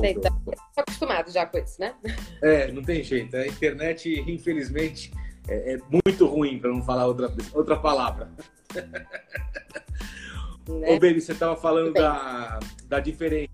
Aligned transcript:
Sei, 0.00 0.14
tá 0.14 0.30
acostumado 0.76 1.30
já 1.30 1.46
com 1.46 1.58
isso, 1.58 1.80
né? 1.80 1.94
É, 2.42 2.72
não 2.72 2.82
tem 2.82 3.02
jeito. 3.02 3.36
A 3.36 3.46
internet, 3.46 4.24
infelizmente, 4.26 5.12
é, 5.46 5.74
é 5.74 5.78
muito 6.04 6.26
ruim, 6.26 6.58
para 6.58 6.70
não 6.70 6.82
falar 6.82 7.06
outra, 7.06 7.32
outra 7.52 7.76
palavra. 7.76 8.30
Né? 10.68 10.94
Ô, 10.94 11.00
Baby, 11.00 11.20
você 11.20 11.32
estava 11.32 11.56
falando 11.56 11.92
da, 11.92 12.60
da 12.86 13.00
diferença 13.00 13.50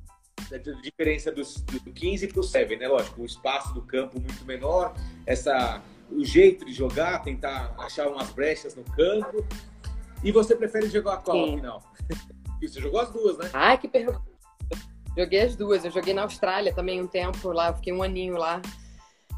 da 0.50 0.58
diferença 0.58 1.32
dos, 1.32 1.60
do 1.62 1.92
15 1.92 2.28
para 2.28 2.40
o 2.40 2.42
7, 2.42 2.76
né? 2.76 2.86
Lógico, 2.86 3.22
o 3.22 3.24
espaço 3.24 3.74
do 3.74 3.82
campo 3.82 4.20
muito 4.20 4.44
menor, 4.44 4.94
essa, 5.24 5.82
o 6.10 6.24
jeito 6.24 6.64
de 6.64 6.72
jogar, 6.72 7.22
tentar 7.22 7.74
achar 7.78 8.06
umas 8.08 8.30
brechas 8.30 8.74
no 8.76 8.84
campo. 8.84 9.44
E 10.22 10.30
você 10.30 10.54
prefere 10.54 10.88
jogar 10.88 11.18
qual 11.18 11.46
Sim. 11.46 11.56
final? 11.56 11.82
Você 12.58 12.80
jogou 12.80 13.00
as 13.00 13.10
duas, 13.10 13.36
né? 13.36 13.50
Ai, 13.52 13.76
que 13.76 13.86
pergunta. 13.86 14.22
Joguei 15.16 15.40
as 15.40 15.56
duas. 15.56 15.84
Eu 15.84 15.90
joguei 15.90 16.12
na 16.12 16.22
Austrália 16.22 16.74
também 16.74 17.00
um 17.00 17.06
tempo 17.06 17.50
lá, 17.50 17.72
fiquei 17.72 17.92
um 17.92 18.02
aninho 18.02 18.36
lá 18.36 18.60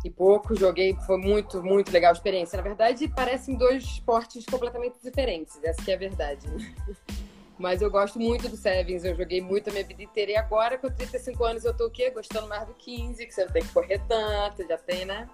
e 0.04 0.10
pouco. 0.10 0.56
Joguei, 0.56 0.96
foi 1.06 1.18
muito, 1.18 1.62
muito 1.62 1.92
legal 1.92 2.10
a 2.10 2.14
experiência. 2.14 2.56
Na 2.56 2.62
verdade, 2.62 3.06
parecem 3.08 3.56
dois 3.56 3.84
esportes 3.84 4.44
completamente 4.44 4.96
diferentes, 5.02 5.58
essa 5.62 5.80
que 5.82 5.90
é 5.90 5.94
a 5.94 5.98
verdade. 5.98 6.46
Mas 7.58 7.82
eu 7.82 7.90
gosto 7.90 8.20
muito 8.20 8.48
do 8.48 8.56
Sevens, 8.56 9.04
eu 9.04 9.16
joguei 9.16 9.40
muito 9.40 9.68
a 9.68 9.72
minha 9.72 9.84
vida 9.84 10.02
inteira. 10.02 10.32
E 10.32 10.36
agora, 10.36 10.78
com 10.78 10.88
35 10.88 11.44
anos, 11.44 11.64
eu 11.64 11.76
tô 11.76 11.86
o 11.86 11.90
quê? 11.90 12.08
Gostando 12.10 12.46
mais 12.46 12.66
do 12.66 12.74
15, 12.74 13.26
que 13.26 13.34
você 13.34 13.44
não 13.44 13.52
tem 13.52 13.62
que 13.62 13.72
correr 13.72 14.00
tanto, 14.06 14.66
já 14.66 14.78
tem, 14.78 15.04
né? 15.04 15.28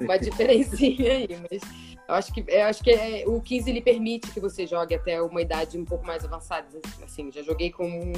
Uma 0.00 0.16
diferencinha 0.18 1.12
aí. 1.12 1.28
Mas 1.50 1.60
eu 2.08 2.14
acho 2.14 2.32
que, 2.32 2.44
eu 2.48 2.64
acho 2.64 2.82
que 2.82 2.90
é, 2.90 3.24
o 3.26 3.38
15 3.38 3.68
ele 3.68 3.82
permite 3.82 4.30
que 4.30 4.40
você 4.40 4.66
jogue 4.66 4.94
até 4.94 5.20
uma 5.20 5.42
idade 5.42 5.76
um 5.76 5.84
pouco 5.84 6.06
mais 6.06 6.24
avançada. 6.24 6.66
Assim, 7.02 7.30
já 7.30 7.42
joguei 7.42 7.70
com 7.70 8.12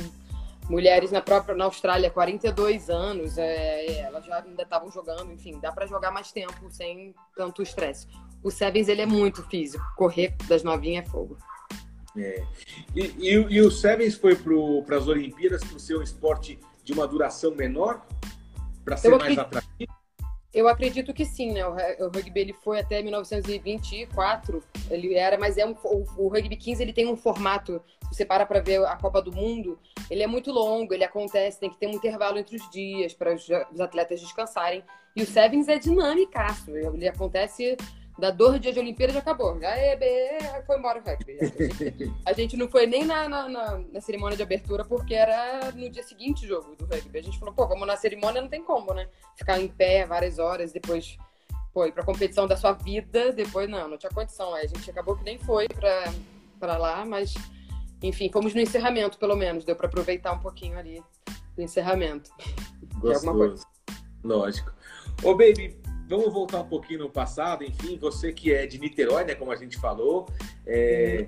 mulheres 0.71 1.11
na 1.11 1.21
própria 1.21 1.55
na 1.55 1.65
Austrália, 1.65 2.11
42 2.11 2.89
anos, 2.89 3.37
é, 3.37 3.99
elas 4.03 4.25
já 4.25 4.41
ainda 4.41 4.63
estavam 4.63 4.91
jogando, 4.91 5.33
enfim, 5.33 5.59
dá 5.61 5.73
para 5.73 5.87
jogar 5.87 6.13
mais 6.13 6.31
tempo 6.31 6.71
sem 6.71 7.13
tanto 7.37 7.61
estresse. 7.61 8.07
O 8.43 8.51
Sevens 8.51 8.89
ele 8.89 9.03
é 9.03 9.07
muito 9.07 9.43
físico, 9.43 9.85
correr 9.97 10.37
das 10.47 10.63
novinhas 10.63 11.05
é 11.07 11.11
fogo. 11.11 11.37
É. 12.17 12.45
E, 12.95 13.03
e, 13.19 13.35
e, 13.35 13.61
o 13.61 13.71
Sevens 13.71 14.15
foi 14.15 14.37
para 14.87 14.97
as 14.97 15.09
Olimpíadas 15.09 15.63
por 15.65 15.79
ser 15.81 15.97
um 15.97 16.03
esporte 16.03 16.59
de 16.85 16.93
uma 16.93 17.07
duração 17.07 17.55
menor? 17.55 18.07
Para 18.85 18.97
ser 18.97 19.17
mais 19.17 19.39
atrativo? 19.39 20.00
Eu 20.53 20.67
acredito 20.67 21.15
que 21.15 21.25
sim, 21.25 21.53
né? 21.53 21.65
O, 21.67 22.09
rugby 22.09 22.41
ele 22.41 22.53
foi 22.53 22.81
até 22.81 23.01
1924, 23.01 24.63
ele 24.91 25.15
era, 25.15 25.39
mas 25.39 25.57
é 25.57 25.65
um, 25.65 25.77
o, 25.85 26.05
o, 26.17 26.29
rugby 26.29 26.57
15 26.57 26.83
ele 26.83 26.93
tem 26.93 27.07
um 27.07 27.17
formato. 27.17 27.81
Você 28.11 28.25
para 28.25 28.45
para 28.45 28.61
ver 28.61 28.85
a 28.85 28.97
Copa 28.97 29.23
do 29.23 29.33
Mundo, 29.33 29.79
ele 30.11 30.25
é 30.25 30.27
muito 30.27 30.51
longo, 30.51 30.93
ele 30.93 31.05
acontece, 31.05 31.61
tem 31.61 31.71
que 31.71 31.79
ter 31.79 31.87
um 31.87 31.93
intervalo 31.93 32.37
entre 32.39 32.57
os 32.57 32.69
dias 32.71 33.15
para 33.15 33.33
os, 33.33 33.49
os 33.73 33.81
atletas 33.81 34.21
descansarem. 34.21 34.83
E 35.15 35.23
o 35.23 35.27
Sevens 35.27 35.69
é 35.69 35.79
dinâmicaço, 35.79 36.77
ele 36.77 37.07
acontece 37.07 37.77
da 38.21 38.31
dor 38.31 38.59
dia 38.59 38.73
de 38.73 38.79
Olimpíada 38.79 39.13
já 39.13 39.19
acabou. 39.19 39.59
Já 39.59 39.71
é, 39.71 40.63
foi 40.67 40.79
embora 40.79 41.01
o 41.01 41.03
rugby. 41.03 41.39
A 42.25 42.33
gente 42.33 42.57
não 42.57 42.69
foi 42.69 42.87
nem 42.87 43.05
na, 43.05 43.29
na, 43.29 43.49
na, 43.49 43.79
na, 43.79 44.01
cerimônia 44.01 44.37
de 44.37 44.43
abertura 44.43 44.85
porque 44.85 45.15
era 45.15 45.73
no 45.73 45.91
dia 45.91 46.03
seguinte 46.03 46.45
o 46.45 46.49
jogo 46.49 46.77
do 46.77 46.85
rugby. 46.85 47.19
A 47.19 47.23
gente 47.23 47.39
falou, 47.39 47.55
pô, 47.55 47.67
vamos 47.67 47.87
na 47.87 47.97
cerimônia, 47.97 48.43
não 48.43 48.49
tem 48.49 48.63
como, 48.63 48.93
né? 48.93 49.09
Ficar 49.35 49.59
em 49.59 49.69
pé 49.69 50.05
várias 50.05 50.39
horas, 50.39 50.71
depois, 50.71 51.17
pô, 51.73 51.87
ir 51.87 51.93
pra 51.93 52.05
competição 52.05 52.47
da 52.47 52.57
sua 52.57 52.73
vida, 52.73 53.33
depois 53.33 53.69
não, 53.69 53.89
não 53.89 53.97
tinha 53.97 54.13
condição. 54.13 54.55
Aí 54.55 54.67
a 54.67 54.69
gente 54.69 54.91
acabou 54.91 55.17
que 55.17 55.25
nem 55.25 55.39
foi 55.39 55.67
pra, 55.69 56.13
pra 56.59 56.77
lá, 56.77 57.05
mas 57.05 57.35
enfim, 58.03 58.31
fomos 58.31 58.55
no 58.55 58.61
encerramento, 58.61 59.19
pelo 59.19 59.37
menos. 59.37 59.65
Deu 59.65 59.75
para 59.75 59.87
aproveitar 59.87 60.33
um 60.33 60.39
pouquinho 60.39 60.79
ali 60.79 61.03
do 61.57 61.63
encerramento. 61.63 62.31
Gostoso. 62.99 63.65
Lógico. 64.23 64.73
Ô, 65.23 65.35
Baby, 65.35 65.79
vamos 66.11 66.33
voltar 66.33 66.61
um 66.61 66.67
pouquinho 66.67 67.01
no 67.01 67.09
passado, 67.09 67.65
enfim, 67.65 67.97
você 67.97 68.33
que 68.33 68.53
é 68.53 68.67
de 68.67 68.79
Niterói, 68.79 69.25
né, 69.25 69.35
como 69.35 69.53
a 69.53 69.57
gente 69.57 69.79
falou, 69.79 70.29
é, 70.67 71.27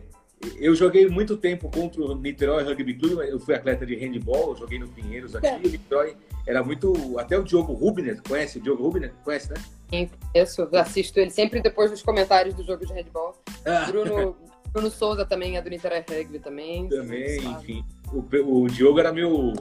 eu 0.56 0.74
joguei 0.74 1.06
muito 1.06 1.36
tempo 1.36 1.70
contra 1.70 2.02
o 2.02 2.16
Niterói 2.16 2.64
Rugby 2.64 2.94
Club, 2.94 3.20
eu 3.20 3.38
fui 3.38 3.54
atleta 3.54 3.86
de 3.86 3.94
handball, 3.94 4.56
joguei 4.56 4.80
no 4.80 4.88
Pinheiros 4.88 5.36
aqui, 5.36 5.46
é. 5.46 5.56
o 5.56 5.60
Niterói 5.60 6.16
era 6.46 6.64
muito, 6.64 7.16
até 7.16 7.38
o 7.38 7.44
Diogo 7.44 7.72
Rubner, 7.72 8.20
conhece 8.28 8.58
o 8.58 8.60
Diogo 8.60 8.82
Rubner? 8.82 9.12
Conhece, 9.24 9.50
né? 9.52 9.56
Sim, 9.88 10.10
conheço, 10.32 10.68
assisto 10.72 11.20
ele 11.20 11.30
sempre 11.30 11.60
depois 11.60 11.90
dos 11.90 12.02
comentários 12.02 12.54
do 12.54 12.64
jogo 12.64 12.84
de 12.84 12.92
handball. 12.92 13.36
Ah. 13.64 13.84
Bruno, 13.86 14.36
Bruno 14.72 14.90
Souza 14.90 15.26
também 15.26 15.56
é 15.56 15.62
do 15.62 15.68
Niterói 15.68 16.02
Rugby 16.08 16.38
também. 16.38 16.88
Também, 16.88 17.44
enfim. 17.44 17.84
O, 18.10 18.62
o 18.62 18.68
Diogo 18.68 18.98
era 18.98 19.12
meu 19.12 19.52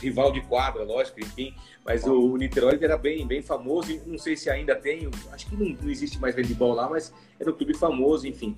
rival 0.00 0.32
de 0.32 0.40
quadra, 0.42 0.82
lógico, 0.84 1.20
enfim. 1.20 1.54
Mas 1.84 2.04
o, 2.04 2.32
o 2.32 2.36
Niterói 2.36 2.78
era 2.80 2.96
bem, 2.96 3.26
bem 3.26 3.42
famoso, 3.42 4.00
não 4.06 4.18
sei 4.18 4.36
se 4.36 4.48
ainda 4.48 4.74
tem, 4.74 5.08
acho 5.30 5.46
que 5.46 5.56
não, 5.56 5.76
não 5.82 5.90
existe 5.90 6.18
mais 6.18 6.34
handball 6.34 6.72
lá, 6.72 6.88
mas 6.88 7.12
era 7.38 7.50
um 7.50 7.54
clube 7.54 7.76
famoso, 7.76 8.26
enfim. 8.26 8.56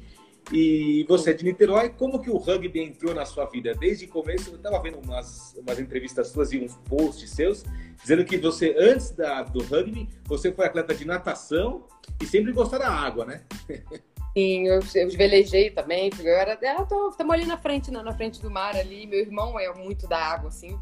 E 0.53 1.05
você 1.09 1.31
é 1.31 1.33
de 1.33 1.45
Niterói, 1.45 1.89
como 1.89 2.23
que 2.23 2.31
o 2.31 2.37
rugby 2.37 2.81
entrou 2.81 3.13
na 3.13 3.25
sua 3.25 3.47
vida? 3.47 3.75
Desde 3.75 4.05
o 4.05 4.09
começo, 4.09 4.51
eu 4.51 4.57
estava 4.57 4.81
vendo 4.81 4.99
umas, 4.99 5.55
umas 5.57 5.81
entrevistas 5.81 6.29
suas 6.29 6.53
e 6.53 6.59
uns 6.59 6.77
posts 6.89 7.31
seus, 7.31 7.65
dizendo 8.01 8.25
que 8.25 8.39
você, 8.39 8.77
antes 8.79 9.11
da, 9.11 9.43
do 9.43 9.61
rugby, 9.65 10.09
você 10.25 10.53
foi 10.53 10.67
atleta 10.67 10.95
de 10.95 11.05
natação 11.05 11.85
e 12.23 12.27
sempre 12.27 12.53
gostou 12.53 12.79
da 12.79 12.89
água, 12.89 13.25
né? 13.25 13.43
Sim, 14.37 14.67
eu, 14.67 14.81
eu 14.95 15.11
velejei 15.13 15.71
também, 15.71 16.11
era, 16.23 16.59
eu 16.61 16.87
tô, 16.87 17.09
estamos 17.09 17.33
ali 17.33 17.47
na 17.47 17.57
frente, 17.57 17.91
na, 17.91 18.03
na 18.03 18.13
frente 18.13 18.43
do 18.43 18.51
mar 18.51 18.77
ali, 18.77 19.07
meu 19.07 19.21
irmão 19.21 19.59
é 19.59 19.73
muito 19.73 20.07
da 20.07 20.19
água, 20.19 20.49
assim, 20.49 20.79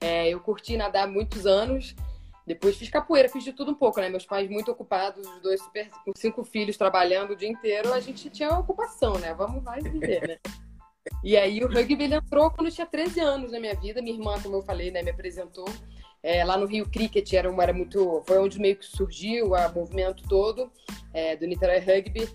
é, 0.00 0.30
eu 0.30 0.40
curti 0.40 0.76
nadar 0.76 1.06
muitos 1.06 1.46
anos. 1.46 1.94
Depois 2.46 2.76
fiz 2.76 2.90
capoeira, 2.90 3.28
fiz 3.28 3.42
de 3.42 3.54
tudo 3.54 3.70
um 3.70 3.74
pouco, 3.74 4.00
né? 4.00 4.10
Meus 4.10 4.26
pais 4.26 4.50
muito 4.50 4.70
ocupados, 4.70 5.26
os 5.26 5.40
dois 5.40 5.62
super, 5.62 5.88
com 6.04 6.12
cinco 6.14 6.44
filhos 6.44 6.76
trabalhando 6.76 7.30
o 7.30 7.36
dia 7.36 7.48
inteiro, 7.48 7.90
a 7.92 8.00
gente 8.00 8.28
tinha 8.28 8.50
ocupação, 8.50 9.18
né? 9.18 9.32
Vamos 9.32 9.64
vai 9.64 9.80
viver, 9.80 10.28
né? 10.28 10.38
E 11.22 11.36
aí 11.36 11.62
o 11.62 11.68
rugby 11.68 12.04
entrou 12.04 12.50
quando 12.50 12.68
eu 12.68 12.72
tinha 12.72 12.86
13 12.86 13.20
anos 13.20 13.52
na 13.52 13.60
minha 13.60 13.74
vida. 13.74 14.00
Minha 14.00 14.16
irmã, 14.16 14.40
como 14.42 14.56
eu 14.56 14.62
falei, 14.62 14.90
né, 14.90 15.02
me 15.02 15.10
apresentou. 15.10 15.66
É, 16.22 16.42
lá 16.44 16.56
no 16.56 16.66
Rio 16.66 16.88
Cricket 16.88 17.30
era, 17.34 17.54
era 17.62 17.72
muito. 17.72 18.22
Foi 18.26 18.38
onde 18.38 18.58
meio 18.58 18.76
que 18.76 18.86
surgiu 18.86 19.52
o 19.52 19.74
movimento 19.74 20.26
todo 20.28 20.70
é, 21.12 21.36
do 21.36 21.46
Niterói 21.46 21.78
Rugby. 21.78 22.28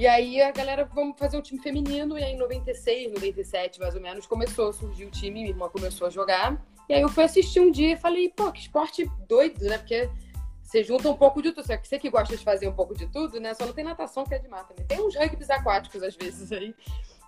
E 0.00 0.06
aí 0.06 0.40
a 0.40 0.50
galera, 0.50 0.86
vamos 0.86 1.18
fazer 1.18 1.36
um 1.36 1.42
time 1.42 1.60
feminino. 1.60 2.18
E 2.18 2.24
aí 2.24 2.32
em 2.32 2.38
96, 2.38 3.12
97 3.12 3.78
mais 3.78 3.94
ou 3.94 4.00
menos, 4.00 4.24
começou 4.24 4.70
a 4.70 4.72
surgir 4.72 5.04
o 5.04 5.10
time. 5.10 5.42
Minha 5.42 5.48
irmã 5.50 5.68
começou 5.68 6.06
a 6.06 6.10
jogar. 6.10 6.58
E 6.88 6.94
aí 6.94 7.02
eu 7.02 7.08
fui 7.10 7.22
assistir 7.22 7.60
um 7.60 7.70
dia 7.70 7.92
e 7.92 7.96
falei, 7.98 8.30
pô, 8.30 8.50
que 8.50 8.60
esporte 8.60 9.04
doido, 9.28 9.62
né? 9.62 9.76
Porque 9.76 10.08
você 10.62 10.82
junta 10.82 11.10
um 11.10 11.14
pouco 11.14 11.42
de 11.42 11.52
tudo. 11.52 11.66
Você 11.66 11.98
que 11.98 12.08
gosta 12.08 12.34
de 12.34 12.42
fazer 12.42 12.66
um 12.66 12.72
pouco 12.72 12.96
de 12.96 13.08
tudo, 13.08 13.38
né? 13.38 13.52
Só 13.52 13.66
não 13.66 13.74
tem 13.74 13.84
natação 13.84 14.24
que 14.24 14.32
é 14.32 14.38
de 14.38 14.48
mar 14.48 14.66
também. 14.66 14.86
Tem 14.86 15.02
uns 15.02 15.14
rugbys 15.14 15.50
aquáticos 15.50 16.02
às 16.02 16.16
vezes 16.16 16.50
aí. 16.50 16.74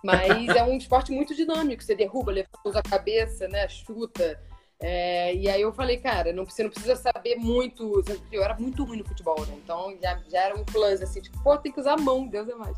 Mas 0.03 0.47
é 0.47 0.63
um 0.63 0.75
esporte 0.75 1.11
muito 1.11 1.35
dinâmico. 1.35 1.83
Você 1.83 1.93
derruba, 1.93 2.31
levanta 2.31 2.79
a 2.79 2.81
cabeça, 2.81 3.47
né? 3.49 3.67
Chuta. 3.67 4.41
É, 4.85 5.33
e 5.33 5.49
aí 5.49 5.61
eu 5.61 5.71
falei, 5.71 5.95
cara, 5.95 6.33
não, 6.33 6.43
você 6.43 6.61
não 6.61 6.69
precisa 6.69 6.97
saber 6.97 7.37
muito. 7.37 8.03
Eu 8.29 8.43
era 8.43 8.53
muito 8.59 8.83
ruim 8.83 8.97
no 8.97 9.05
futebol, 9.05 9.39
né? 9.45 9.55
Então 9.63 9.97
já, 10.01 10.19
já 10.27 10.41
era 10.41 10.55
um 10.55 10.65
plus, 10.65 11.01
assim, 11.01 11.21
tipo, 11.21 11.41
pô, 11.41 11.57
tem 11.57 11.71
que 11.71 11.79
usar 11.79 11.93
a 11.93 11.97
mão, 11.97 12.27
Deus 12.27 12.49
é 12.49 12.55
mais. 12.55 12.75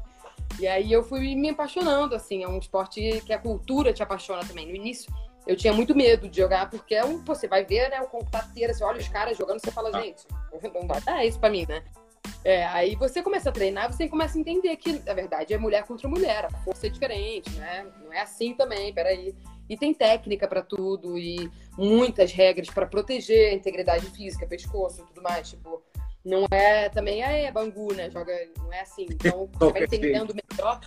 E 0.60 0.68
aí 0.68 0.94
eu 0.94 1.04
fui 1.04 1.34
me 1.34 1.50
apaixonando, 1.50 2.14
assim, 2.14 2.44
é 2.44 2.48
um 2.48 2.60
esporte 2.60 3.24
que 3.26 3.34
a 3.34 3.40
cultura 3.40 3.92
te 3.92 4.04
apaixona 4.04 4.46
também. 4.46 4.68
No 4.68 4.76
início, 4.76 5.12
eu 5.48 5.56
tinha 5.56 5.74
muito 5.74 5.96
medo 5.96 6.30
de 6.30 6.38
jogar, 6.38 6.70
porque 6.70 6.94
é 6.94 7.04
um, 7.04 7.26
você 7.26 7.48
vai 7.48 7.66
ver, 7.66 7.90
né, 7.90 8.00
o 8.00 8.08
computateiro, 8.08 8.72
você 8.72 8.84
olha 8.84 9.00
os 9.00 9.08
caras 9.08 9.36
jogando, 9.36 9.60
você 9.60 9.72
fala, 9.72 9.92
gente, 10.00 10.28
não 10.76 10.88
vai 10.88 11.02
dar 11.02 11.26
isso 11.26 11.40
pra 11.40 11.50
mim, 11.50 11.66
né? 11.68 11.84
É, 12.44 12.68
aí 12.68 12.96
você 12.96 13.24
começa 13.24 13.50
a 13.50 13.52
treinar, 13.52 13.92
você 13.92 14.08
começa 14.08 14.38
a 14.38 14.42
entender 14.42 14.76
que, 14.78 15.00
na 15.00 15.14
verdade, 15.16 15.56
é 15.56 15.58
mulher 15.58 15.84
contra 15.86 16.08
mulher, 16.08 16.46
a 16.46 16.52
força 16.60 16.86
é 16.86 16.90
diferente, 16.92 17.50
né? 17.56 17.88
Não 18.04 18.14
é 18.14 18.22
assim 18.22 18.54
também, 18.54 18.94
peraí. 18.94 19.36
E 19.70 19.78
tem 19.78 19.94
técnica 19.94 20.48
para 20.48 20.62
tudo 20.62 21.18
e 21.18 21.50
muitas 21.78 22.32
regras 22.32 22.70
para 22.70 22.86
proteger 22.86 23.52
a 23.52 23.56
integridade 23.56 24.06
física, 24.12 24.46
pescoço 24.46 25.02
e 25.02 25.06
tudo 25.06 25.22
mais, 25.22 25.50
tipo, 25.50 25.82
não 26.24 26.46
é 26.52 26.90
também, 26.90 27.24
ah, 27.24 27.32
é 27.32 27.52
bangu, 27.52 27.94
né? 27.94 28.10
Joga, 28.10 28.34
não 28.58 28.74
é 28.74 28.82
assim. 28.82 29.06
Então, 29.10 29.50
você 29.54 29.72
vai 29.72 29.84
entendendo 29.84 30.36
melhor. 30.52 30.80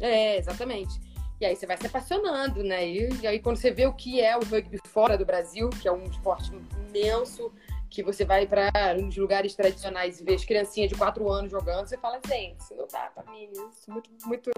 É, 0.00 0.36
exatamente. 0.36 1.00
E 1.40 1.44
aí 1.44 1.56
você 1.56 1.66
vai 1.66 1.76
se 1.76 1.86
apaixonando, 1.86 2.62
né? 2.62 2.86
E, 2.88 3.08
e, 3.20 3.26
aí 3.26 3.40
quando 3.40 3.56
você 3.56 3.70
vê 3.70 3.86
o 3.86 3.92
que 3.92 4.20
é 4.20 4.36
o 4.36 4.44
rugby 4.44 4.78
fora 4.86 5.18
do 5.18 5.26
Brasil, 5.26 5.68
que 5.68 5.88
é 5.88 5.92
um 5.92 6.04
esporte 6.04 6.52
imenso, 6.88 7.52
que 7.94 8.02
você 8.02 8.24
vai 8.24 8.44
para 8.44 8.70
uns 8.98 9.16
lugares 9.16 9.54
tradicionais 9.54 10.20
e 10.20 10.24
vê 10.24 10.34
as 10.34 10.44
criancinhas 10.44 10.90
de 10.90 10.96
quatro 10.96 11.30
anos 11.30 11.52
jogando, 11.52 11.86
você 11.86 11.96
fala, 11.96 12.20
gente, 12.26 12.60
isso 12.60 12.74
não 12.74 12.88
dá 12.90 13.10
para 13.14 13.30
mim, 13.30 13.48
isso 13.70 13.88
muito, 13.88 14.10
muito... 14.26 14.50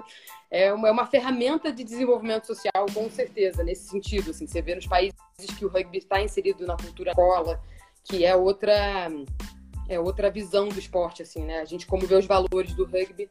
É 0.50 0.72
uma, 0.72 0.88
é 0.88 0.90
uma 0.90 1.06
ferramenta 1.06 1.70
de 1.70 1.84
desenvolvimento 1.84 2.46
social, 2.46 2.86
com 2.94 3.10
certeza, 3.10 3.62
nesse 3.62 3.90
sentido, 3.90 4.30
assim, 4.30 4.46
você 4.46 4.62
vê 4.62 4.74
nos 4.74 4.86
países 4.86 5.14
que 5.58 5.66
o 5.66 5.68
rugby 5.68 5.98
está 5.98 6.20
inserido 6.20 6.66
na 6.66 6.76
cultura 6.78 7.10
escola, 7.10 7.62
que 8.04 8.24
é 8.24 8.34
outra 8.34 9.10
é 9.88 10.00
outra 10.00 10.30
visão 10.30 10.68
do 10.68 10.78
esporte, 10.78 11.22
assim, 11.22 11.44
né? 11.44 11.60
A 11.60 11.64
gente 11.64 11.86
como 11.86 12.06
vê 12.06 12.16
os 12.16 12.26
valores 12.26 12.74
do 12.74 12.84
rugby 12.84 13.28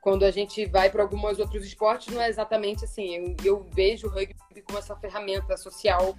quando 0.00 0.24
a 0.24 0.32
gente 0.32 0.66
vai 0.66 0.90
para 0.90 1.02
alguns 1.02 1.38
outros 1.38 1.64
esportes, 1.64 2.12
não 2.12 2.20
é 2.20 2.28
exatamente 2.28 2.84
assim. 2.84 3.14
Eu, 3.14 3.36
eu, 3.44 3.66
vejo 3.72 4.08
o 4.08 4.10
rugby 4.10 4.34
como 4.66 4.78
essa 4.78 4.96
ferramenta 4.96 5.56
social 5.56 6.16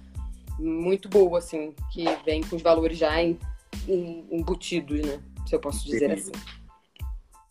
muito 0.58 1.08
boa, 1.08 1.38
assim, 1.38 1.74
que 1.92 2.04
vem 2.24 2.42
com 2.42 2.56
os 2.56 2.62
valores 2.62 2.98
já 2.98 3.12
embutidos, 3.88 5.00
né? 5.00 5.20
Se 5.46 5.54
eu 5.54 5.60
posso 5.60 5.84
dizer 5.84 6.10
Entendi. 6.10 6.20
assim. 6.20 6.32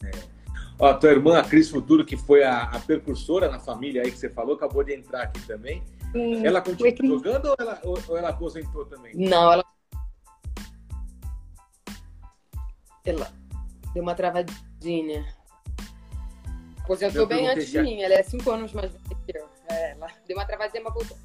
É. 0.06 0.34
Ó, 0.80 0.94
tua 0.94 1.12
irmã, 1.12 1.40
a 1.40 1.44
Cris 1.44 1.70
Futuro, 1.70 2.06
que 2.06 2.18
foi 2.18 2.44
a, 2.44 2.64
a, 2.64 2.80
percursora 2.80 3.50
na 3.50 3.60
família 3.60 4.02
aí 4.02 4.12
que 4.12 4.18
você 4.18 4.30
falou, 4.30 4.56
acabou 4.56 4.84
de 4.84 4.94
entrar 4.94 5.24
aqui 5.24 5.40
também. 5.46 5.84
Hum, 6.16 6.46
ela 6.46 6.62
continua 6.62 6.94
jogando 6.96 7.46
ou 7.48 7.56
ela, 7.60 7.80
ou, 7.84 7.98
ou 8.08 8.18
ela 8.18 8.30
aposentou 8.30 8.86
também? 8.86 9.16
Não, 9.16 9.54
ela. 9.54 9.64
Ela 13.06 13.32
deu 13.94 14.04
uma 14.04 14.16
travadinha. 14.16 15.26
Aposentou 16.84 17.26
bem 17.26 17.48
antes 17.48 17.70
de 17.70 17.82
mim. 17.82 18.02
Ela 18.02 18.16
é 18.16 18.24
cinco 18.24 18.52
anos 18.52 18.74
mais 18.74 18.92
velha 18.92 19.18
que 19.26 19.38
eu. 19.38 19.50
É, 19.70 19.92
ela 19.92 20.08
deu 20.28 20.38
uma 20.38 20.46
travadinha, 20.46 20.84
mas 20.84 20.94
voltou. 20.94 21.18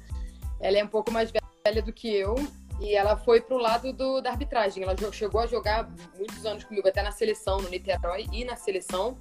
Ela 0.59 0.77
é 0.77 0.83
um 0.83 0.87
pouco 0.87 1.11
mais 1.11 1.31
velha 1.31 1.43
do 1.81 1.93
que 1.93 2.13
eu 2.13 2.35
e 2.79 2.95
ela 2.95 3.17
foi 3.17 3.41
pro 3.41 3.57
lado 3.57 3.91
do, 3.91 4.21
da 4.21 4.31
arbitragem. 4.31 4.83
Ela 4.83 4.95
chegou 5.11 5.41
a 5.41 5.47
jogar 5.47 5.89
muitos 6.17 6.45
anos 6.45 6.63
comigo, 6.63 6.87
até 6.87 7.03
na 7.03 7.11
seleção, 7.11 7.61
no 7.61 7.69
Niterói 7.69 8.25
e 8.31 8.45
na 8.45 8.55
seleção. 8.55 9.17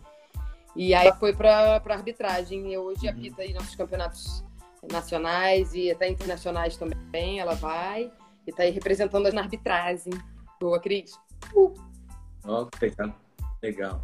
E 0.77 0.95
aí 0.95 1.13
foi 1.15 1.35
para 1.35 1.81
pra 1.81 1.95
arbitragem. 1.95 2.73
E 2.73 2.79
hoje 2.79 3.07
uhum. 3.07 3.13
apita 3.13 3.43
aí 3.43 3.53
nossos 3.53 3.75
campeonatos 3.75 4.45
nacionais 4.91 5.75
e 5.75 5.91
até 5.91 6.09
internacionais 6.09 6.77
também. 6.77 7.41
Ela 7.41 7.55
vai 7.55 8.13
e 8.47 8.53
tá 8.53 8.63
aí 8.63 8.71
representando 8.71 9.31
na 9.33 9.43
arbitragem. 9.43 10.13
Boa, 10.61 10.79
Cris. 10.79 11.13
Uh. 11.53 11.75
Oh, 12.47 12.69
legal. 12.81 13.15
Legal. 13.61 14.01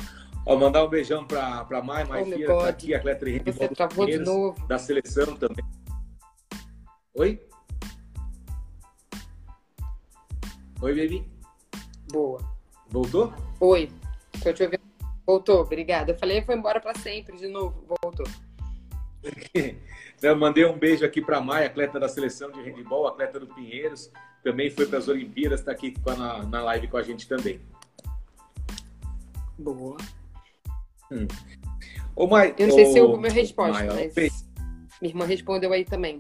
Ó, 0.47 0.57
mandar 0.57 0.85
um 0.85 0.89
beijão 0.89 1.25
pra, 1.25 1.65
pra 1.65 1.81
Mai, 1.81 2.05
Mai 2.05 2.23
oh, 2.23 2.27
Fia, 2.27 2.47
tá 2.47 2.69
aqui, 2.69 2.95
atleta 2.95 3.25
de. 3.25 3.39
Da 4.67 4.79
seleção 4.79 5.37
também. 5.37 5.65
Oi? 7.15 7.41
Oi, 10.85 10.95
baby. 10.95 11.27
Boa. 12.13 12.45
Voltou? 12.91 13.33
Oi. 13.59 13.91
Tô 14.43 14.53
te 14.53 14.65
ouvindo. 14.65 14.83
Voltou, 15.27 15.63
obrigada. 15.63 16.13
Eu 16.13 16.19
falei, 16.19 16.43
foi 16.43 16.57
embora 16.57 16.79
para 16.79 16.95
sempre 16.99 17.39
de 17.39 17.49
novo. 17.49 17.87
Voltou. 18.03 18.27
Eu 20.21 20.37
mandei 20.37 20.67
um 20.67 20.79
beijo 20.79 21.03
aqui 21.03 21.23
para 21.23 21.39
a 21.39 21.41
Maia, 21.41 21.69
atleta 21.69 21.99
da 21.99 22.07
seleção 22.07 22.53
de 22.53 22.61
handball, 22.61 23.07
atleta 23.07 23.41
do 23.41 23.47
Pinheiros. 23.47 24.13
Também 24.43 24.69
foi 24.69 24.85
para 24.85 24.99
as 24.99 25.09
Olimpíadas, 25.09 25.61
está 25.61 25.73
aqui 25.73 25.95
na, 26.07 26.43
na 26.43 26.63
live 26.63 26.87
com 26.89 26.99
a 26.99 27.03
gente 27.03 27.27
também. 27.27 27.63
Boa. 29.59 29.97
Hum. 31.11 31.27
Ô, 32.15 32.27
Mai, 32.27 32.55
eu 32.59 32.69
não 32.69 32.75
sei 32.75 32.85
se 32.93 32.99
eu 32.99 33.09
ouvi 33.09 33.29
a 33.29 33.33
resposta, 33.33 33.73
Maia, 33.73 34.11
mas 34.15 34.47
minha 35.01 35.13
irmã 35.15 35.25
respondeu 35.25 35.73
aí 35.73 35.87
também. 35.87 36.19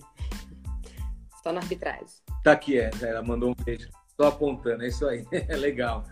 Só 1.43 1.52
na 1.52 1.60
arbitragem. 1.60 2.06
Tá 2.43 2.52
aqui, 2.52 2.78
é. 2.78 2.90
Ela 3.02 3.22
mandou 3.22 3.50
um 3.50 3.55
beijo. 3.62 3.90
Só 4.16 4.28
apontando, 4.28 4.84
é 4.84 4.88
isso 4.88 5.06
aí. 5.06 5.25
É 5.49 5.56
legal. 5.56 6.05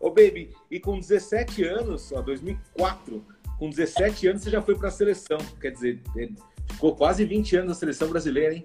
Ô, 0.00 0.10
Baby, 0.10 0.54
e 0.70 0.78
com 0.78 0.98
17 0.98 1.64
anos, 1.64 2.12
ó, 2.12 2.22
2004, 2.22 3.24
com 3.58 3.68
17 3.68 4.28
anos 4.28 4.42
você 4.42 4.50
já 4.50 4.62
foi 4.62 4.76
para 4.76 4.88
a 4.88 4.92
seleção. 4.92 5.38
Quer 5.60 5.72
dizer, 5.72 6.00
é, 6.16 6.28
ficou 6.72 6.94
quase 6.94 7.24
20 7.24 7.56
anos 7.56 7.68
na 7.70 7.74
seleção 7.74 8.08
brasileira, 8.08 8.54
hein? 8.54 8.64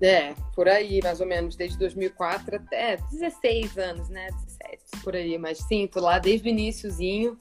É, 0.00 0.34
por 0.54 0.68
aí, 0.68 1.00
mais 1.02 1.20
ou 1.20 1.26
menos, 1.26 1.56
desde 1.56 1.76
2004 1.78 2.56
até 2.56 2.98
16 3.10 3.78
anos, 3.78 4.08
né? 4.08 4.28
17, 4.30 5.02
por 5.02 5.16
aí. 5.16 5.38
Mas 5.38 5.58
sim, 5.58 5.86
tô 5.86 6.00
lá 6.00 6.18
desde 6.18 6.48
o 6.48 6.50
iníciozinho, 6.50 7.36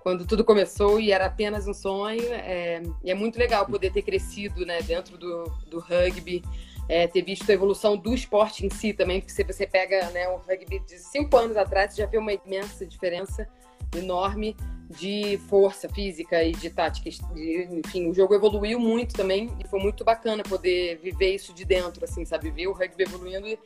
quando 0.00 0.26
tudo 0.26 0.44
começou 0.44 0.98
e 0.98 1.12
era 1.12 1.26
apenas 1.26 1.68
um 1.68 1.74
sonho. 1.74 2.32
É, 2.32 2.82
e 3.04 3.10
é 3.10 3.14
muito 3.14 3.38
legal 3.38 3.66
poder 3.66 3.92
ter 3.92 4.02
crescido, 4.02 4.66
né, 4.66 4.82
dentro 4.82 5.16
do, 5.16 5.44
do 5.68 5.78
rugby 5.78 6.42
é, 6.88 7.06
ter 7.06 7.22
visto 7.22 7.48
a 7.48 7.54
evolução 7.54 7.96
do 7.96 8.14
esporte 8.14 8.66
em 8.66 8.70
si 8.70 8.92
também, 8.92 9.20
porque 9.20 9.32
se 9.32 9.44
você 9.44 9.66
pega 9.66 10.10
né, 10.10 10.28
o 10.28 10.36
rugby 10.36 10.80
de 10.80 10.98
cinco 10.98 11.36
anos 11.36 11.56
atrás, 11.56 11.92
você 11.92 12.02
já 12.02 12.06
vê 12.06 12.18
uma 12.18 12.32
imensa 12.32 12.84
diferença 12.84 13.48
enorme 13.94 14.56
de 14.90 15.38
força 15.48 15.88
física 15.88 16.42
e 16.42 16.52
de 16.52 16.70
tática. 16.70 17.08
enfim, 17.08 18.08
o 18.08 18.14
jogo 18.14 18.34
evoluiu 18.34 18.78
muito 18.78 19.14
também 19.14 19.50
e 19.58 19.66
foi 19.66 19.80
muito 19.80 20.04
bacana 20.04 20.42
poder 20.42 20.98
viver 20.98 21.34
isso 21.34 21.52
de 21.52 21.64
dentro, 21.64 22.04
assim, 22.04 22.24
sabe? 22.24 22.50
Ver 22.50 22.66
o 22.66 22.72
rugby 22.72 23.04
evoluindo 23.04 23.46
e 23.46 23.58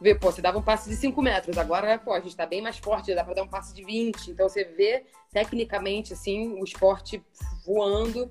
ver, 0.00 0.18
pô, 0.18 0.30
você 0.30 0.40
dava 0.40 0.58
um 0.58 0.62
passe 0.62 0.88
de 0.88 0.96
5 0.96 1.20
metros, 1.20 1.58
agora, 1.58 1.98
pô, 1.98 2.12
a 2.12 2.20
gente 2.20 2.36
tá 2.36 2.46
bem 2.46 2.62
mais 2.62 2.78
forte, 2.78 3.14
dá 3.14 3.24
para 3.24 3.34
dar 3.34 3.42
um 3.42 3.48
passe 3.48 3.74
de 3.74 3.84
20. 3.84 4.30
Então 4.30 4.48
você 4.48 4.64
vê 4.64 5.04
tecnicamente, 5.32 6.12
assim, 6.12 6.52
o 6.60 6.64
esporte 6.64 7.22
voando 7.66 8.30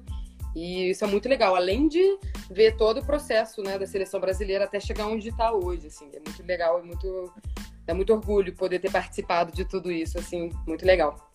e 0.55 0.89
isso 0.89 1.03
é 1.03 1.07
muito 1.07 1.29
legal, 1.29 1.55
além 1.55 1.87
de 1.87 2.17
ver 2.49 2.75
todo 2.75 2.99
o 2.99 3.05
processo 3.05 3.61
né, 3.61 3.77
da 3.77 3.85
seleção 3.85 4.19
brasileira 4.19 4.65
até 4.65 4.79
chegar 4.79 5.07
onde 5.07 5.29
está 5.29 5.51
hoje. 5.51 5.87
Assim, 5.87 6.09
é 6.13 6.19
muito 6.19 6.43
legal, 6.45 6.79
é 6.79 6.83
muito, 6.83 7.33
é 7.85 7.93
muito 7.93 8.13
orgulho 8.13 8.55
poder 8.55 8.79
ter 8.79 8.91
participado 8.91 9.51
de 9.51 9.65
tudo 9.65 9.91
isso, 9.91 10.17
assim, 10.17 10.51
muito 10.65 10.85
legal. 10.85 11.27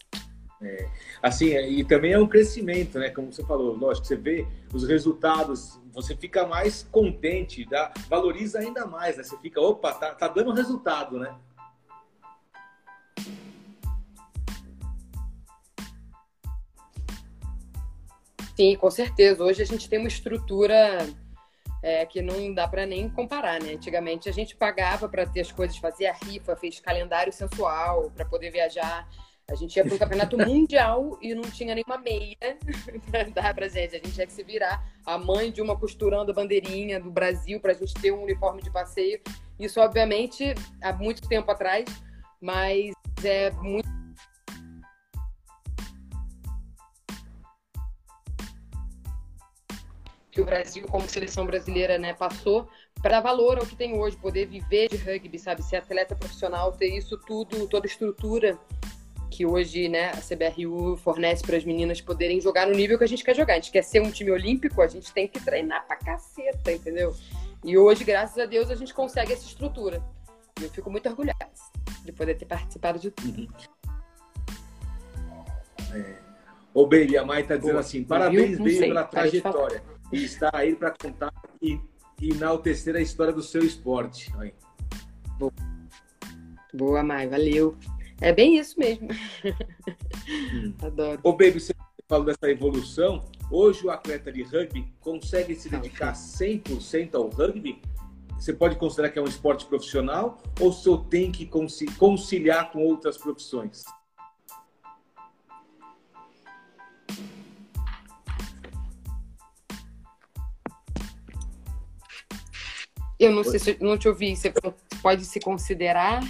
É, 0.64 0.88
assim, 1.20 1.56
e 1.56 1.85
também 1.85 2.12
é 2.12 2.19
um 2.19 2.26
crescimento, 2.26 2.99
né? 2.99 3.11
Como 3.11 3.32
você 3.32 3.44
falou, 3.44 3.76
lógico, 3.76 4.06
você 4.06 4.17
vê 4.17 4.47
os 4.73 4.87
resultados, 4.87 5.81
você 5.93 6.17
fica 6.17 6.47
mais 6.47 6.85
contente, 6.85 7.64
dá, 7.64 7.93
valoriza 8.09 8.61
ainda 8.61 8.87
mais, 8.87 9.17
né? 9.17 9.25
Você 9.25 9.37
fica, 9.38 9.61
opa, 9.61 9.93
tá, 9.93 10.14
tá 10.14 10.29
dando 10.29 10.53
resultado, 10.53 11.19
né? 11.19 11.35
Sim, 18.62 18.76
com 18.76 18.88
certeza. 18.93 19.43
Hoje 19.43 19.61
a 19.61 19.67
gente 19.67 19.88
tem 19.88 19.99
uma 19.99 20.06
estrutura 20.06 21.05
é, 21.82 22.06
que 22.06 22.23
não 22.23 22.55
dá 22.55 22.69
para 22.69 22.87
nem 22.87 23.09
comparar, 23.09 23.61
né? 23.61 23.73
Antigamente 23.73 24.29
a 24.29 24.32
gente 24.32 24.55
pagava 24.55 25.09
para 25.09 25.26
ter 25.26 25.41
as 25.41 25.50
coisas, 25.50 25.76
fazia 25.79 26.12
rifa, 26.12 26.55
fez 26.55 26.79
calendário 26.79 27.32
sensual 27.32 28.09
para 28.12 28.25
poder 28.25 28.53
viajar. 28.53 29.09
A 29.50 29.56
gente 29.56 29.75
ia 29.75 29.85
para 29.85 29.97
um 29.97 29.99
campeonato 29.99 30.38
mundial 30.47 31.19
e 31.20 31.35
não 31.35 31.43
tinha 31.43 31.75
nenhuma 31.75 31.99
meia 31.99 32.37
para 33.11 33.25
dar 33.25 33.53
para 33.53 33.67
gente. 33.69 33.97
A 33.97 33.99
gente 33.99 34.12
tinha 34.12 34.26
que 34.29 34.32
se 34.32 34.44
virar. 34.44 34.81
A 35.05 35.19
mãe 35.19 35.50
de 35.50 35.61
uma 35.61 35.76
costurando 35.76 36.32
bandeirinha 36.32 37.00
do 37.00 37.11
Brasil 37.11 37.59
para 37.59 37.73
a 37.73 37.75
gente 37.75 37.94
ter 37.94 38.12
um 38.12 38.23
uniforme 38.23 38.62
de 38.62 38.70
passeio. 38.70 39.20
Isso, 39.59 39.81
obviamente, 39.81 40.55
há 40.81 40.93
muito 40.93 41.29
tempo 41.29 41.50
atrás, 41.50 41.85
mas 42.41 42.94
é 43.25 43.50
muito 43.50 43.81
que 50.32 50.40
o 50.40 50.44
Brasil, 50.46 50.87
como 50.88 51.06
seleção 51.06 51.45
brasileira, 51.45 51.99
né, 51.99 52.14
passou 52.14 52.66
para 53.02 53.12
dar 53.12 53.21
valor 53.21 53.59
ao 53.59 53.66
que 53.66 53.76
tem 53.76 53.99
hoje, 53.99 54.16
poder 54.16 54.47
viver 54.47 54.88
de 54.88 54.97
rugby, 54.97 55.38
sabe, 55.38 55.62
ser 55.62 55.76
atleta 55.76 56.16
profissional, 56.16 56.73
ter 56.73 56.97
isso 56.97 57.18
tudo, 57.18 57.68
toda 57.68 57.87
a 57.87 57.90
estrutura 57.90 58.59
que 59.30 59.45
hoje, 59.45 59.88
né, 59.90 60.11
a 60.11 60.21
CBRU 60.21 60.97
fornece 60.97 61.42
para 61.42 61.56
as 61.56 61.64
meninas 61.64 62.00
poderem 62.00 62.40
jogar 62.40 62.66
no 62.66 62.73
nível 62.73 62.97
que 62.97 63.04
a 63.04 63.09
gente 63.09 63.23
quer 63.23 63.37
jogar. 63.37 63.54
A 63.54 63.56
gente 63.56 63.71
quer 63.71 63.83
ser 63.83 64.00
um 64.00 64.11
time 64.11 64.30
olímpico, 64.30 64.80
a 64.80 64.87
gente 64.87 65.12
tem 65.12 65.28
que 65.28 65.38
treinar 65.40 65.87
pra 65.87 65.97
caceta, 65.97 66.73
entendeu? 66.73 67.14
E 67.62 67.76
hoje, 67.76 68.02
graças 68.02 68.38
a 68.38 68.47
Deus, 68.47 68.71
a 68.71 68.75
gente 68.75 68.92
consegue 68.92 69.33
essa 69.33 69.45
estrutura. 69.45 70.02
E 70.61 70.64
eu 70.64 70.71
fico 70.71 70.90
muito 70.90 71.09
orgulhosa 71.09 71.37
de 72.04 72.12
poder 72.12 72.35
ter 72.35 72.45
participado 72.45 72.99
de 72.99 73.11
tudo. 73.11 73.49
É. 75.95 76.14
Ô, 76.75 76.87
Baby, 76.87 77.16
a 77.16 77.25
Mai 77.25 77.42
tá 77.42 77.56
dizendo 77.56 77.78
assim, 77.78 78.04
parabéns, 78.04 78.59
Baby, 78.59 78.78
pela 78.78 79.04
trajetória 79.04 79.83
e 80.12 80.25
está 80.25 80.50
aí 80.52 80.76
para 80.76 80.90
contar 80.90 81.33
e, 81.61 81.81
e 82.21 82.31
enaltecer 82.31 82.95
a 82.95 83.00
história 83.00 83.33
do 83.33 83.42
seu 83.42 83.64
esporte. 83.64 84.33
Aí. 84.38 84.52
Boa, 85.38 85.52
Boa 86.73 87.02
Mai, 87.02 87.28
valeu. 87.28 87.76
É 88.21 88.33
bem 88.33 88.59
isso 88.59 88.78
mesmo. 88.78 89.09
Hum. 90.54 90.75
Adoro. 90.81 91.21
Ô, 91.25 91.33
Baby, 91.33 91.59
você 91.59 91.75
falou 92.09 92.26
dessa 92.26 92.49
evolução. 92.49 93.25
Hoje 93.50 93.85
o 93.85 93.90
atleta 93.90 94.31
de 94.31 94.42
rugby 94.42 94.92
consegue 95.00 95.54
se 95.54 95.69
dedicar 95.69 96.12
100% 96.12 97.14
ao 97.14 97.28
rugby? 97.28 97.83
Você 98.38 98.52
pode 98.52 98.76
considerar 98.76 99.11
que 99.11 99.19
é 99.19 99.23
um 99.23 99.26
esporte 99.26 99.66
profissional 99.66 100.38
ou 100.61 100.73
só 100.73 100.97
tem 100.97 101.31
que 101.31 101.47
conciliar 101.99 102.71
com 102.71 102.85
outras 102.85 103.16
profissões? 103.16 103.85
Eu 113.23 113.31
não 113.33 113.45
sei 113.45 113.59
se 113.59 113.76
não 113.81 113.97
te 113.97 114.09
ouvi. 114.09 114.35
Você 114.35 114.52
pode 115.00 115.25
se 115.25 115.38
considerar 115.38 116.21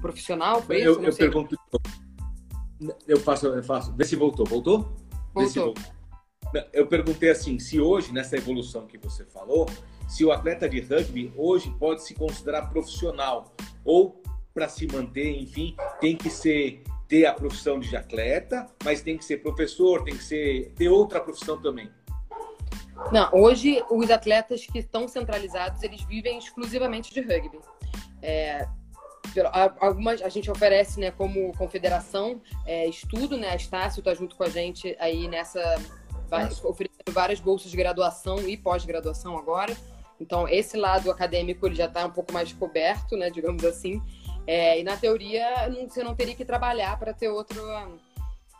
profissional? 0.00 0.64
Eu, 0.70 0.92
isso? 0.92 1.00
eu 1.02 1.14
pergunto. 1.14 1.56
Eu 3.06 3.20
faço, 3.20 3.46
eu 3.46 3.62
faço. 3.62 3.94
Vê 3.94 4.04
se 4.04 4.16
voltou. 4.16 4.46
Voltou? 4.46 4.96
Voltou. 5.34 5.48
Se 5.48 5.58
voltou. 5.58 5.84
Eu 6.72 6.86
perguntei 6.86 7.30
assim, 7.30 7.58
se 7.58 7.80
hoje, 7.80 8.12
nessa 8.12 8.36
evolução 8.36 8.86
que 8.86 8.96
você 8.96 9.24
falou, 9.24 9.68
se 10.08 10.24
o 10.24 10.32
atleta 10.32 10.68
de 10.68 10.80
rugby 10.80 11.32
hoje 11.36 11.70
pode 11.78 12.02
se 12.02 12.14
considerar 12.14 12.70
profissional 12.70 13.52
ou 13.84 14.22
para 14.54 14.68
se 14.68 14.86
manter, 14.86 15.42
enfim, 15.42 15.76
tem 16.00 16.16
que 16.16 16.30
ser 16.30 16.82
ter 17.08 17.26
a 17.26 17.34
profissão 17.34 17.78
de 17.78 17.94
atleta, 17.96 18.66
mas 18.82 19.02
tem 19.02 19.18
que 19.18 19.24
ser 19.24 19.38
professor, 19.38 20.04
tem 20.04 20.16
que 20.16 20.24
ser 20.24 20.72
ter 20.76 20.88
outra 20.88 21.20
profissão 21.20 21.60
também. 21.60 21.90
Não, 23.12 23.28
hoje 23.32 23.82
os 23.90 24.10
atletas 24.10 24.66
que 24.66 24.78
estão 24.78 25.08
centralizados, 25.08 25.82
eles 25.82 26.02
vivem 26.02 26.38
exclusivamente 26.38 27.12
de 27.12 27.20
rugby. 27.20 27.58
É, 28.22 28.66
algumas 29.80 30.22
a 30.22 30.28
gente 30.28 30.50
oferece, 30.50 31.00
né, 31.00 31.10
como 31.10 31.52
confederação, 31.56 32.40
é, 32.64 32.86
estudo, 32.86 33.36
né, 33.36 33.50
a 33.50 33.56
Estácio 33.56 34.00
está 34.00 34.14
junto 34.14 34.36
com 34.36 34.44
a 34.44 34.48
gente 34.48 34.96
aí 34.98 35.28
nessa, 35.28 35.60
oferecendo 36.62 37.12
várias 37.12 37.40
bolsas 37.40 37.70
de 37.70 37.76
graduação 37.76 38.40
e 38.48 38.56
pós-graduação 38.56 39.36
agora. 39.36 39.76
Então, 40.20 40.48
esse 40.48 40.76
lado 40.76 41.10
acadêmico 41.10 41.66
ele 41.66 41.74
já 41.74 41.86
está 41.86 42.06
um 42.06 42.10
pouco 42.10 42.32
mais 42.32 42.52
coberto, 42.52 43.16
né, 43.16 43.30
digamos 43.30 43.64
assim. 43.64 44.00
É, 44.46 44.78
e 44.78 44.84
na 44.84 44.96
teoria, 44.96 45.68
não, 45.68 45.88
você 45.88 46.02
não 46.04 46.14
teria 46.14 46.34
que 46.34 46.44
trabalhar 46.44 46.98
para 46.98 47.12
ter 47.12 47.28
outro. 47.28 47.56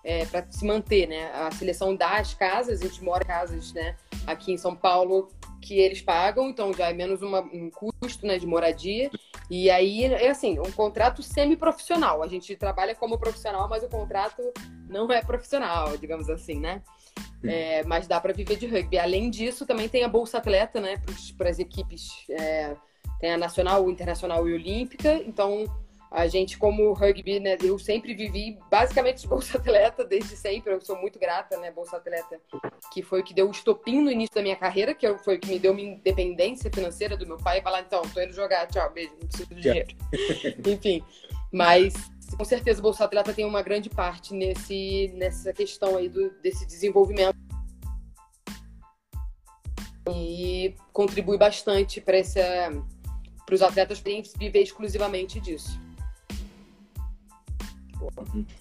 É, 0.05 0.27
para 0.27 0.47
se 0.51 0.67
manter, 0.67 1.09
né? 1.09 1.31
A 1.33 1.51
seleção 1.51 1.97
das 1.97 2.35
casas, 2.35 2.83
a 2.83 2.85
gente 2.85 3.03
mora 3.03 3.25
em 3.25 3.27
casas, 3.27 3.73
né? 3.73 3.97
Aqui 4.27 4.53
em 4.53 4.59
São 4.59 4.77
Paulo, 4.77 5.29
que 5.65 5.79
eles 5.79 6.03
pagam, 6.03 6.51
então 6.51 6.75
já 6.75 6.91
é 6.91 6.93
menos 6.93 7.23
uma, 7.23 7.41
um 7.41 7.71
custo, 7.71 8.27
né, 8.27 8.39
de 8.39 8.47
moradia. 8.47 9.11
E 9.51 9.71
aí, 9.71 10.05
é 10.05 10.29
assim, 10.29 10.59
um 10.59 10.71
contrato 10.71 11.23
semi-profissional. 11.23 12.23
A 12.23 12.29
gente 12.29 12.55
trabalha 12.55 12.95
como 12.95 13.19
profissional, 13.19 13.67
mas 13.67 13.83
o 13.83 13.89
contrato 13.89 14.43
não 14.89 15.11
é 15.11 15.23
profissional, 15.23 15.97
digamos 15.97 16.29
assim, 16.29 16.61
né? 16.61 16.83
É, 17.43 17.83
mas 17.85 18.07
dá 18.07 18.21
para 18.21 18.33
viver 18.33 18.57
de 18.57 18.67
rugby. 18.67 18.99
Além 18.99 19.31
disso, 19.31 19.67
também 19.67 19.89
tem 19.89 20.05
a 20.05 20.09
Bolsa 20.09 20.39
Atleta, 20.39 20.81
né, 20.81 21.01
para 21.37 21.49
as 21.49 21.59
equipes. 21.59 22.11
É, 22.29 22.77
tem 23.21 23.33
a 23.33 23.39
Nacional, 23.39 23.89
Internacional 23.89 24.47
e 24.47 24.55
Olímpica. 24.55 25.15
Então, 25.27 25.65
a 26.15 26.29
gente, 26.29 26.57
como 26.57 26.93
rugby, 26.93 27.41
né, 27.41 27.57
eu 27.61 27.77
sempre 27.77 28.15
vivi 28.15 28.57
basicamente 28.71 29.23
de 29.23 29.27
Bolsa 29.27 29.59
Atleta, 29.59 30.05
desde 30.05 30.37
sempre. 30.37 30.73
Eu 30.73 30.81
sou 30.81 30.97
muito 30.97 31.19
grata, 31.19 31.59
né, 31.59 31.73
Bolsa 31.73 31.97
Atleta, 31.97 32.41
que 32.93 33.03
foi 33.03 33.21
o 33.21 33.25
que 33.25 33.35
deu 33.35 33.49
o 33.49 33.51
estopim 33.51 34.01
no 34.01 34.13
início 34.13 34.33
da 34.33 34.41
minha 34.41 34.55
carreira, 34.55 34.95
que 34.95 35.13
foi 35.19 35.37
o 35.37 35.41
que 35.41 35.49
me 35.49 35.59
deu 35.59 35.75
minha 35.75 35.95
independência 35.95 36.71
financeira 36.73 37.17
do 37.17 37.27
meu 37.27 37.37
pai. 37.37 37.61
Falar, 37.61 37.81
então, 37.81 38.03
tô 38.03 38.21
indo 38.21 38.33
jogar, 38.33 38.69
tchau, 38.69 38.93
beijo, 38.93 39.11
não 39.21 39.27
preciso 39.27 39.55
de 39.57 39.61
dinheiro. 39.61 39.89
Enfim, 40.65 41.05
mas 41.53 41.95
com 42.39 42.45
certeza 42.45 42.79
o 42.79 42.83
Bolsa 42.83 43.05
Atleta 43.07 43.35
tem 43.35 43.45
uma 43.45 43.61
grande 43.61 43.91
parte 43.91 44.33
nesse, 44.35 45.13
nessa 45.17 45.53
questão 45.53 45.97
aí 45.97 46.09
do, 46.09 46.31
desse 46.41 46.65
desenvolvimento 46.65 47.35
e 50.15 50.77
contribui 50.93 51.37
bastante 51.37 52.01
para 52.01 52.21
os 53.53 53.63
atletas 53.63 54.01
viver 54.39 54.63
exclusivamente 54.63 55.41
disso. 55.41 55.83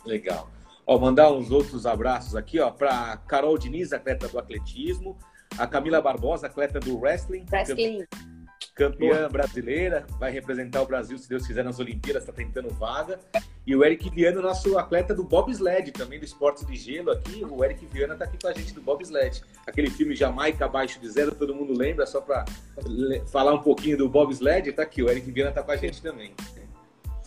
Legal. 0.06 0.50
Ó, 0.86 1.00
mandar 1.00 1.32
uns 1.32 1.50
outros 1.50 1.86
abraços 1.86 2.36
aqui, 2.36 2.60
ó, 2.60 2.70
para 2.70 3.18
Carol 3.28 3.58
Diniz, 3.58 3.94
atleta 3.94 4.28
do 4.28 4.38
atletismo, 4.38 5.18
a 5.58 5.66
Camila 5.66 6.02
Barbosa, 6.02 6.48
atleta 6.48 6.80
do 6.80 7.00
wrestling, 7.00 7.46
wrestling. 7.50 8.06
campeã 8.76 9.30
brasileira, 9.30 10.06
vai 10.20 10.32
representar 10.32 10.82
o 10.82 10.86
Brasil, 10.86 11.18
se 11.18 11.30
Deus 11.30 11.46
quiser, 11.46 11.64
nas 11.64 11.80
Olimpíadas, 11.80 12.24
está 12.24 12.34
tentando 12.34 12.70
vaga. 12.70 13.20
E 13.66 13.76
o 13.76 13.84
Eric 13.84 14.10
Viana, 14.10 14.42
nosso 14.42 14.78
atleta 14.78 15.14
do 15.14 15.24
bobsled, 15.24 15.92
também 15.92 16.20
do 16.20 16.26
esporte 16.26 16.66
de 16.66 16.76
gelo 16.76 17.12
aqui. 17.12 17.46
O 17.46 17.64
Eric 17.64 17.86
Viana 17.86 18.14
está 18.14 18.26
aqui 18.26 18.38
com 18.42 18.48
a 18.48 18.54
gente 18.54 18.74
do 18.74 18.82
bobsled. 18.82 19.42
Aquele 19.66 19.90
filme 19.90 20.16
Jamaica 20.16 20.66
abaixo 20.66 21.00
de 21.00 21.10
zero, 21.10 21.34
todo 21.34 21.56
mundo 21.56 21.74
lembra, 21.78 22.06
só 22.06 22.20
para 22.20 22.46
falar 23.32 23.54
um 23.54 23.62
pouquinho 23.62 23.98
do 23.98 24.10
bobsled, 24.10 24.72
tá 24.74 24.84
aqui, 24.84 25.02
o 25.02 25.10
Eric 25.10 25.32
Viana 25.32 25.50
está 25.50 25.64
com 25.64 25.72
a 25.72 25.78
gente 25.78 26.02
também. 26.02 26.34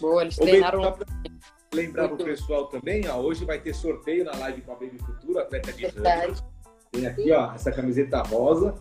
Boa, 0.00 0.22
eles 0.22 0.36
treinaram... 0.36 0.98
Lembrar 1.74 2.12
o 2.12 2.16
pessoal 2.16 2.66
também, 2.66 3.08
ó, 3.08 3.18
hoje 3.18 3.44
vai 3.44 3.60
ter 3.60 3.74
sorteio 3.74 4.24
na 4.24 4.36
live 4.36 4.62
com 4.62 4.72
a 4.72 4.74
Baby 4.74 4.98
Futuro, 4.98 5.38
atleta 5.38 5.72
de 5.72 5.86
rugby. 5.86 6.42
Tem 6.92 7.06
aqui, 7.06 7.32
ó, 7.32 7.52
essa 7.54 7.72
camiseta 7.72 8.22
rosa. 8.22 8.74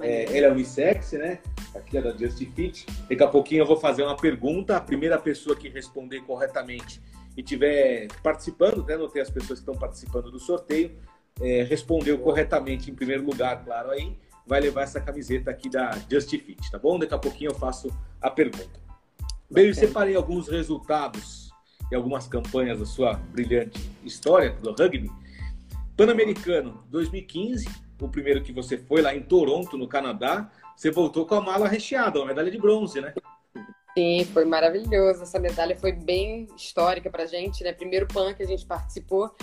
É, 0.00 0.24
ele 0.34 0.46
é 0.46 0.50
unissex, 0.50 1.12
né? 1.12 1.40
Aqui 1.74 1.98
é 1.98 2.02
da 2.02 2.16
Just 2.16 2.38
Fit. 2.54 2.86
Daqui 3.08 3.22
a 3.22 3.26
pouquinho 3.26 3.62
eu 3.62 3.66
vou 3.66 3.76
fazer 3.76 4.04
uma 4.04 4.16
pergunta. 4.16 4.76
A 4.76 4.80
primeira 4.80 5.18
pessoa 5.18 5.56
que 5.56 5.68
responder 5.68 6.20
corretamente 6.20 7.02
e 7.36 7.42
tiver 7.42 8.08
participando, 8.22 8.84
né? 8.84 8.96
Não 8.96 9.08
tem 9.08 9.22
as 9.22 9.30
pessoas 9.30 9.60
que 9.60 9.62
estão 9.62 9.74
participando 9.74 10.30
do 10.30 10.40
sorteio, 10.40 10.96
é, 11.40 11.62
respondeu 11.62 12.18
corretamente 12.18 12.90
em 12.90 12.94
primeiro 12.94 13.24
lugar, 13.24 13.64
claro, 13.64 13.90
aí 13.90 14.18
vai 14.44 14.60
levar 14.60 14.82
essa 14.82 15.00
camiseta 15.00 15.50
aqui 15.50 15.68
da 15.70 15.96
Just 16.10 16.30
Fit, 16.30 16.70
tá 16.70 16.78
bom? 16.78 16.98
Daqui 16.98 17.14
a 17.14 17.18
pouquinho 17.18 17.50
eu 17.52 17.54
faço 17.54 17.96
a 18.20 18.28
pergunta. 18.28 18.80
Bem, 19.48 19.68
eu 19.68 19.74
separei 19.74 20.16
alguns 20.16 20.48
resultados 20.48 21.47
e 21.90 21.94
algumas 21.94 22.26
campanhas 22.26 22.78
da 22.78 22.86
sua 22.86 23.14
brilhante 23.14 23.90
história 24.04 24.52
do 24.52 24.72
rugby. 24.72 25.10
Pan-Americano 25.96 26.84
2015, 26.90 27.68
o 28.00 28.08
primeiro 28.08 28.42
que 28.42 28.52
você 28.52 28.78
foi 28.78 29.02
lá 29.02 29.14
em 29.14 29.22
Toronto, 29.22 29.76
no 29.76 29.88
Canadá, 29.88 30.50
você 30.76 30.90
voltou 30.90 31.26
com 31.26 31.34
a 31.34 31.40
mala 31.40 31.66
recheada, 31.66 32.20
uma 32.20 32.26
medalha 32.26 32.50
de 32.50 32.58
bronze, 32.58 33.00
né? 33.00 33.12
Sim, 33.96 34.24
foi 34.32 34.44
maravilhoso. 34.44 35.24
Essa 35.24 35.40
medalha 35.40 35.76
foi 35.76 35.90
bem 35.90 36.46
histórica 36.56 37.10
pra 37.10 37.26
gente, 37.26 37.64
né? 37.64 37.72
Primeiro 37.72 38.06
PAN 38.06 38.32
que 38.32 38.44
a 38.44 38.46
gente 38.46 38.64
participou. 38.64 39.34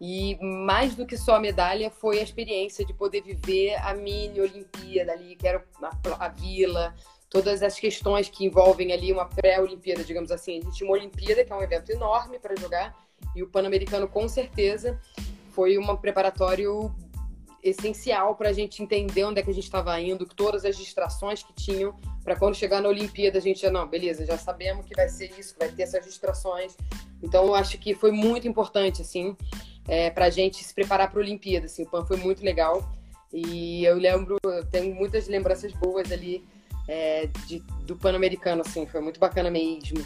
E 0.00 0.36
mais 0.42 0.96
do 0.96 1.06
que 1.06 1.16
só 1.16 1.36
a 1.36 1.40
medalha, 1.40 1.90
foi 1.90 2.18
a 2.18 2.22
experiência 2.22 2.84
de 2.84 2.92
poder 2.92 3.22
viver 3.22 3.76
a 3.76 3.94
mini 3.94 4.40
Olimpíada 4.40 5.12
ali, 5.12 5.36
que 5.36 5.46
era 5.46 5.64
a, 5.82 6.24
a 6.24 6.28
vila, 6.28 6.92
todas 7.30 7.62
as 7.62 7.78
questões 7.78 8.28
que 8.28 8.44
envolvem 8.44 8.92
ali 8.92 9.12
uma 9.12 9.24
pré-Olimpíada, 9.24 10.02
digamos 10.02 10.32
assim. 10.32 10.58
A 10.58 10.62
gente 10.62 10.76
tinha 10.76 10.90
uma 10.90 10.98
Olimpíada, 10.98 11.44
que 11.44 11.52
é 11.52 11.56
um 11.56 11.62
evento 11.62 11.90
enorme 11.90 12.38
para 12.40 12.56
jogar, 12.56 12.94
e 13.34 13.42
o 13.42 13.48
Pan-Americano, 13.48 14.08
com 14.08 14.28
certeza, 14.28 15.00
foi 15.52 15.78
um 15.78 15.96
preparatório 15.96 16.92
essencial 17.62 18.34
para 18.34 18.48
a 18.48 18.52
gente 18.52 18.82
entender 18.82 19.22
onde 19.24 19.38
é 19.38 19.42
que 19.42 19.50
a 19.50 19.54
gente 19.54 19.64
estava 19.64 19.98
indo, 20.00 20.26
todas 20.26 20.64
as 20.64 20.76
distrações 20.76 21.42
que 21.42 21.52
tinham, 21.52 21.94
para 22.24 22.34
quando 22.34 22.54
chegar 22.56 22.80
na 22.80 22.88
Olimpíada 22.88 23.38
a 23.38 23.40
gente 23.40 23.60
já, 23.60 23.70
não, 23.70 23.86
beleza, 23.86 24.24
já 24.24 24.38
sabemos 24.38 24.86
que 24.86 24.94
vai 24.96 25.08
ser 25.08 25.30
isso, 25.38 25.52
que 25.52 25.60
vai 25.60 25.68
ter 25.68 25.82
essas 25.82 26.04
distrações. 26.04 26.76
Então, 27.22 27.46
eu 27.46 27.54
acho 27.54 27.78
que 27.78 27.94
foi 27.94 28.10
muito 28.10 28.48
importante, 28.48 29.02
assim, 29.02 29.36
é, 29.86 30.10
para 30.10 30.24
a 30.24 30.30
gente 30.30 30.64
se 30.64 30.74
preparar 30.74 31.10
para 31.10 31.20
a 31.20 31.22
Olimpíada. 31.22 31.66
Assim, 31.66 31.82
o 31.82 31.86
PAN 31.86 32.04
foi 32.06 32.16
muito 32.16 32.42
legal. 32.42 32.82
E 33.32 33.84
eu 33.84 33.96
lembro, 33.96 34.38
eu 34.42 34.64
tenho 34.66 34.94
muitas 34.94 35.28
lembranças 35.28 35.72
boas 35.72 36.10
ali 36.10 36.44
é, 36.90 37.28
de, 37.46 37.60
do 37.84 37.94
Pan-Americano, 37.96 38.62
assim, 38.62 38.84
foi 38.84 39.00
muito 39.00 39.20
bacana 39.20 39.48
mesmo. 39.48 40.04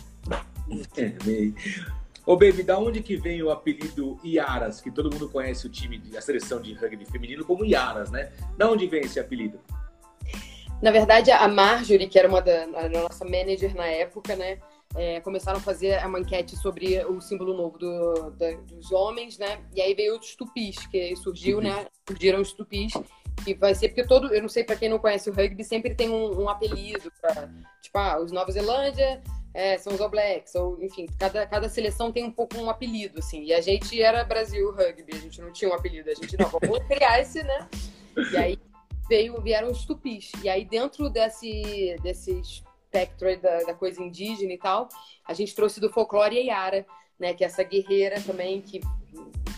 É, 0.97 1.15
Ô, 2.27 2.37
Baby, 2.37 2.63
da 2.63 2.79
onde 2.79 3.03
que 3.03 3.17
vem 3.17 3.43
o 3.43 3.51
apelido 3.51 4.19
Iaras, 4.23 4.81
que 4.81 4.91
todo 4.91 5.11
mundo 5.11 5.29
conhece 5.29 5.67
o 5.67 5.71
time, 5.71 6.03
a 6.17 6.21
seleção 6.21 6.61
de 6.61 6.75
rugby 6.75 7.05
feminino 7.07 7.45
como 7.45 7.65
Iaras, 7.65 8.11
né? 8.11 8.33
Da 8.57 8.71
onde 8.71 8.87
vem 8.87 9.01
esse 9.01 9.19
apelido? 9.19 9.59
Na 10.83 10.91
verdade, 10.91 11.31
a 11.31 11.49
Marjorie, 11.49 12.07
que 12.07 12.19
era 12.19 12.29
uma 12.29 12.41
da 12.41 12.65
a 12.65 12.89
nossa 12.89 13.25
manager 13.25 13.75
na 13.75 13.87
época, 13.87 14.37
né? 14.37 14.59
É, 14.95 15.21
começaram 15.21 15.59
a 15.59 15.63
fazer 15.63 16.05
uma 16.07 16.21
enquete 16.21 16.57
sobre 16.57 17.03
o 17.05 17.21
símbolo 17.21 17.55
novo 17.55 17.79
do, 17.79 18.31
da, 18.33 18.53
dos 18.53 18.93
homens, 18.93 19.39
né? 19.39 19.63
E 19.75 19.81
aí 19.81 19.95
veio 19.95 20.19
os 20.19 20.37
tupis, 20.37 20.87
que 20.87 21.17
surgiu, 21.17 21.61
né? 21.61 21.87
Surgiram 22.07 22.41
os 22.41 22.53
tupis 22.53 22.93
que 23.45 23.55
vai 23.55 23.75
ser, 23.75 23.89
porque 23.89 24.07
todo, 24.07 24.33
eu 24.35 24.43
não 24.43 24.49
sei 24.49 24.65
para 24.65 24.77
quem 24.77 24.89
não 24.89 24.99
conhece 24.99 25.29
o 25.29 25.33
rugby, 25.33 25.65
sempre 25.65 25.95
tem 25.95 26.09
um, 26.09 26.43
um 26.43 26.49
apelido 26.49 27.13
para, 27.21 27.51
tipo, 27.81 27.99
ah, 27.99 28.19
os 28.21 28.33
Nova 28.33 28.51
Zelândia 28.53 29.23
é, 29.53 29.79
são 29.79 29.95
os 29.95 30.01
All 30.01 30.09
Blacks, 30.09 30.55
ou 30.55 30.83
enfim, 30.83 31.07
cada, 31.19 31.47
cada 31.47 31.69
seleção 31.69 32.11
tem 32.11 32.25
um 32.25 32.31
pouco 32.31 32.57
um 32.59 32.69
apelido, 32.69 33.19
assim, 33.19 33.45
e 33.45 33.53
a 33.53 33.61
gente 33.61 34.01
era 34.01 34.25
Brasil 34.25 34.71
Rugby, 34.73 35.15
a 35.15 35.19
gente 35.19 35.41
não 35.41 35.53
tinha 35.53 35.71
um 35.71 35.75
apelido, 35.75 36.11
a 36.11 36.15
gente 36.15 36.37
não, 36.37 36.49
vamos 36.49 36.79
criar 36.89 37.21
esse, 37.21 37.43
né? 37.43 37.69
E 38.33 38.37
aí 38.37 38.59
veio, 39.09 39.41
vieram 39.41 39.71
os 39.71 39.85
tupis, 39.85 40.33
e 40.43 40.49
aí 40.49 40.65
dentro 40.65 41.09
desse, 41.11 41.97
desse 42.03 42.33
espectro 42.41 43.41
da, 43.41 43.59
da 43.65 43.75
coisa 43.75 44.03
indígena 44.03 44.53
e 44.53 44.59
tal, 44.59 44.89
a 45.27 45.35
gente 45.35 45.55
trouxe 45.55 45.81
do 45.81 45.91
folclore 45.91 46.39
a 46.39 46.43
Yara, 46.43 46.87
né, 47.19 47.35
que 47.35 47.45
é 47.45 47.47
essa 47.47 47.63
guerreira 47.63 48.21
também 48.21 48.61
que 48.61 48.81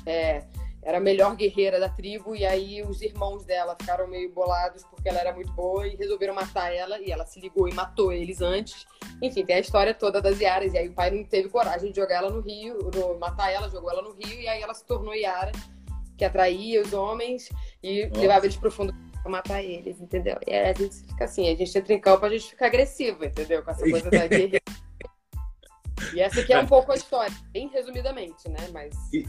é, 0.04 0.45
era 0.87 0.99
a 0.99 1.00
melhor 1.00 1.35
guerreira 1.35 1.81
da 1.81 1.88
tribo, 1.88 2.37
e 2.37 2.47
aí 2.47 2.81
os 2.81 3.02
irmãos 3.02 3.45
dela 3.45 3.76
ficaram 3.78 4.07
meio 4.07 4.33
bolados 4.33 4.85
porque 4.85 5.09
ela 5.09 5.19
era 5.19 5.35
muito 5.35 5.52
boa 5.52 5.85
e 5.85 5.97
resolveram 5.97 6.33
matar 6.33 6.73
ela, 6.73 7.00
e 7.00 7.11
ela 7.11 7.26
se 7.26 7.40
ligou 7.40 7.69
e 7.69 7.75
matou 7.75 8.12
eles 8.12 8.40
antes. 8.40 8.87
Enfim, 9.21 9.45
tem 9.45 9.57
a 9.57 9.59
história 9.59 9.93
toda 9.93 10.23
das 10.23 10.40
Yaras, 10.40 10.73
e 10.75 10.78
aí 10.78 10.88
o 10.88 10.95
pai 10.95 11.11
não 11.11 11.25
teve 11.25 11.49
coragem 11.49 11.90
de 11.90 12.00
jogar 12.00 12.19
ela 12.19 12.31
no 12.31 12.40
rio, 12.40 12.88
no, 12.95 13.19
matar 13.19 13.50
ela, 13.50 13.69
jogou 13.69 13.90
ela 13.90 14.00
no 14.00 14.12
rio, 14.12 14.40
e 14.40 14.47
aí 14.47 14.62
ela 14.62 14.75
se 14.75 14.87
tornou 14.87 15.12
Yara, 15.12 15.50
que 16.16 16.25
atraía 16.25 16.81
os 16.81 16.93
homens 16.93 17.49
e 17.83 18.07
Nossa. 18.07 18.21
levava 18.21 18.47
eles 18.47 18.57
pro 18.57 18.71
fundo 18.71 18.95
pra 19.23 19.31
matar 19.33 19.64
eles, 19.64 20.00
entendeu? 20.00 20.38
E 20.47 20.55
aí 20.55 20.71
a 20.71 20.73
gente 20.73 20.95
fica 20.95 21.25
assim, 21.25 21.49
a 21.52 21.57
gente 21.57 21.76
entra 21.76 21.95
em 21.95 22.00
campo, 22.00 22.25
a 22.25 22.31
gente 22.31 22.50
fica 22.50 22.64
agressivo, 22.64 23.25
entendeu? 23.25 23.61
Com 23.64 23.73
essa 23.73 23.90
coisa 23.90 24.09
da 24.09 24.26
guerreira. 24.28 24.62
E 26.12 26.21
essa 26.21 26.41
aqui 26.41 26.53
é 26.53 26.59
um 26.59 26.67
pouco 26.67 26.93
a 26.93 26.95
história, 26.95 27.35
bem 27.53 27.69
resumidamente, 27.69 28.49
né? 28.49 28.69
Mas. 28.73 28.95
E, 29.12 29.26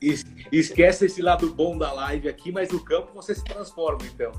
e, 0.00 0.14
esquece 0.50 1.06
esse 1.06 1.20
lado 1.20 1.52
bom 1.52 1.76
da 1.76 1.92
live 1.92 2.28
aqui, 2.28 2.50
mas 2.50 2.70
no 2.70 2.82
campo 2.82 3.12
você 3.14 3.34
se 3.34 3.44
transforma, 3.44 4.06
então. 4.06 4.32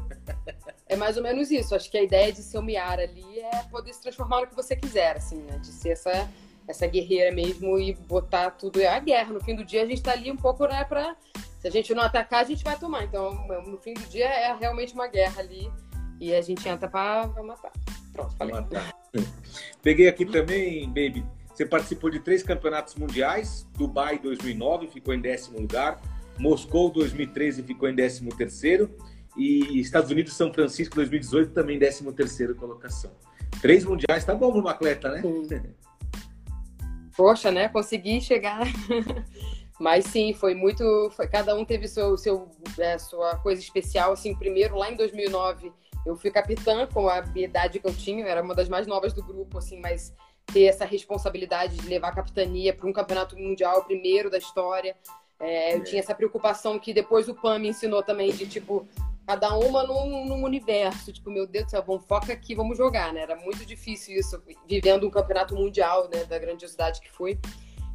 É 0.87 0.95
mais 0.95 1.17
ou 1.17 1.23
menos 1.23 1.51
isso. 1.51 1.75
Acho 1.75 1.89
que 1.89 1.97
a 1.97 2.03
ideia 2.03 2.31
de 2.31 2.41
ser 2.41 2.57
o 2.57 2.61
Miara 2.61 3.03
ali 3.03 3.39
é 3.39 3.63
poder 3.69 3.93
se 3.93 4.01
transformar 4.01 4.41
no 4.41 4.47
que 4.47 4.55
você 4.55 4.75
quiser, 4.75 5.17
assim, 5.17 5.37
né? 5.43 5.59
De 5.59 5.67
ser 5.67 5.89
essa, 5.89 6.29
essa 6.67 6.87
guerreira 6.87 7.31
mesmo 7.31 7.77
e 7.77 7.93
botar 7.93 8.51
tudo. 8.51 8.81
É 8.81 8.87
a 8.87 8.99
guerra. 8.99 9.33
No 9.33 9.43
fim 9.43 9.55
do 9.55 9.63
dia, 9.63 9.83
a 9.83 9.85
gente 9.85 10.01
tá 10.01 10.13
ali 10.13 10.31
um 10.31 10.37
pouco, 10.37 10.65
né, 10.65 10.83
pra. 10.83 11.15
Se 11.59 11.67
a 11.67 11.71
gente 11.71 11.93
não 11.93 12.03
atacar, 12.03 12.41
a 12.41 12.47
gente 12.47 12.63
vai 12.63 12.77
tomar. 12.77 13.03
Então, 13.03 13.33
no 13.65 13.77
fim 13.79 13.93
do 13.93 14.07
dia, 14.09 14.27
é 14.27 14.55
realmente 14.55 14.93
uma 14.93 15.07
guerra 15.07 15.41
ali. 15.41 15.71
E 16.19 16.33
a 16.33 16.41
gente 16.41 16.67
entra 16.67 16.87
para 16.87 17.27
matar. 17.43 17.71
Pronto, 18.13 18.35
falei. 18.35 18.55
Matar. 18.55 18.93
Peguei 19.81 20.07
aqui 20.07 20.25
também, 20.25 20.87
Baby. 20.87 21.25
Você 21.57 21.65
participou 21.65 22.11
de 22.11 22.19
três 22.19 22.43
campeonatos 22.43 22.93
mundiais. 22.93 23.67
Dubai 23.75 24.19
2009, 24.19 24.89
ficou 24.89 25.11
em 25.11 25.19
décimo 25.19 25.59
lugar. 25.59 25.99
Moscou 26.37 26.91
2013, 26.91 27.63
ficou 27.63 27.89
em 27.89 27.95
décimo 27.95 28.29
terceiro. 28.29 28.95
E 29.35 29.79
Estados 29.79 30.11
Unidos 30.11 30.33
São 30.33 30.53
Francisco 30.53 30.93
2018, 30.93 31.53
também 31.53 31.79
décimo 31.79 32.13
terceiro 32.13 32.53
colocação. 32.53 33.09
Três 33.59 33.83
mundiais, 33.83 34.23
tá 34.23 34.35
bom 34.35 34.51
para 34.51 34.61
um 34.61 34.67
atleta, 34.67 35.09
né? 35.09 35.23
Sim. 35.23 35.63
Poxa, 37.15 37.49
né? 37.49 37.67
Consegui 37.69 38.21
chegar. 38.21 38.61
Mas 39.81 40.05
sim, 40.05 40.33
foi 40.33 40.53
muito. 40.53 41.09
Foi, 41.15 41.27
cada 41.27 41.55
um 41.55 41.65
teve 41.65 41.87
seu, 41.87 42.15
seu, 42.17 42.51
é, 42.77 42.99
sua 42.99 43.35
coisa 43.37 43.59
especial. 43.59 44.11
Assim, 44.11 44.35
primeiro, 44.35 44.77
lá 44.77 44.91
em 44.91 44.95
2009, 44.95 45.73
eu 46.05 46.15
fui 46.15 46.29
capitã 46.29 46.85
com 46.85 47.09
a 47.09 47.23
idade 47.35 47.79
que 47.79 47.87
eu 47.87 47.95
tinha, 47.95 48.23
eu 48.23 48.29
era 48.29 48.43
uma 48.43 48.53
das 48.53 48.69
mais 48.69 48.85
novas 48.85 49.11
do 49.11 49.23
grupo, 49.23 49.57
assim, 49.57 49.79
mas 49.81 50.13
ter 50.51 50.63
essa 50.63 50.85
responsabilidade 50.85 51.77
de 51.77 51.87
levar 51.87 52.09
a 52.09 52.15
capitania 52.15 52.73
para 52.73 52.87
um 52.87 52.93
campeonato 52.93 53.37
mundial, 53.37 53.83
primeiro 53.83 54.29
da 54.29 54.37
história. 54.37 54.95
É, 55.39 55.75
eu 55.75 55.83
tinha 55.83 55.99
essa 55.99 56.15
preocupação 56.15 56.79
que 56.79 56.93
depois 56.93 57.27
o 57.27 57.35
PAN 57.35 57.59
me 57.59 57.69
ensinou 57.69 58.01
também 58.01 58.31
de 58.31 58.47
tipo 58.47 58.87
cada 59.27 59.55
uma 59.57 59.83
num, 59.83 60.25
num, 60.25 60.43
universo. 60.43 61.11
Tipo, 61.11 61.29
meu 61.29 61.45
Deus 61.45 61.65
do 61.65 61.71
céu, 61.71 61.83
vamos 61.85 62.05
foca 62.05 62.31
aqui, 62.31 62.55
vamos 62.55 62.77
jogar, 62.77 63.13
né? 63.13 63.21
Era 63.21 63.35
muito 63.35 63.65
difícil 63.65 64.17
isso, 64.17 64.41
vivendo 64.65 65.05
um 65.05 65.11
campeonato 65.11 65.53
mundial, 65.53 66.09
né? 66.11 66.23
Da 66.23 66.39
grandiosidade 66.39 67.01
que 67.01 67.11
foi. 67.11 67.37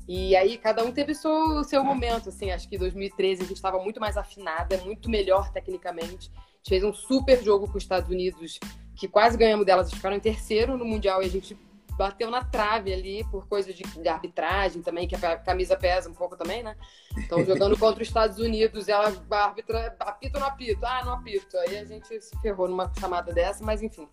E 0.06 0.36
aí 0.36 0.58
cada 0.58 0.84
um 0.84 0.92
teve 0.92 1.12
o 1.12 1.14
seu, 1.14 1.64
seu 1.64 1.82
momento, 1.82 2.28
assim. 2.28 2.50
Acho 2.50 2.68
que 2.68 2.76
em 2.76 2.78
2013 2.78 3.42
a 3.42 3.46
gente 3.46 3.56
estava 3.56 3.82
muito 3.82 3.98
mais 3.98 4.18
afinada, 4.18 4.76
muito 4.78 5.08
melhor 5.08 5.50
tecnicamente. 5.50 6.30
A 6.34 6.56
gente 6.56 6.68
fez 6.68 6.84
um 6.84 6.92
super 6.92 7.42
jogo 7.42 7.66
com 7.66 7.78
os 7.78 7.82
Estados 7.82 8.10
Unidos, 8.10 8.60
que 8.94 9.08
quase 9.08 9.38
ganhamos 9.38 9.64
delas. 9.64 9.86
Eles 9.86 9.96
ficaram 9.96 10.16
em 10.16 10.20
terceiro 10.20 10.76
no 10.76 10.84
Mundial 10.84 11.22
e 11.22 11.26
a 11.26 11.30
gente 11.30 11.56
bateu 11.96 12.30
na 12.30 12.44
trave 12.44 12.92
ali 12.92 13.24
por 13.30 13.46
coisa 13.46 13.72
de, 13.72 13.82
de, 13.82 14.08
arbitragem 14.08 14.82
também, 14.82 15.06
que 15.06 15.14
a 15.14 15.36
camisa 15.36 15.76
pesa 15.76 16.08
um 16.08 16.14
pouco 16.14 16.36
também, 16.36 16.62
né? 16.62 16.76
Então, 17.18 17.44
jogando 17.44 17.78
contra 17.78 18.02
os 18.02 18.08
Estados 18.08 18.38
Unidos, 18.38 18.88
ela 18.88 19.12
a 19.30 19.36
árbitra 19.36 19.94
apita 20.00 20.38
ou 20.38 20.40
não 20.40 20.48
apito? 20.48 20.84
Ah, 20.84 21.04
não 21.04 21.12
apito. 21.12 21.56
Aí 21.58 21.78
a 21.78 21.84
gente 21.84 22.20
se 22.20 22.40
ferrou 22.40 22.68
numa 22.68 22.90
chamada 22.98 23.32
dessa, 23.32 23.64
mas 23.64 23.82
enfim, 23.82 24.08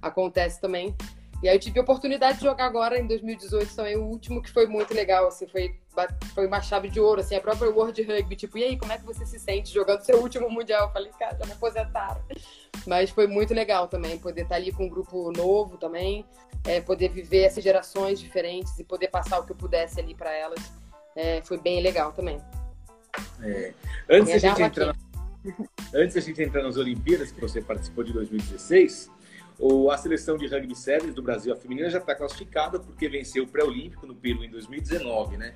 acontece 0.00 0.60
também. 0.60 0.94
E 1.44 1.48
aí 1.48 1.56
eu 1.56 1.60
tive 1.60 1.78
a 1.78 1.82
oportunidade 1.82 2.38
de 2.38 2.44
jogar 2.44 2.64
agora 2.64 2.98
em 2.98 3.06
2018 3.06 3.76
também, 3.76 3.96
o 3.98 4.04
último 4.04 4.40
que 4.40 4.50
foi 4.50 4.66
muito 4.66 4.94
legal, 4.94 5.28
assim, 5.28 5.46
foi, 5.46 5.74
foi 6.34 6.46
uma 6.46 6.62
chave 6.62 6.88
de 6.88 6.98
ouro, 6.98 7.20
assim, 7.20 7.34
a 7.34 7.40
própria 7.42 7.68
World 7.68 8.02
Rugby, 8.02 8.34
tipo, 8.34 8.56
e 8.56 8.64
aí, 8.64 8.78
como 8.78 8.90
é 8.92 8.96
que 8.96 9.04
você 9.04 9.26
se 9.26 9.38
sente 9.38 9.70
jogando 9.70 10.00
seu 10.00 10.22
último 10.22 10.48
Mundial? 10.48 10.86
Eu 10.86 10.92
falei, 10.94 11.10
cara, 11.18 11.36
já 11.38 11.44
me 11.44 11.52
aposentaram. 11.52 12.22
Mas 12.86 13.10
foi 13.10 13.26
muito 13.26 13.52
legal 13.52 13.88
também, 13.88 14.18
poder 14.18 14.44
estar 14.44 14.54
ali 14.54 14.72
com 14.72 14.86
um 14.86 14.88
grupo 14.88 15.30
novo 15.32 15.76
também, 15.76 16.24
é, 16.66 16.80
poder 16.80 17.10
viver 17.10 17.42
essas 17.42 17.62
gerações 17.62 18.18
diferentes 18.18 18.78
e 18.78 18.82
poder 18.84 19.08
passar 19.08 19.38
o 19.38 19.44
que 19.44 19.52
eu 19.52 19.56
pudesse 19.56 20.00
ali 20.00 20.14
para 20.14 20.32
elas, 20.32 20.72
é, 21.14 21.42
foi 21.42 21.58
bem 21.58 21.82
legal 21.82 22.10
também. 22.12 22.40
É. 23.42 23.74
Antes, 24.08 24.32
a 24.32 24.38
gente 24.38 24.62
entrar, 24.62 24.96
antes 25.94 26.16
a 26.16 26.20
gente 26.20 26.42
entrar 26.42 26.62
nas 26.62 26.78
Olimpíadas, 26.78 27.30
que 27.30 27.38
você 27.38 27.60
participou 27.60 28.02
de 28.02 28.14
2016, 28.14 29.12
ou 29.58 29.90
a 29.90 29.96
seleção 29.96 30.36
de 30.36 30.46
rugby 30.46 30.74
sevens 30.74 31.14
do 31.14 31.22
Brasil, 31.22 31.52
a 31.52 31.56
feminina, 31.56 31.88
já 31.88 31.98
está 31.98 32.14
classificada 32.14 32.78
porque 32.78 33.08
venceu 33.08 33.44
o 33.44 33.46
pré-olímpico 33.46 34.06
no 34.06 34.14
Peru 34.14 34.44
em 34.44 34.50
2019, 34.50 35.36
né? 35.36 35.54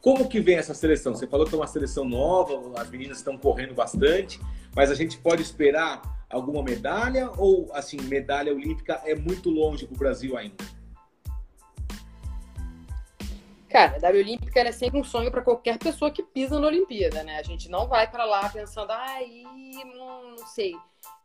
Como 0.00 0.28
que 0.28 0.40
vem 0.40 0.56
essa 0.56 0.74
seleção? 0.74 1.14
Você 1.14 1.26
falou 1.26 1.46
que 1.46 1.54
é 1.54 1.58
uma 1.58 1.66
seleção 1.66 2.04
nova, 2.04 2.80
as 2.80 2.88
meninas 2.88 3.18
estão 3.18 3.36
correndo 3.36 3.74
bastante, 3.74 4.40
mas 4.74 4.90
a 4.90 4.94
gente 4.94 5.18
pode 5.18 5.42
esperar 5.42 6.02
alguma 6.30 6.62
medalha 6.62 7.30
ou, 7.36 7.70
assim, 7.72 8.00
medalha 8.02 8.52
olímpica 8.52 9.00
é 9.04 9.14
muito 9.14 9.50
longe 9.50 9.86
para 9.86 9.94
o 9.94 9.98
Brasil 9.98 10.36
ainda? 10.36 10.56
Cara, 13.68 13.98
a 14.02 14.10
olímpica 14.10 14.60
é 14.60 14.72
sempre 14.72 14.98
um 14.98 15.04
sonho 15.04 15.30
para 15.30 15.42
qualquer 15.42 15.78
pessoa 15.78 16.10
que 16.10 16.22
pisa 16.22 16.58
na 16.58 16.66
Olimpíada, 16.66 17.22
né? 17.22 17.38
A 17.38 17.42
gente 17.42 17.68
não 17.68 17.86
vai 17.86 18.10
para 18.10 18.24
lá 18.24 18.48
pensando, 18.48 18.90
ai, 18.90 19.42
não, 19.94 20.30
não 20.30 20.46
sei 20.46 20.74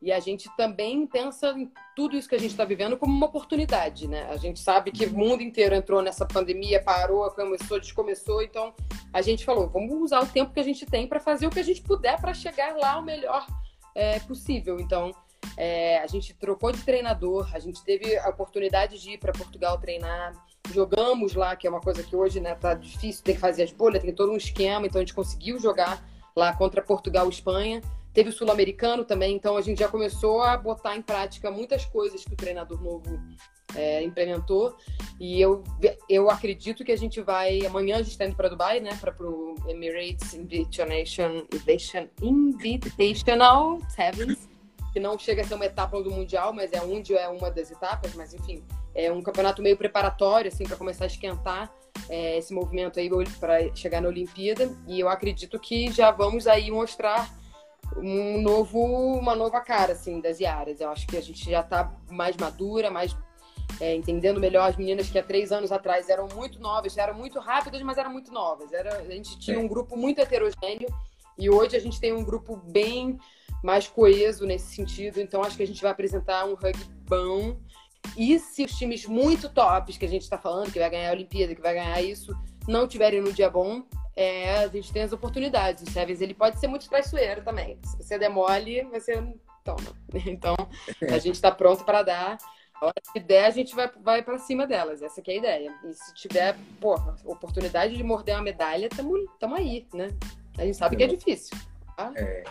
e 0.04 0.12
a 0.12 0.20
gente 0.20 0.54
também 0.58 1.08
pensa 1.08 1.52
em 1.52 1.72
tudo 1.96 2.18
isso 2.18 2.28
que 2.28 2.36
a 2.36 2.40
gente 2.40 2.52
está 2.52 2.66
vivendo 2.66 2.98
como 2.98 3.16
uma 3.16 3.28
oportunidade, 3.28 4.06
né? 4.06 4.28
A 4.30 4.36
gente 4.36 4.60
sabe 4.60 4.92
que 4.92 5.06
o 5.06 5.14
mundo 5.14 5.42
inteiro 5.42 5.74
entrou 5.74 6.02
nessa 6.02 6.26
pandemia, 6.26 6.84
parou, 6.84 7.32
começou, 7.32 7.80
descomeçou, 7.80 8.42
então 8.42 8.74
a 9.14 9.22
gente 9.22 9.46
falou, 9.46 9.70
vamos 9.70 9.94
usar 10.02 10.22
o 10.22 10.26
tempo 10.26 10.52
que 10.54 10.60
a 10.60 10.64
gente 10.64 10.86
tem 10.86 11.08
para 11.08 11.22
fazer 11.22 11.48
o 11.48 11.50
que 11.50 11.60
a 11.60 11.64
gente 11.64 11.82
puder 11.82 12.20
para 12.20 12.34
chegar 12.34 12.76
lá 12.76 13.00
o 13.00 13.02
melhor 13.02 13.48
é, 13.96 14.20
possível. 14.20 14.78
Então, 14.78 15.16
é, 15.56 16.00
a 16.00 16.08
gente 16.08 16.34
trocou 16.34 16.74
de 16.74 16.84
treinador, 16.84 17.50
a 17.56 17.60
gente 17.60 17.82
teve 17.82 18.18
a 18.18 18.28
oportunidade 18.28 19.02
de 19.02 19.12
ir 19.12 19.20
para 19.20 19.32
Portugal 19.32 19.78
treinar, 19.78 20.34
jogamos 20.70 21.34
lá, 21.34 21.56
que 21.56 21.66
é 21.66 21.70
uma 21.70 21.80
coisa 21.80 22.04
que 22.04 22.14
hoje 22.14 22.42
né, 22.42 22.56
tá 22.56 22.74
difícil, 22.74 23.24
tem 23.24 23.36
que 23.36 23.42
fazer 23.42 23.64
as 23.64 23.72
bolhas, 23.72 24.04
tem 24.04 24.14
todo 24.14 24.34
um 24.34 24.38
esquema, 24.38 24.86
então 24.86 25.00
a 25.00 25.02
gente 25.02 25.14
conseguiu 25.14 25.58
jogar 25.60 26.04
lá 26.36 26.54
contra 26.54 26.82
Portugal 26.82 27.26
e 27.28 27.30
Espanha. 27.30 27.82
Teve 28.14 28.30
o 28.30 28.34
sul-americano 28.34 29.04
também, 29.04 29.36
então 29.36 29.58
a 29.58 29.62
gente 29.62 29.80
já 29.80 29.88
começou 29.88 30.42
a 30.42 30.56
botar 30.56 30.96
em 30.96 31.02
prática 31.02 31.50
muitas 31.50 31.84
coisas 31.86 32.24
que 32.24 32.34
o 32.34 32.38
treinador 32.38 32.80
novo 32.82 33.20
é, 33.76 34.04
implementou. 34.04 34.78
E 35.20 35.42
eu, 35.42 35.64
eu 36.08 36.30
acredito 36.30 36.84
que 36.84 36.92
a 36.92 36.98
gente 36.98 37.22
vai. 37.22 37.66
Amanhã 37.66 37.96
a 37.96 38.02
gente 38.02 38.12
está 38.12 38.26
indo 38.26 38.36
para 38.36 38.50
Dubai, 38.50 38.80
né? 38.80 38.96
Para 39.00 39.16
o 39.20 39.56
Emirates 39.68 40.34
Invitation, 40.34 41.48
Invitational 42.22 43.80
Sevens, 43.90 44.48
que 44.92 45.00
não 45.00 45.18
chega 45.18 45.42
a 45.42 45.46
ser 45.46 45.56
uma 45.56 45.66
etapa 45.66 46.02
do 46.02 46.12
Mundial, 46.12 46.54
mas 46.54 46.72
é 46.72 46.82
onde 46.82 47.16
é 47.16 47.28
uma 47.28 47.50
das 47.50 47.72
etapas, 47.72 48.14
mas 48.14 48.34
enfim, 48.34 48.64
é 48.94 49.12
um 49.12 49.22
campeonato 49.22 49.62
meio 49.62 49.76
preparatório, 49.76 50.52
assim, 50.52 50.66
para 50.66 50.78
começar 50.78 51.06
a 51.06 51.08
esquentar. 51.08 51.74
É, 52.10 52.38
esse 52.38 52.54
movimento 52.54 53.00
aí 53.00 53.10
para 53.40 53.74
chegar 53.76 54.02
na 54.02 54.10
Olimpíada 54.10 54.70
e 54.88 55.00
eu 55.00 55.08
acredito 55.08 55.60
que 55.60 55.92
já 55.92 56.12
vamos 56.12 56.48
aí 56.48 56.70
mostrar 56.70 57.30
um 57.98 58.42
novo, 58.42 58.80
uma 58.80 59.36
nova 59.36 59.62
cara, 59.62 59.94
assim, 59.94 60.20
das 60.20 60.40
Iaras. 60.40 60.80
Eu 60.80 60.90
acho 60.90 61.08
que 61.08 61.18
a 61.18 61.22
gente 61.22 61.50
já 61.50 61.62
está 61.62 61.94
mais 62.10 62.36
madura, 62.38 62.90
mais 62.90 63.16
é, 63.80 63.96
entendendo 63.96 64.40
melhor 64.40 64.70
as 64.70 64.78
meninas 64.78 65.10
que 65.10 65.18
há 65.18 65.24
três 65.24 65.52
anos 65.52 65.72
atrás 65.72 66.10
eram 66.10 66.28
muito 66.34 66.60
novas, 66.60 66.98
eram 66.98 67.16
muito 67.16 67.40
rápidas, 67.40 67.82
mas 67.82 67.98
eram 67.98 68.12
muito 68.12 68.32
novas. 68.32 68.72
Era, 68.72 68.98
a 68.98 69.10
gente 69.10 69.40
tinha 69.40 69.60
um 69.60 69.68
grupo 69.68 69.98
muito 69.98 70.20
heterogêneo 70.20 70.88
e 71.38 71.50
hoje 71.50 71.76
a 71.76 71.80
gente 71.80 72.00
tem 72.00 72.14
um 72.14 72.24
grupo 72.24 72.56
bem 72.56 73.18
mais 73.64 73.88
coeso 73.88 74.46
nesse 74.46 74.76
sentido. 74.76 75.20
Então 75.20 75.44
acho 75.44 75.58
que 75.58 75.64
a 75.64 75.68
gente 75.68 75.82
vai 75.82 75.92
apresentar 75.92 76.46
um 76.46 76.56
rugby 76.56 76.86
bom. 77.08 77.58
E 78.18 78.38
se 78.38 78.66
os 78.66 78.78
times 78.78 79.06
muito 79.06 79.50
tops 79.50 79.98
que 79.98 80.06
a 80.06 80.10
gente 80.10 80.24
está 80.24 80.38
falando, 80.38 80.72
que 80.72 80.80
vai 80.80 80.90
ganhar 80.90 81.10
a 81.10 81.14
Olimpíada, 81.14 81.56
que 81.56 81.62
vai 81.62 81.74
ganhar 81.74 82.02
isso, 82.02 82.36
não 82.68 82.88
tiverem 82.88 83.22
no 83.22 83.32
dia 83.32 83.50
bom, 83.50 83.84
é, 84.16 84.58
a 84.58 84.68
gente 84.68 84.92
tem 84.92 85.02
as 85.02 85.12
oportunidades. 85.12 85.84
O 85.84 85.92
Sevens 85.92 86.22
ele 86.22 86.34
pode 86.34 86.60
ser 86.60 86.68
muito 86.68 86.88
traiçoeiro 86.88 87.42
também. 87.42 87.78
Se 87.84 87.98
você 87.98 88.18
demole, 88.18 88.84
você 88.84 89.22
toma. 89.64 90.04
Então, 90.28 90.56
a 91.02 91.18
gente 91.18 91.36
está 91.36 91.52
pronto 91.52 91.84
para 91.84 92.04
dar. 92.04 92.38
A 92.76 92.88
hora 92.88 92.94
que 93.14 93.20
der, 93.20 93.46
a 93.46 93.50
gente 93.50 93.74
vai, 93.74 93.90
vai 94.02 94.22
para 94.22 94.38
cima 94.38 94.68
delas. 94.68 95.02
Essa 95.02 95.22
é 95.26 95.32
a 95.32 95.36
ideia. 95.36 95.74
E 95.86 95.94
se 95.94 96.14
tiver, 96.14 96.56
porra, 96.80 97.16
oportunidade 97.24 97.96
de 97.96 98.04
morder 98.04 98.36
uma 98.36 98.44
medalha, 98.44 98.90
tamo, 98.90 99.56
aí, 99.56 99.88
né? 99.94 100.10
A 100.58 100.66
gente 100.66 100.78
sabe 100.78 100.98
que 100.98 101.04
é 101.04 101.08
difícil. 101.08 101.58
Tá? 101.96 102.12
É. 102.16 102.44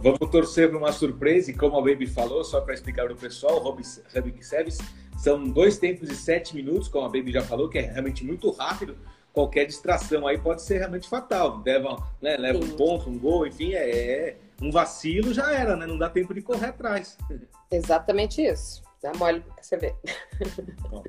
Vamos 0.00 0.30
torcer 0.30 0.68
para 0.68 0.78
uma 0.78 0.92
surpresa, 0.92 1.50
e 1.50 1.54
como 1.54 1.76
a 1.76 1.80
Baby 1.80 2.06
falou, 2.06 2.44
só 2.44 2.60
para 2.60 2.74
explicar 2.74 3.04
para 3.04 3.14
o 3.14 3.16
pessoal, 3.16 3.56
o 3.56 3.58
Rubik 3.58 4.44
Service 4.44 4.82
são 5.18 5.42
dois 5.42 5.78
tempos 5.78 6.08
e 6.08 6.16
sete 6.16 6.54
minutos, 6.54 6.86
como 6.86 7.04
a 7.04 7.08
Baby 7.08 7.32
já 7.32 7.42
falou, 7.42 7.68
que 7.68 7.78
é 7.78 7.82
realmente 7.82 8.24
muito 8.24 8.50
rápido 8.50 8.96
qualquer 9.32 9.66
distração 9.66 10.26
aí 10.26 10.38
pode 10.38 10.62
ser 10.62 10.78
realmente 10.78 11.08
fatal. 11.08 11.62
Leva, 11.64 11.96
né, 12.20 12.36
leva 12.36 12.58
um 12.58 12.76
ponto, 12.76 13.08
um 13.08 13.18
gol, 13.18 13.46
enfim, 13.46 13.74
é, 13.74 13.90
é, 13.90 14.36
um 14.60 14.70
vacilo 14.70 15.32
já 15.32 15.52
era, 15.52 15.76
né? 15.76 15.86
Não 15.86 15.98
dá 15.98 16.08
tempo 16.10 16.34
de 16.34 16.42
correr 16.42 16.66
atrás. 16.66 17.16
Exatamente 17.70 18.42
isso. 18.42 18.82
Dá 19.00 19.12
mole 19.14 19.40
pra 19.40 19.62
você 19.62 19.76
ver. 19.76 19.94
Bom, 20.90 21.04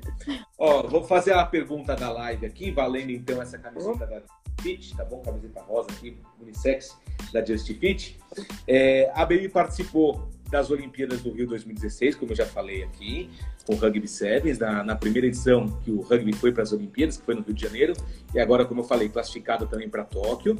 ó, 0.56 0.82
vou 0.86 1.02
fazer 1.02 1.32
a 1.32 1.44
pergunta 1.44 1.96
da 1.96 2.12
live 2.12 2.46
aqui, 2.46 2.70
valendo 2.70 3.10
então 3.10 3.42
essa 3.42 3.58
camiseta 3.58 4.06
da 4.06 4.22
Fit, 4.62 4.96
tá 4.96 5.04
bom? 5.04 5.20
Camiseta 5.22 5.60
rosa 5.62 5.90
aqui, 5.90 6.16
unissex 6.40 6.96
da 7.32 7.44
Just 7.44 7.66
Fit. 7.78 8.20
É, 8.68 9.10
a 9.14 9.20
Baby 9.20 9.48
participou 9.48 10.28
das 10.50 10.70
Olimpíadas 10.70 11.20
do 11.20 11.30
Rio 11.30 11.46
2016, 11.46 12.16
como 12.16 12.32
eu 12.32 12.36
já 12.36 12.46
falei 12.46 12.82
aqui, 12.82 13.30
com 13.66 13.74
o 13.74 13.76
Rugby 13.76 14.08
Sevens, 14.08 14.58
na, 14.58 14.82
na 14.82 14.96
primeira 14.96 15.26
edição 15.26 15.68
que 15.84 15.90
o 15.90 16.00
rugby 16.00 16.32
foi 16.32 16.52
para 16.52 16.62
as 16.62 16.72
Olimpíadas, 16.72 17.16
que 17.16 17.24
foi 17.24 17.34
no 17.34 17.42
Rio 17.42 17.54
de 17.54 17.62
Janeiro, 17.62 17.92
e 18.34 18.40
agora, 18.40 18.64
como 18.64 18.80
eu 18.80 18.84
falei, 18.84 19.08
classificado 19.08 19.66
também 19.66 19.88
para 19.88 20.04
Tóquio. 20.04 20.56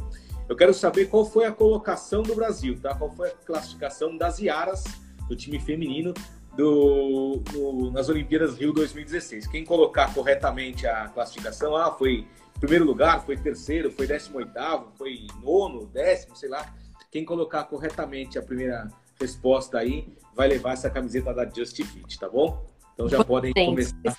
Eu 0.48 0.56
quero 0.56 0.72
saber 0.72 1.06
qual 1.06 1.24
foi 1.24 1.44
a 1.44 1.52
colocação 1.52 2.22
do 2.22 2.34
Brasil, 2.34 2.78
tá? 2.80 2.94
Qual 2.94 3.10
foi 3.10 3.28
a 3.28 3.32
classificação 3.32 4.16
das 4.16 4.38
Iaras, 4.38 4.84
do 5.28 5.36
time 5.36 5.60
feminino, 5.60 6.12
do, 6.56 7.42
no, 7.52 7.90
nas 7.90 8.08
Olimpíadas 8.08 8.56
Rio 8.56 8.72
2016. 8.72 9.46
Quem 9.46 9.64
colocar 9.64 10.12
corretamente 10.12 10.86
a 10.86 11.08
classificação, 11.08 11.76
ah, 11.76 11.92
foi 11.92 12.26
primeiro 12.58 12.84
lugar, 12.84 13.24
foi 13.24 13.36
terceiro, 13.36 13.90
foi 13.90 14.06
décimo 14.06 14.38
oitavo, 14.38 14.92
foi 14.96 15.26
nono, 15.42 15.86
décimo, 15.86 16.36
sei 16.36 16.48
lá. 16.48 16.74
Quem 17.10 17.24
colocar 17.24 17.64
corretamente 17.64 18.38
a 18.38 18.42
primeira 18.42 18.88
resposta 19.20 19.78
aí 19.78 20.08
vai 20.34 20.48
levar 20.48 20.72
essa 20.72 20.88
camiseta 20.88 21.34
da 21.34 21.48
Just 21.48 21.76
Fit, 21.82 22.18
tá 22.18 22.28
bom? 22.28 22.66
Então 22.94 23.08
já 23.08 23.24
podem 23.24 23.52
começar 23.52 24.16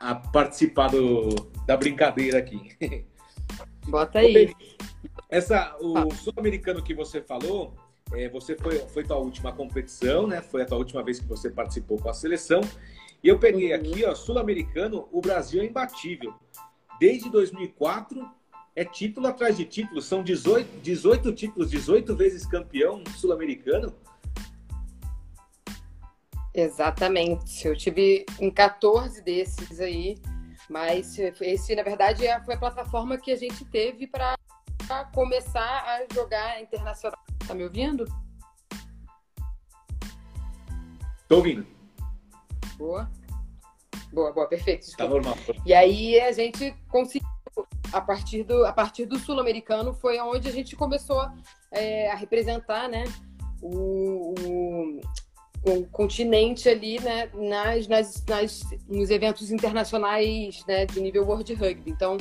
a 0.00 0.14
participar 0.14 0.88
do, 0.88 1.28
da 1.66 1.76
brincadeira 1.76 2.38
aqui. 2.38 2.76
Bota 3.88 4.18
aí. 4.18 4.54
Essa, 5.30 5.76
o 5.80 6.12
sul-americano 6.14 6.82
que 6.82 6.94
você 6.94 7.22
falou, 7.22 7.74
é, 8.12 8.28
você 8.28 8.56
foi, 8.56 8.78
foi 8.78 9.04
tua 9.04 9.16
última 9.16 9.52
competição, 9.52 10.26
né? 10.26 10.40
Foi 10.42 10.62
a 10.62 10.66
tua 10.66 10.78
última 10.78 11.02
vez 11.02 11.18
que 11.18 11.26
você 11.26 11.50
participou 11.50 11.98
com 11.98 12.08
a 12.08 12.14
seleção. 12.14 12.60
E 13.22 13.28
eu 13.28 13.38
peguei 13.38 13.72
uhum. 13.72 13.80
aqui, 13.80 14.04
ó, 14.04 14.14
sul-americano, 14.14 15.08
o 15.10 15.20
Brasil 15.20 15.62
é 15.62 15.66
imbatível. 15.66 16.34
Desde 17.00 17.30
2004 17.30 18.28
é 18.74 18.84
título 18.84 19.26
atrás 19.26 19.56
de 19.56 19.64
título, 19.64 20.02
são 20.02 20.22
18, 20.22 20.80
18 20.80 21.32
títulos, 21.32 21.70
18 21.70 22.14
vezes 22.14 22.46
campeão 22.46 23.02
sul-americano. 23.16 23.92
Exatamente. 26.56 27.68
Eu 27.68 27.76
tive 27.76 28.24
em 28.40 28.50
14 28.50 29.20
desses 29.20 29.78
aí, 29.78 30.16
mas 30.70 31.18
esse, 31.18 31.76
na 31.76 31.82
verdade, 31.82 32.26
é, 32.26 32.40
foi 32.40 32.54
a 32.54 32.58
plataforma 32.58 33.18
que 33.18 33.30
a 33.30 33.36
gente 33.36 33.62
teve 33.66 34.06
para 34.06 34.34
começar 35.12 35.84
a 35.84 36.14
jogar 36.14 36.62
internacional. 36.62 37.20
Tá 37.46 37.52
me 37.52 37.62
ouvindo? 37.62 38.06
Tô 41.28 41.36
ouvindo. 41.36 41.66
Boa. 42.78 43.10
Boa, 44.10 44.32
boa, 44.32 44.48
perfeito. 44.48 44.86
Tá 44.96 45.06
normal. 45.06 45.36
E 45.66 45.74
aí 45.74 46.18
a 46.18 46.32
gente 46.32 46.74
conseguiu, 46.88 47.28
a 47.92 48.00
partir 48.00 48.44
do, 48.44 48.64
a 48.64 48.72
partir 48.72 49.04
do 49.04 49.18
sul-americano, 49.18 49.92
foi 49.92 50.18
onde 50.20 50.48
a 50.48 50.52
gente 50.52 50.74
começou 50.74 51.22
é, 51.70 52.10
a 52.10 52.14
representar, 52.14 52.88
né? 52.88 53.04
O, 53.60 54.34
o, 54.40 55.00
o 55.66 55.84
continente 55.86 56.68
ali, 56.68 57.00
né, 57.00 57.28
nas, 57.34 57.88
nas, 57.88 58.24
nas, 58.24 58.62
nos 58.88 59.10
eventos 59.10 59.50
internacionais 59.50 60.64
né, 60.66 60.86
de 60.86 61.00
nível 61.00 61.26
World 61.26 61.52
Rugby. 61.54 61.90
Então, 61.90 62.16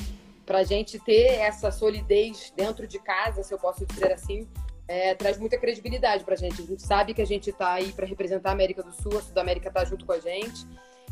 para 0.45 0.59
a 0.59 0.63
gente 0.63 0.97
ter 0.99 1.39
essa 1.39 1.71
solidez 1.71 2.51
dentro 2.55 2.87
de 2.87 2.97
casa, 2.97 3.43
se 3.43 3.53
eu 3.53 3.59
posso 3.59 3.85
dizer 3.85 4.11
assim, 4.11 4.47
é, 4.87 5.13
traz 5.13 5.37
muita 5.37 5.57
credibilidade 5.57 6.23
para 6.23 6.33
a 6.33 6.37
gente. 6.37 6.61
A 6.61 6.65
gente 6.65 6.81
sabe 6.81 7.13
que 7.13 7.21
a 7.21 7.25
gente 7.25 7.51
está 7.51 7.73
aí 7.73 7.91
para 7.91 8.07
representar 8.07 8.49
a 8.49 8.53
América 8.53 8.81
do 8.81 8.91
Sul, 8.91 9.17
a 9.17 9.21
Sudamérica 9.21 9.67
está 9.67 9.85
junto 9.85 10.05
com 10.05 10.13
a 10.13 10.19
gente. 10.19 10.65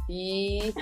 E, 0.10 0.74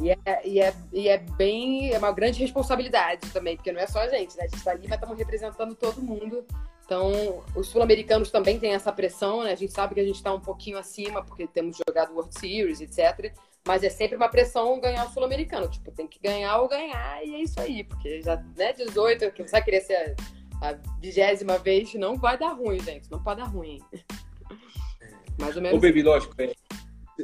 e, 0.00 0.10
é, 0.10 0.46
e, 0.46 0.60
é, 0.60 0.74
e 0.92 1.08
é 1.08 1.18
bem. 1.18 1.92
É 1.92 1.98
uma 1.98 2.12
grande 2.12 2.40
responsabilidade 2.40 3.30
também, 3.30 3.56
porque 3.56 3.72
não 3.72 3.80
é 3.80 3.86
só 3.86 4.00
a 4.00 4.08
gente, 4.08 4.36
né? 4.36 4.44
A 4.44 4.46
gente 4.46 4.56
está 4.56 4.70
ali, 4.70 4.86
mas 4.88 4.96
estamos 4.96 5.18
representando 5.18 5.74
todo 5.74 6.02
mundo 6.02 6.44
então, 6.84 7.42
os 7.56 7.68
sul-americanos 7.68 8.30
também 8.30 8.58
têm 8.58 8.74
essa 8.74 8.92
pressão, 8.92 9.42
né? 9.42 9.52
A 9.52 9.56
gente 9.56 9.72
sabe 9.72 9.94
que 9.94 10.00
a 10.00 10.04
gente 10.04 10.16
está 10.16 10.32
um 10.34 10.40
pouquinho 10.40 10.76
acima, 10.76 11.24
porque 11.24 11.46
temos 11.46 11.78
jogado 11.88 12.12
World 12.12 12.38
Series, 12.38 12.80
etc. 12.80 13.34
Mas 13.66 13.82
é 13.82 13.88
sempre 13.88 14.16
uma 14.16 14.28
pressão 14.28 14.78
ganhar 14.78 15.06
o 15.06 15.10
sul-americano. 15.10 15.66
Tipo, 15.68 15.90
tem 15.90 16.06
que 16.06 16.20
ganhar 16.20 16.58
ou 16.58 16.68
ganhar, 16.68 17.24
e 17.24 17.34
é 17.36 17.42
isso 17.42 17.58
aí. 17.58 17.84
Porque 17.84 18.20
já, 18.20 18.36
né, 18.56 18.74
18, 18.74 19.30
que 19.32 19.42
você 19.42 19.52
vai 19.52 19.64
querer 19.64 19.80
ser 19.80 20.14
a 20.60 20.74
vigésima 21.00 21.58
vez, 21.58 21.94
não 21.94 22.16
vai 22.16 22.36
dar 22.36 22.52
ruim, 22.52 22.78
gente. 22.80 23.10
Não 23.10 23.22
pode 23.22 23.40
dar 23.40 23.48
ruim. 23.48 23.80
Mais 25.40 25.56
ou 25.56 25.62
menos. 25.62 25.78
Ô, 25.78 25.80
Baby, 25.80 26.02
lógico, 26.02 26.34
é, 26.38 26.52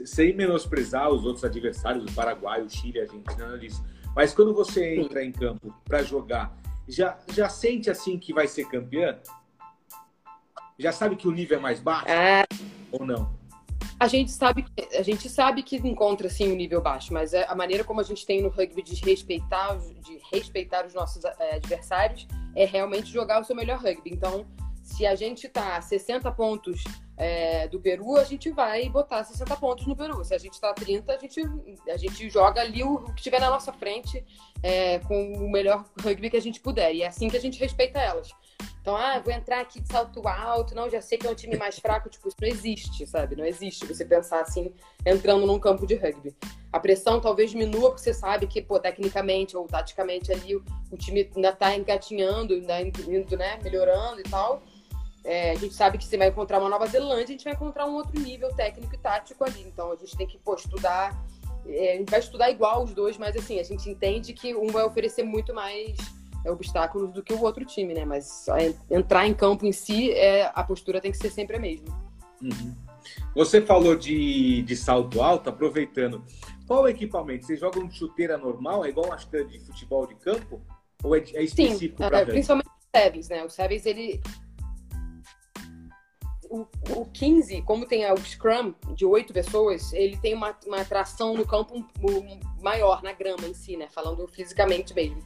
sem 0.06 0.34
menosprezar 0.34 1.10
os 1.10 1.26
outros 1.26 1.44
adversários, 1.44 2.10
o 2.10 2.14
Paraguai, 2.14 2.62
o 2.62 2.70
Chile, 2.70 3.00
a 3.00 3.06
gente 3.06 3.36
nada 3.36 3.58
disso. 3.58 3.84
Mas 4.16 4.32
quando 4.32 4.54
você 4.54 4.96
entra 4.96 5.20
Sim. 5.20 5.28
em 5.28 5.32
campo 5.32 5.74
para 5.84 6.02
jogar, 6.02 6.56
já, 6.88 7.18
já 7.28 7.48
sente 7.48 7.90
assim 7.90 8.18
que 8.18 8.32
vai 8.32 8.48
ser 8.48 8.64
campeã? 8.64 9.20
Já 10.80 10.92
sabe 10.92 11.14
que 11.16 11.28
o 11.28 11.30
nível 11.30 11.58
é 11.58 11.60
mais 11.60 11.78
baixo? 11.78 12.08
É... 12.08 12.44
Ou 12.90 13.04
não? 13.04 13.38
A 13.98 14.08
gente 14.08 14.30
sabe 14.30 14.62
que 14.62 14.96
a 14.96 15.02
gente 15.02 15.28
sabe 15.28 15.62
que 15.62 15.76
encontra 15.76 16.30
sim 16.30 16.50
um 16.50 16.56
nível 16.56 16.80
baixo, 16.80 17.12
mas 17.12 17.34
é 17.34 17.44
a 17.46 17.54
maneira 17.54 17.84
como 17.84 18.00
a 18.00 18.02
gente 18.02 18.24
tem 18.24 18.42
no 18.42 18.48
rugby 18.48 18.82
de 18.82 18.94
respeitar, 19.04 19.76
de 19.76 20.18
respeitar 20.32 20.86
os 20.86 20.94
nossos 20.94 21.22
é, 21.24 21.56
adversários 21.56 22.26
é 22.56 22.64
realmente 22.64 23.12
jogar 23.12 23.40
o 23.42 23.44
seu 23.44 23.54
melhor 23.54 23.78
rugby. 23.78 24.10
Então, 24.10 24.46
se 24.82 25.06
a 25.06 25.14
gente 25.14 25.48
tá 25.48 25.76
a 25.76 25.82
60 25.82 26.32
pontos 26.32 26.82
é, 27.20 27.68
do 27.68 27.78
Peru, 27.78 28.16
a 28.16 28.24
gente 28.24 28.48
vai 28.50 28.88
botar 28.88 29.22
60 29.22 29.54
pontos 29.56 29.86
no 29.86 29.94
Peru. 29.94 30.24
Se 30.24 30.34
a 30.34 30.38
gente 30.38 30.58
tá 30.58 30.70
a 30.70 30.74
30, 30.74 31.12
a 31.12 31.18
gente, 31.18 31.42
a 31.86 31.96
gente 31.98 32.30
joga 32.30 32.62
ali 32.62 32.82
o, 32.82 32.94
o 32.94 33.12
que 33.12 33.20
estiver 33.20 33.38
na 33.38 33.50
nossa 33.50 33.74
frente 33.74 34.24
é, 34.62 35.00
com 35.00 35.34
o 35.34 35.50
melhor 35.50 35.84
rugby 36.02 36.30
que 36.30 36.38
a 36.38 36.40
gente 36.40 36.60
puder. 36.60 36.94
E 36.94 37.02
é 37.02 37.08
assim 37.08 37.28
que 37.28 37.36
a 37.36 37.40
gente 37.40 37.60
respeita 37.60 37.98
elas. 37.98 38.30
Então, 38.80 38.96
ah, 38.96 39.20
vou 39.22 39.34
entrar 39.34 39.60
aqui 39.60 39.80
de 39.80 39.88
salto 39.88 40.26
alto, 40.26 40.74
não, 40.74 40.88
já 40.88 41.02
sei 41.02 41.18
que 41.18 41.26
é 41.26 41.30
um 41.30 41.34
time 41.34 41.58
mais 41.58 41.78
fraco, 41.78 42.08
tipo, 42.08 42.26
isso 42.26 42.38
não 42.40 42.48
existe, 42.48 43.06
sabe? 43.06 43.36
Não 43.36 43.44
existe 43.44 43.86
você 43.86 44.02
pensar 44.02 44.40
assim, 44.40 44.72
entrando 45.04 45.46
num 45.46 45.58
campo 45.58 45.86
de 45.86 45.96
rugby. 45.96 46.34
A 46.72 46.80
pressão 46.80 47.20
talvez 47.20 47.50
diminua, 47.50 47.90
porque 47.90 48.02
você 48.02 48.14
sabe 48.14 48.46
que, 48.46 48.62
pô, 48.62 48.80
tecnicamente 48.80 49.54
ou 49.54 49.66
taticamente 49.66 50.32
ali 50.32 50.56
o, 50.56 50.64
o 50.90 50.96
time 50.96 51.30
ainda 51.36 51.52
tá 51.52 51.76
engatinhando, 51.76 52.54
ainda 52.54 52.80
indo, 52.80 53.36
né, 53.36 53.58
melhorando 53.62 54.20
e 54.20 54.24
tal. 54.24 54.62
É, 55.24 55.52
a 55.52 55.54
gente 55.54 55.74
sabe 55.74 55.98
que 55.98 56.04
você 56.04 56.16
vai 56.16 56.28
encontrar 56.28 56.58
uma 56.58 56.68
Nova 56.68 56.86
Zelândia, 56.86 57.24
a 57.24 57.28
gente 57.28 57.44
vai 57.44 57.52
encontrar 57.52 57.86
um 57.86 57.94
outro 57.94 58.18
nível 58.20 58.52
técnico 58.54 58.94
e 58.94 58.98
tático 58.98 59.44
ali. 59.44 59.62
Então, 59.62 59.92
a 59.92 59.96
gente 59.96 60.16
tem 60.16 60.26
que, 60.26 60.38
pô, 60.38 60.54
estudar. 60.54 61.22
É, 61.66 61.94
a 61.94 61.96
gente 61.96 62.10
vai 62.10 62.20
estudar 62.20 62.50
igual 62.50 62.84
os 62.84 62.94
dois, 62.94 63.18
mas 63.18 63.36
assim, 63.36 63.60
a 63.60 63.62
gente 63.62 63.88
entende 63.88 64.32
que 64.32 64.54
um 64.54 64.68
vai 64.68 64.84
oferecer 64.84 65.22
muito 65.22 65.52
mais 65.54 65.96
é, 66.44 66.50
obstáculos 66.50 67.12
do 67.12 67.22
que 67.22 67.34
o 67.34 67.42
outro 67.42 67.64
time, 67.64 67.92
né? 67.92 68.04
Mas 68.04 68.46
entrar 68.90 69.26
em 69.26 69.34
campo 69.34 69.66
em 69.66 69.72
si, 69.72 70.10
é, 70.12 70.50
a 70.54 70.64
postura 70.64 71.00
tem 71.00 71.12
que 71.12 71.18
ser 71.18 71.30
sempre 71.30 71.56
a 71.56 71.60
mesma. 71.60 71.88
Uhum. 72.40 72.74
Você 73.34 73.60
falou 73.60 73.96
de, 73.96 74.62
de 74.62 74.76
salto 74.76 75.22
alto, 75.22 75.50
aproveitando. 75.50 76.24
Qual 76.66 76.84
o 76.84 76.88
equipamento? 76.88 77.46
Vocês 77.46 77.60
jogam 77.60 77.86
de 77.86 77.96
chuteira 77.96 78.38
normal? 78.38 78.84
É 78.84 78.88
igual 78.88 79.06
uma 79.06 79.18
chuteira 79.18 79.46
de 79.46 79.58
futebol 79.60 80.06
de 80.06 80.14
campo? 80.14 80.60
Ou 81.02 81.16
é, 81.16 81.18
é 81.34 81.42
específico 81.42 81.96
para 81.96 82.20
é, 82.20 82.24
Principalmente 82.24 82.68
o 82.68 82.98
Sevens, 82.98 83.28
né? 83.28 83.44
O 83.44 83.50
Sevens, 83.50 83.86
ele... 83.86 84.20
O, 86.50 86.66
o 86.96 87.06
15, 87.06 87.62
como 87.62 87.86
tem 87.86 88.10
o 88.12 88.16
Scrum 88.16 88.74
de 88.96 89.06
oito 89.06 89.32
pessoas, 89.32 89.92
ele 89.92 90.16
tem 90.16 90.34
uma, 90.34 90.54
uma 90.66 90.84
tração 90.84 91.32
no 91.34 91.46
campo 91.46 91.86
maior, 92.60 93.04
na 93.04 93.12
grama 93.12 93.46
em 93.46 93.54
si, 93.54 93.76
né? 93.76 93.88
Falando 93.88 94.26
fisicamente 94.26 94.92
mesmo. 94.92 95.22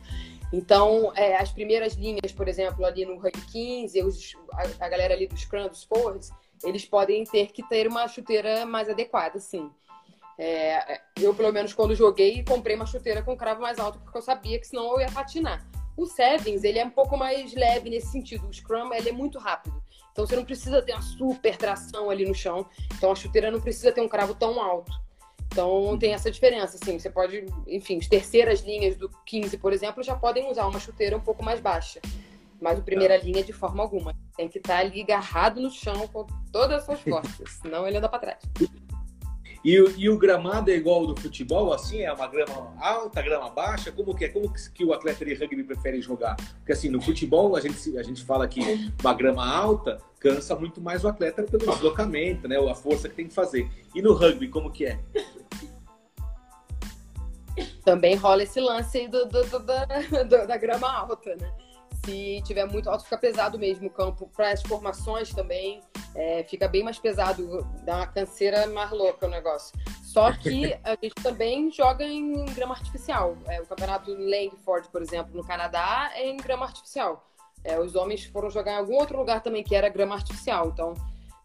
Então, 0.52 1.12
é, 1.16 1.36
as 1.36 1.50
primeiras 1.50 1.94
linhas, 1.94 2.30
por 2.30 2.46
exemplo, 2.46 2.84
ali 2.84 3.06
no 3.06 3.16
Rugby 3.16 3.40
15, 3.50 4.02
os, 4.04 4.36
a, 4.52 4.84
a, 4.84 4.88
galera 4.88 5.14
ali 5.14 5.26
dos 5.26 5.40
Scrum, 5.40 5.66
dos 5.66 5.82
Forwards, 5.82 6.30
eles 6.62 6.84
podem 6.84 7.24
ter 7.24 7.46
que 7.48 7.66
ter 7.68 7.88
uma 7.88 8.06
chuteira 8.06 8.66
mais 8.66 8.88
adequada, 8.88 9.40
sim. 9.40 9.70
É, 10.38 11.00
eu, 11.18 11.34
pelo 11.34 11.52
menos, 11.52 11.72
quando 11.72 11.94
joguei, 11.94 12.44
comprei 12.44 12.76
uma 12.76 12.86
chuteira 12.86 13.22
com 13.22 13.36
cravo 13.36 13.62
mais 13.62 13.78
alto, 13.78 13.98
porque 13.98 14.18
eu 14.18 14.22
sabia 14.22 14.58
que 14.58 14.66
senão 14.66 14.92
eu 14.92 15.00
ia 15.00 15.10
patinar. 15.10 15.66
O 15.96 16.06
Sevens, 16.06 16.64
ele 16.64 16.78
é 16.78 16.84
um 16.84 16.90
pouco 16.90 17.16
mais 17.16 17.54
leve 17.54 17.88
nesse 17.88 18.12
sentido. 18.12 18.46
O 18.46 18.52
Scrum, 18.52 18.92
ele 18.92 19.08
é 19.08 19.12
muito 19.12 19.38
rápido. 19.38 19.82
Então, 20.14 20.24
você 20.24 20.36
não 20.36 20.44
precisa 20.44 20.80
ter 20.80 20.92
uma 20.92 21.02
super 21.02 21.56
tração 21.56 22.08
ali 22.08 22.24
no 22.24 22.34
chão. 22.34 22.64
Então, 22.96 23.10
a 23.10 23.16
chuteira 23.16 23.50
não 23.50 23.60
precisa 23.60 23.90
ter 23.90 24.00
um 24.00 24.08
cravo 24.08 24.32
tão 24.32 24.62
alto. 24.62 24.92
Então 25.54 25.96
tem 25.96 26.12
essa 26.12 26.32
diferença, 26.32 26.76
assim, 26.82 26.98
você 26.98 27.08
pode, 27.08 27.46
enfim, 27.68 27.98
as 27.98 28.08
terceiras 28.08 28.62
linhas 28.62 28.96
do 28.96 29.08
15, 29.24 29.56
por 29.58 29.72
exemplo, 29.72 30.02
já 30.02 30.16
podem 30.16 30.50
usar 30.50 30.66
uma 30.66 30.80
chuteira 30.80 31.16
um 31.16 31.20
pouco 31.20 31.44
mais 31.44 31.60
baixa. 31.60 32.00
Mas 32.60 32.76
o 32.76 32.82
primeira 32.82 33.16
linha, 33.16 33.44
de 33.44 33.52
forma 33.52 33.80
alguma, 33.80 34.16
tem 34.36 34.48
que 34.48 34.58
estar 34.58 34.78
ali 34.78 35.02
agarrado 35.02 35.60
no 35.60 35.70
chão 35.70 36.08
com 36.08 36.26
todas 36.50 36.78
as 36.78 36.84
suas 36.84 37.00
forças, 37.00 37.50
senão 37.62 37.86
ele 37.86 37.98
anda 37.98 38.08
para 38.08 38.18
trás. 38.18 38.38
E, 39.64 39.76
e, 39.96 40.10
o 40.10 40.18
gramado 40.18 40.70
é 40.70 40.74
igual 40.74 41.00
ao 41.00 41.06
do 41.06 41.20
futebol, 41.20 41.72
assim? 41.72 42.02
É 42.02 42.12
uma 42.12 42.26
grama 42.26 42.74
alta, 42.78 43.22
grama 43.22 43.48
baixa? 43.48 43.90
Como 43.90 44.14
que 44.14 44.26
é? 44.26 44.28
Como 44.28 44.52
que 44.52 44.84
o 44.84 44.92
atleta 44.92 45.24
de 45.24 45.32
rugby 45.32 45.64
prefere 45.64 46.02
jogar? 46.02 46.36
Porque 46.58 46.72
assim, 46.72 46.90
no 46.90 47.00
futebol 47.00 47.56
a 47.56 47.60
gente, 47.60 47.96
a 47.96 48.02
gente 48.02 48.22
fala 48.22 48.46
que 48.46 48.60
uma 49.00 49.14
grama 49.14 49.46
alta 49.46 49.98
cansa 50.20 50.54
muito 50.54 50.82
mais 50.82 51.02
o 51.02 51.08
atleta 51.08 51.42
pelo 51.44 51.64
deslocamento, 51.66 52.46
né? 52.46 52.58
A 52.58 52.74
força 52.74 53.08
que 53.08 53.14
tem 53.14 53.26
que 53.26 53.34
fazer. 53.34 53.66
E 53.94 54.02
no 54.02 54.12
rugby, 54.12 54.48
como 54.48 54.70
que 54.70 54.84
é? 54.84 55.00
Também 57.84 58.16
rola 58.16 58.42
esse 58.42 58.60
lance 58.60 59.08
do, 59.08 59.24
do, 59.26 59.42
do 59.48 60.46
da 60.46 60.56
grama 60.58 60.92
alta, 60.92 61.36
né? 61.36 61.63
Se 62.04 62.42
tiver 62.42 62.66
muito 62.66 62.90
alto, 62.90 63.04
fica 63.04 63.16
pesado 63.16 63.58
mesmo 63.58 63.88
o 63.88 63.90
campo. 63.90 64.30
Para 64.36 64.50
as 64.50 64.62
formações 64.62 65.30
também, 65.30 65.80
é, 66.14 66.44
fica 66.44 66.68
bem 66.68 66.82
mais 66.82 66.98
pesado, 66.98 67.66
dá 67.82 67.96
uma 67.96 68.06
canseira 68.06 68.66
mais 68.66 68.90
louca 68.90 69.26
o 69.26 69.30
negócio. 69.30 69.76
Só 70.02 70.30
que 70.32 70.78
a 70.84 70.90
gente 71.02 71.14
também 71.22 71.70
joga 71.72 72.04
em 72.04 72.44
grama 72.46 72.74
artificial. 72.74 73.36
É, 73.46 73.60
o 73.60 73.66
campeonato 73.66 74.10
em 74.10 74.30
Langford, 74.30 74.88
por 74.88 75.02
exemplo, 75.02 75.34
no 75.34 75.44
Canadá, 75.44 76.10
é 76.14 76.28
em 76.28 76.36
grama 76.36 76.66
artificial. 76.66 77.26
É, 77.64 77.80
os 77.80 77.94
homens 77.94 78.24
foram 78.26 78.50
jogar 78.50 78.72
em 78.72 78.76
algum 78.76 78.94
outro 78.94 79.18
lugar 79.18 79.42
também 79.42 79.64
que 79.64 79.74
era 79.74 79.88
grama 79.88 80.14
artificial. 80.14 80.68
Então, 80.68 80.94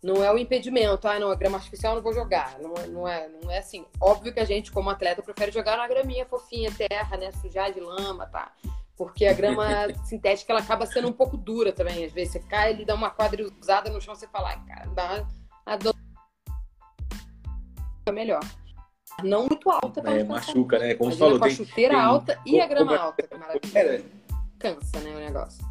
não 0.03 0.23
é 0.23 0.31
o 0.31 0.37
impedimento, 0.37 1.07
ah, 1.07 1.19
não, 1.19 1.31
a 1.31 1.35
grama 1.35 1.57
artificial 1.57 1.95
não 1.95 2.01
vou 2.01 2.13
jogar. 2.13 2.59
Não, 2.59 2.73
é, 2.75 2.87
não, 2.87 3.07
é, 3.07 3.29
não 3.41 3.51
é 3.51 3.57
assim. 3.59 3.85
Óbvio 3.99 4.33
que 4.33 4.39
a 4.39 4.45
gente, 4.45 4.71
como 4.71 4.89
atleta, 4.89 5.23
prefere 5.23 5.51
jogar 5.51 5.77
na 5.77 5.87
graminha 5.87 6.25
fofinha, 6.25 6.71
terra, 6.71 7.17
né? 7.17 7.31
Sujar 7.41 7.71
de 7.71 7.79
lama, 7.79 8.25
tá? 8.27 8.51
Porque 8.99 9.25
a 9.25 9.33
grama 9.33 9.65
sintética 10.03 10.51
ela 10.51 10.59
acaba 10.59 10.85
sendo 10.85 11.07
um 11.07 11.13
pouco 11.13 11.37
dura 11.37 11.71
também. 11.71 12.03
Às 12.03 12.11
vezes 12.11 12.33
você 12.33 12.39
cai, 12.41 12.71
ele 12.71 12.83
dá 12.83 12.93
uma 12.93 13.09
quadrilzada 13.09 13.89
no 13.89 14.01
chão, 14.01 14.13
você 14.13 14.27
fala, 14.27 14.49
ai, 14.49 14.61
cara, 14.67 14.89
dá 14.89 15.25
a 15.65 15.77
dor 15.77 15.95
melhor. 18.11 18.41
Não 19.23 19.47
muito 19.47 19.69
alta, 19.69 20.01
é, 20.01 20.21
machuca, 20.25 20.77
né? 20.77 20.95
Como 20.95 21.13
você 21.13 21.17
falou, 21.17 21.39
com 21.39 21.45
a 21.45 21.49
chuteira 21.49 21.93
tem... 21.93 22.03
alta 22.03 22.41
e 22.45 22.59
a 22.59 22.67
grama 22.67 22.97
alta, 22.97 23.23
que 23.25 23.33
é 23.33 23.37
maravilhoso. 23.37 24.05
Cansa, 24.59 24.99
né, 24.99 25.15
o 25.15 25.19
negócio. 25.19 25.65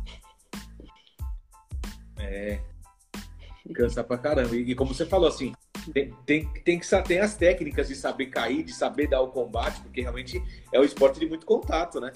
É. 2.18 2.60
Cansa 3.74 4.02
pra 4.02 4.16
caramba. 4.16 4.56
E, 4.56 4.70
e 4.70 4.74
como 4.74 4.94
você 4.94 5.04
falou, 5.04 5.28
assim, 5.28 5.52
tem, 5.92 6.14
tem, 6.24 6.48
tem 6.64 6.78
que 6.78 7.02
tem 7.06 7.20
as 7.20 7.36
técnicas 7.36 7.88
de 7.88 7.94
saber 7.94 8.26
cair, 8.26 8.62
de 8.62 8.72
saber 8.72 9.06
dar 9.06 9.20
o 9.20 9.28
combate, 9.28 9.82
porque 9.82 10.00
realmente 10.00 10.42
é 10.72 10.80
um 10.80 10.84
esporte 10.84 11.20
de 11.20 11.26
muito 11.26 11.44
contato, 11.44 12.00
né? 12.00 12.10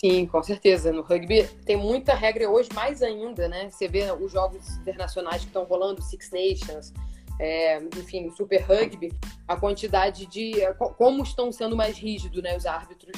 Sim, 0.00 0.24
com 0.26 0.42
certeza. 0.42 0.90
No 0.90 1.02
rugby 1.02 1.46
tem 1.66 1.76
muita 1.76 2.14
regra 2.14 2.48
hoje, 2.48 2.70
mais 2.74 3.02
ainda, 3.02 3.46
né? 3.48 3.68
Você 3.68 3.86
vê 3.86 4.10
os 4.10 4.32
jogos 4.32 4.66
internacionais 4.78 5.42
que 5.42 5.48
estão 5.48 5.64
rolando, 5.64 6.00
Six 6.00 6.30
Nations, 6.30 6.94
é, 7.38 7.76
enfim, 7.98 8.26
o 8.26 8.32
Super 8.32 8.62
Rugby, 8.62 9.12
a 9.46 9.56
quantidade 9.56 10.24
de. 10.24 10.52
como 10.96 11.22
estão 11.22 11.52
sendo 11.52 11.76
mais 11.76 11.98
rígidos 11.98 12.42
né, 12.42 12.56
os 12.56 12.64
árbitros 12.64 13.12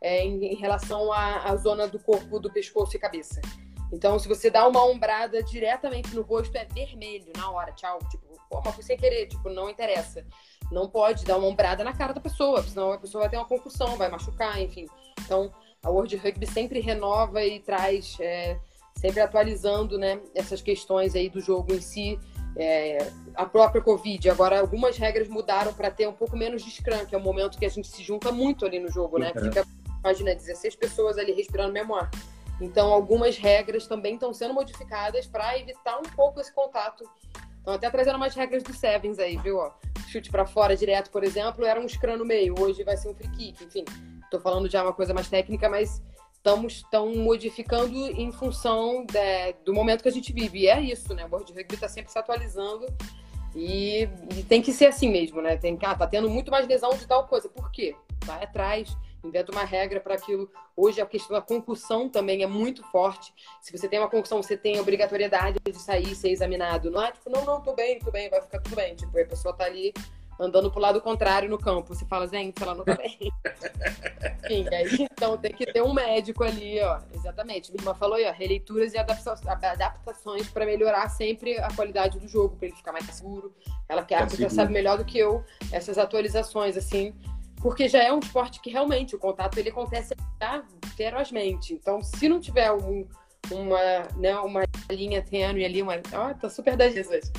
é, 0.00 0.24
em, 0.24 0.52
em, 0.52 0.54
relação 0.54 1.12
à, 1.12 1.50
à 1.50 1.56
zona 1.56 1.88
do 1.88 1.98
corpo, 1.98 2.38
do 2.38 2.52
pescoço 2.52 2.94
e 2.94 3.00
cabeça. 3.00 3.40
Então, 3.92 4.16
se 4.16 4.28
você 4.28 4.48
dá 4.48 4.68
uma 4.68 4.84
ombrada 4.84 5.42
diretamente 5.42 6.14
no 6.14 6.22
rosto, 6.22 6.56
é 6.56 6.64
vermelho 6.66 7.32
na 7.36 7.50
hora, 7.50 7.72
tchau. 7.72 7.98
Tipo, 8.10 8.28
foi 8.72 8.84
sem 8.84 8.96
querer, 8.96 9.26
tipo, 9.26 9.50
não 9.50 9.68
interessa. 9.68 10.24
Não 10.70 10.88
pode 10.88 11.24
dar 11.24 11.36
uma 11.36 11.48
ombrada 11.48 11.82
na 11.82 11.92
cara 11.92 12.12
da 12.12 12.20
pessoa, 12.20 12.62
senão 12.62 12.92
a 12.92 12.98
pessoa 12.98 13.22
vai 13.22 13.30
ter 13.30 13.38
uma 13.38 13.46
concussão, 13.46 13.96
vai 13.96 14.08
machucar, 14.08 14.60
enfim. 14.60 14.86
Então, 15.24 15.50
a 15.82 15.90
World 15.90 16.16
Rugby 16.16 16.46
sempre 16.46 16.80
renova 16.80 17.44
e 17.44 17.60
traz, 17.60 18.16
é, 18.20 18.58
sempre 18.96 19.20
atualizando 19.20 19.98
né, 19.98 20.20
essas 20.34 20.60
questões 20.60 21.14
aí 21.14 21.28
do 21.28 21.40
jogo 21.40 21.74
em 21.74 21.80
si. 21.80 22.18
É, 22.56 23.10
a 23.34 23.46
própria 23.46 23.80
Covid, 23.80 24.28
agora 24.30 24.58
algumas 24.58 24.96
regras 24.96 25.28
mudaram 25.28 25.72
para 25.72 25.90
ter 25.90 26.08
um 26.08 26.12
pouco 26.12 26.36
menos 26.36 26.64
de 26.64 26.70
scrum, 26.70 27.06
que 27.06 27.14
é 27.14 27.18
o 27.18 27.20
momento 27.20 27.58
que 27.58 27.66
a 27.66 27.68
gente 27.68 27.86
se 27.86 28.02
junta 28.02 28.32
muito 28.32 28.66
ali 28.66 28.80
no 28.80 28.90
jogo, 28.90 29.18
né? 29.18 29.32
Fica, 29.32 29.64
imagina, 30.00 30.34
16 30.34 30.74
pessoas 30.74 31.18
ali 31.18 31.32
respirando 31.32 31.72
mesmo 31.72 31.94
ar. 31.94 32.10
Então, 32.60 32.92
algumas 32.92 33.36
regras 33.36 33.86
também 33.86 34.14
estão 34.14 34.34
sendo 34.34 34.54
modificadas 34.54 35.26
para 35.26 35.56
evitar 35.58 35.98
um 35.98 36.10
pouco 36.16 36.40
esse 36.40 36.52
contato. 36.52 37.04
Estão 37.58 37.74
até 37.74 37.88
trazendo 37.88 38.16
umas 38.16 38.34
regras 38.34 38.64
do 38.64 38.74
Sevens 38.74 39.20
aí, 39.20 39.36
viu? 39.36 39.60
chute 40.08 40.30
para 40.30 40.46
fora 40.46 40.74
direto, 40.74 41.10
por 41.10 41.22
exemplo, 41.22 41.64
era 41.64 41.78
um 41.78 41.86
scrum 41.86 42.16
no 42.16 42.24
meio, 42.24 42.54
hoje 42.58 42.82
vai 42.82 42.96
ser 42.96 43.08
um 43.08 43.14
free 43.14 43.28
kick, 43.28 43.64
enfim. 43.64 43.84
Estou 44.28 44.40
falando 44.40 44.70
já 44.70 44.82
uma 44.82 44.92
coisa 44.92 45.14
mais 45.14 45.28
técnica, 45.28 45.68
mas 45.70 46.02
estamos 46.34 46.74
estão 46.74 47.14
modificando 47.14 47.96
em 47.96 48.30
função 48.30 49.06
de, 49.06 49.52
do 49.64 49.72
momento 49.72 50.02
que 50.02 50.08
a 50.08 50.12
gente 50.12 50.32
vive. 50.32 50.60
E 50.60 50.68
é 50.68 50.80
isso, 50.80 51.14
né? 51.14 51.24
O 51.24 51.30
World 51.30 51.50
Rugby 51.52 51.74
está 51.74 51.88
sempre 51.88 52.12
se 52.12 52.18
atualizando 52.18 52.86
e, 53.54 54.08
e, 54.36 54.42
tem 54.44 54.60
que 54.60 54.72
ser 54.72 54.86
assim 54.86 55.10
mesmo, 55.10 55.40
né? 55.40 55.56
Tem 55.56 55.76
que, 55.76 55.84
ah, 55.86 55.94
tá 55.94 56.06
tendo 56.06 56.28
muito 56.28 56.50
mais 56.50 56.66
lesão 56.66 56.90
de 56.90 57.06
tal 57.06 57.26
coisa. 57.26 57.48
Por 57.48 57.70
quê? 57.70 57.96
Vai 58.24 58.44
atrás, 58.44 58.94
inventa 59.24 59.50
uma 59.50 59.64
regra 59.64 60.00
para 60.00 60.14
aquilo. 60.14 60.50
Hoje 60.76 61.00
a 61.00 61.06
questão 61.06 61.34
da 61.34 61.42
concussão 61.42 62.08
também 62.08 62.42
é 62.42 62.46
muito 62.46 62.82
forte. 62.84 63.32
Se 63.60 63.76
você 63.76 63.88
tem 63.88 63.98
uma 63.98 64.08
concussão, 64.08 64.42
você 64.42 64.56
tem 64.56 64.78
a 64.78 64.82
obrigatoriedade 64.82 65.58
de 65.64 65.78
sair, 65.78 66.14
ser 66.14 66.30
examinado. 66.30 66.90
Não 66.90 67.02
é 67.02 67.10
tipo, 67.10 67.30
não, 67.30 67.44
não, 67.44 67.60
tô 67.60 67.74
bem, 67.74 67.98
tô 67.98 68.10
bem, 68.10 68.28
vai 68.28 68.40
ficar 68.42 68.60
tudo 68.60 68.76
bem. 68.76 68.94
Tipo, 68.94 69.18
a 69.18 69.24
pessoa 69.24 69.54
tá 69.54 69.64
ali 69.64 69.92
andando 70.38 70.70
pro 70.70 70.80
lado 70.80 71.00
contrário 71.00 71.48
no 71.48 71.58
campo. 71.58 71.94
Você 71.94 72.04
fala, 72.04 72.28
gente, 72.28 72.62
ela 72.62 72.74
não 72.74 72.84
tá 72.84 72.94
bem. 72.94 73.18
Enfim, 74.44 74.66
aí 74.72 75.08
então 75.12 75.36
tem 75.36 75.52
que 75.52 75.66
ter 75.66 75.82
um 75.82 75.92
médico 75.92 76.44
ali, 76.44 76.80
ó. 76.80 77.00
Exatamente. 77.12 77.72
Minha 77.72 77.82
irmã 77.82 77.94
falou 77.94 78.16
aí, 78.16 78.26
ó, 78.26 78.32
releituras 78.32 78.94
e 78.94 78.98
adaptações 78.98 80.48
para 80.48 80.64
melhorar 80.64 81.08
sempre 81.08 81.58
a 81.58 81.72
qualidade 81.74 82.18
do 82.18 82.28
jogo, 82.28 82.56
para 82.56 82.68
ele 82.68 82.76
ficar 82.76 82.92
mais 82.92 83.04
seguro. 83.06 83.52
Ela 83.88 84.04
quer, 84.04 84.22
a 84.22 84.26
já 84.26 84.48
sabe 84.48 84.72
melhor 84.72 84.96
do 84.96 85.04
que 85.04 85.18
eu 85.18 85.44
essas 85.72 85.98
atualizações, 85.98 86.76
assim, 86.76 87.14
porque 87.60 87.88
já 87.88 88.02
é 88.02 88.12
um 88.12 88.20
esporte 88.20 88.60
que 88.60 88.70
realmente 88.70 89.16
o 89.16 89.18
contato 89.18 89.58
ele 89.58 89.70
acontece 89.70 90.14
ferozmente. 90.96 91.74
Então, 91.74 92.02
se 92.02 92.28
não 92.28 92.40
tiver 92.40 92.70
um, 92.72 93.06
uma, 93.50 94.02
né, 94.16 94.36
uma 94.38 94.62
linha 94.90 95.22
tênue 95.22 95.64
ali, 95.64 95.82
uma, 95.82 95.94
ó, 96.12 96.32
tá 96.34 96.48
super 96.48 96.76
das 96.76 96.94
Jesus 96.94 97.32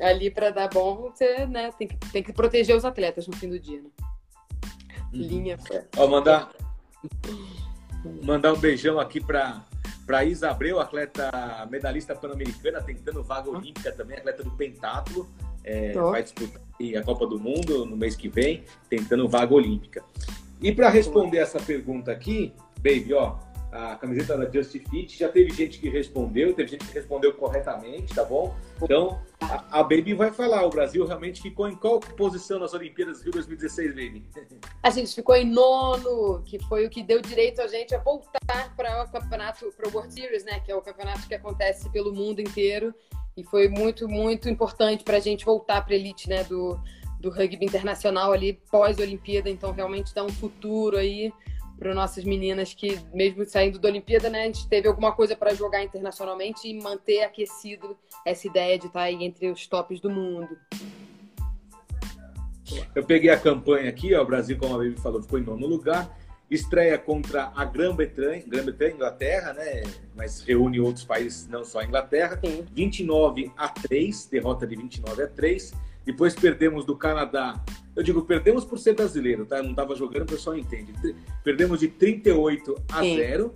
ali 0.00 0.30
para 0.30 0.50
dar 0.50 0.68
bom, 0.68 1.10
você 1.10 1.46
né, 1.46 1.70
tem, 1.78 1.88
que, 1.88 1.96
tem 2.10 2.22
que 2.22 2.32
proteger 2.32 2.76
os 2.76 2.84
atletas 2.84 3.26
no 3.26 3.36
fim 3.36 3.48
do 3.48 3.58
dia. 3.58 3.80
Né? 3.80 3.90
Uhum. 5.12 5.20
Linha. 5.20 5.58
Ó, 5.96 6.06
mandar, 6.06 6.52
mandar 8.22 8.52
um 8.52 8.58
beijão 8.58 8.98
aqui 8.98 9.20
para 9.20 9.64
para 10.06 10.22
Isa 10.22 10.50
Abreu, 10.50 10.78
atleta 10.80 11.30
medalhista 11.70 12.14
pan-americana, 12.14 12.82
tentando 12.82 13.22
vaga 13.22 13.48
olímpica 13.48 13.90
também, 13.90 14.18
atleta 14.18 14.44
do 14.44 14.50
pentatlo, 14.50 15.26
é, 15.64 15.92
vai 15.94 16.22
disputar 16.22 16.60
a 16.98 17.02
Copa 17.02 17.26
do 17.26 17.40
Mundo 17.40 17.86
no 17.86 17.96
mês 17.96 18.14
que 18.14 18.28
vem, 18.28 18.64
tentando 18.90 19.26
vaga 19.28 19.54
olímpica. 19.54 20.04
E 20.60 20.72
para 20.72 20.90
responder 20.90 21.38
essa 21.38 21.58
pergunta 21.58 22.12
aqui, 22.12 22.52
baby, 22.76 23.14
ó, 23.14 23.36
a 23.74 23.96
camiseta 23.96 24.38
da 24.38 24.48
Just 24.48 24.70
Fit. 24.88 25.18
Já 25.18 25.28
teve 25.28 25.50
gente 25.50 25.80
que 25.80 25.88
respondeu, 25.88 26.54
teve 26.54 26.70
gente 26.70 26.86
que 26.86 26.94
respondeu 26.94 27.34
corretamente, 27.34 28.14
tá 28.14 28.24
bom? 28.24 28.54
Então, 28.80 29.20
a, 29.40 29.80
a 29.80 29.82
Baby 29.82 30.14
vai 30.14 30.30
falar. 30.30 30.64
O 30.64 30.70
Brasil 30.70 31.04
realmente 31.04 31.42
ficou 31.42 31.68
em 31.68 31.74
qual 31.74 31.98
posição 31.98 32.60
nas 32.60 32.72
Olimpíadas 32.72 33.22
Rio 33.22 33.32
2016, 33.32 33.90
Baby? 33.90 34.24
A 34.80 34.90
gente 34.90 35.12
ficou 35.12 35.34
em 35.34 35.50
nono, 35.50 36.40
que 36.44 36.60
foi 36.66 36.86
o 36.86 36.90
que 36.90 37.02
deu 37.02 37.20
direito 37.20 37.60
a 37.60 37.66
gente 37.66 37.92
a 37.94 37.98
voltar 37.98 38.74
para 38.76 39.02
o 39.02 39.10
campeonato, 39.10 39.72
para 39.76 39.88
o 39.88 39.92
World 39.92 40.14
Series, 40.14 40.44
né? 40.44 40.60
Que 40.60 40.70
é 40.70 40.76
o 40.76 40.80
campeonato 40.80 41.26
que 41.26 41.34
acontece 41.34 41.90
pelo 41.90 42.14
mundo 42.14 42.40
inteiro. 42.40 42.94
E 43.36 43.42
foi 43.42 43.68
muito, 43.68 44.08
muito 44.08 44.48
importante 44.48 45.02
para 45.02 45.16
a 45.16 45.20
gente 45.20 45.44
voltar 45.44 45.84
para 45.84 45.94
a 45.94 45.96
elite, 45.96 46.28
né? 46.28 46.44
Do, 46.44 46.80
do 47.18 47.28
rugby 47.28 47.66
internacional 47.66 48.32
ali 48.32 48.52
pós-Olimpíada. 48.70 49.50
Então, 49.50 49.72
realmente 49.72 50.14
dá 50.14 50.22
um 50.22 50.28
futuro 50.28 50.96
aí 50.96 51.32
para 51.78 51.94
nossas 51.94 52.24
meninas 52.24 52.72
que, 52.72 52.98
mesmo 53.12 53.44
saindo 53.44 53.78
da 53.78 53.88
Olimpíada, 53.88 54.30
né, 54.30 54.42
a 54.42 54.46
gente 54.46 54.68
teve 54.68 54.88
alguma 54.88 55.12
coisa 55.12 55.36
para 55.36 55.54
jogar 55.54 55.82
internacionalmente 55.82 56.68
e 56.68 56.80
manter 56.80 57.22
aquecido 57.22 57.96
essa 58.24 58.46
ideia 58.46 58.78
de 58.78 58.86
estar 58.86 59.00
tá 59.00 59.06
aí 59.06 59.24
entre 59.24 59.50
os 59.50 59.66
tops 59.66 60.00
do 60.00 60.10
mundo. 60.10 60.56
Eu 62.94 63.04
peguei 63.04 63.30
a 63.30 63.38
campanha 63.38 63.88
aqui, 63.88 64.14
ó, 64.14 64.22
o 64.22 64.26
Brasil, 64.26 64.56
como 64.56 64.74
a 64.74 64.78
Baby 64.78 64.96
falou, 65.00 65.22
ficou 65.22 65.38
em 65.38 65.42
nono 65.42 65.66
lugar. 65.66 66.16
Estreia 66.50 66.98
contra 66.98 67.52
a 67.54 67.64
Grã-Bretanha, 67.64 68.44
Grã-Bretanha, 68.46 68.94
Inglaterra, 68.94 69.52
né? 69.54 69.82
Mas 70.14 70.42
reúne 70.42 70.78
outros 70.78 71.04
países, 71.04 71.48
não 71.48 71.64
só 71.64 71.80
a 71.80 71.84
Inglaterra. 71.84 72.38
Sim. 72.44 72.64
29 72.72 73.50
a 73.56 73.68
3, 73.68 74.26
derrota 74.26 74.66
de 74.66 74.76
29 74.76 75.22
a 75.22 75.28
3. 75.28 75.72
Depois 76.04 76.34
perdemos 76.34 76.84
do 76.84 76.96
Canadá. 76.96 77.62
Eu 77.96 78.02
digo, 78.02 78.22
perdemos 78.22 78.64
por 78.64 78.78
ser 78.78 78.94
brasileiro, 78.94 79.46
tá? 79.46 79.62
Não 79.62 79.70
estava 79.70 79.94
jogando, 79.94 80.22
o 80.22 80.26
pessoal 80.26 80.56
entende. 80.56 80.92
Perdemos 81.44 81.80
de 81.80 81.88
38 81.88 82.74
a 82.90 83.02
Sim. 83.02 83.16
0. 83.16 83.52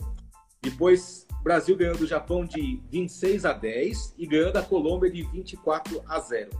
Depois, 0.62 1.27
Brasil 1.42 1.77
ganhou 1.77 1.96
do 1.96 2.07
Japão 2.07 2.44
de 2.44 2.81
26 2.90 3.44
a 3.44 3.53
10 3.53 4.14
e 4.18 4.27
ganhou 4.27 4.53
da 4.53 4.62
Colômbia 4.62 5.11
de 5.11 5.22
24 5.22 6.03
a 6.07 6.20
0. 6.20 6.51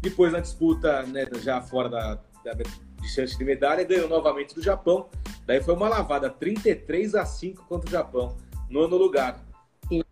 Depois, 0.00 0.32
na 0.32 0.40
disputa, 0.40 1.02
né, 1.04 1.26
já 1.42 1.60
fora 1.60 1.88
da, 1.88 2.14
da 2.44 2.52
de 2.52 3.08
chance 3.08 3.36
de 3.36 3.44
medalha, 3.44 3.84
ganhou 3.84 4.08
novamente 4.08 4.54
do 4.54 4.62
Japão. 4.62 5.08
Daí 5.46 5.62
foi 5.62 5.74
uma 5.74 5.88
lavada, 5.88 6.28
33 6.28 7.14
a 7.14 7.24
5 7.24 7.64
contra 7.66 7.88
o 7.88 7.90
Japão, 7.90 8.36
nono 8.68 8.96
lugar. 8.96 9.44
Sim. 9.88 10.02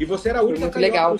E 0.00 0.04
você 0.04 0.30
era 0.30 0.40
a 0.40 0.42
única 0.42 0.60
muito 0.60 0.78
legal. 0.78 1.16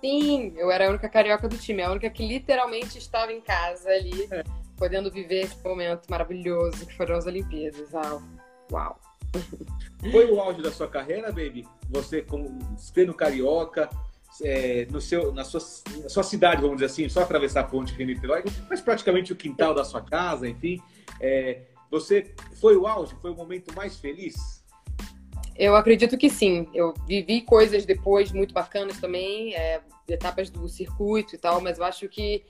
Sim, 0.00 0.52
eu 0.56 0.70
era 0.70 0.86
a 0.86 0.90
única 0.90 1.08
carioca 1.08 1.48
do 1.48 1.58
time, 1.58 1.82
a 1.82 1.90
única 1.90 2.08
que 2.08 2.26
literalmente 2.26 2.98
estava 2.98 3.32
em 3.32 3.40
casa 3.40 3.88
ali, 3.88 4.28
é. 4.30 4.44
podendo 4.76 5.10
viver 5.10 5.40
esse 5.40 5.62
momento 5.62 6.06
maravilhoso 6.08 6.86
que 6.86 6.96
foram 6.96 7.16
as 7.16 7.26
Olimpíadas. 7.26 7.92
Uau! 8.70 9.00
Foi 10.12 10.30
o 10.30 10.40
auge 10.40 10.62
da 10.62 10.70
sua 10.70 10.88
carreira, 10.88 11.28
baby? 11.28 11.66
Você 11.90 12.22
como 12.22 12.58
sendo 12.76 13.12
carioca, 13.12 13.90
é, 14.42 14.86
no 14.90 15.00
seu, 15.00 15.32
na, 15.32 15.44
sua, 15.44 15.60
na 16.02 16.08
sua 16.08 16.22
cidade, 16.22 16.62
vamos 16.62 16.76
dizer 16.76 16.86
assim, 16.86 17.08
só 17.08 17.22
atravessar 17.22 17.60
a 17.60 17.64
ponte 17.64 17.92
Rio 17.94 18.06
Niterói, 18.06 18.44
mas 18.68 18.80
praticamente 18.80 19.32
o 19.32 19.36
quintal 19.36 19.74
da 19.74 19.84
sua 19.84 20.00
casa, 20.00 20.48
enfim. 20.48 20.80
É, 21.20 21.62
você 21.90 22.34
foi 22.60 22.76
o 22.76 22.86
auge? 22.86 23.14
Foi 23.20 23.30
o 23.30 23.34
momento 23.34 23.74
mais 23.74 23.96
feliz? 23.96 24.57
Eu 25.58 25.74
acredito 25.74 26.16
que 26.16 26.30
sim. 26.30 26.68
Eu 26.72 26.94
vivi 27.06 27.42
coisas 27.42 27.84
depois 27.84 28.30
muito 28.30 28.54
bacanas 28.54 29.00
também, 29.00 29.54
é, 29.54 29.80
etapas 30.08 30.48
do 30.48 30.68
circuito 30.68 31.34
e 31.34 31.38
tal, 31.38 31.60
mas 31.60 31.78
eu 31.78 31.84
acho 31.84 32.08
que 32.08 32.44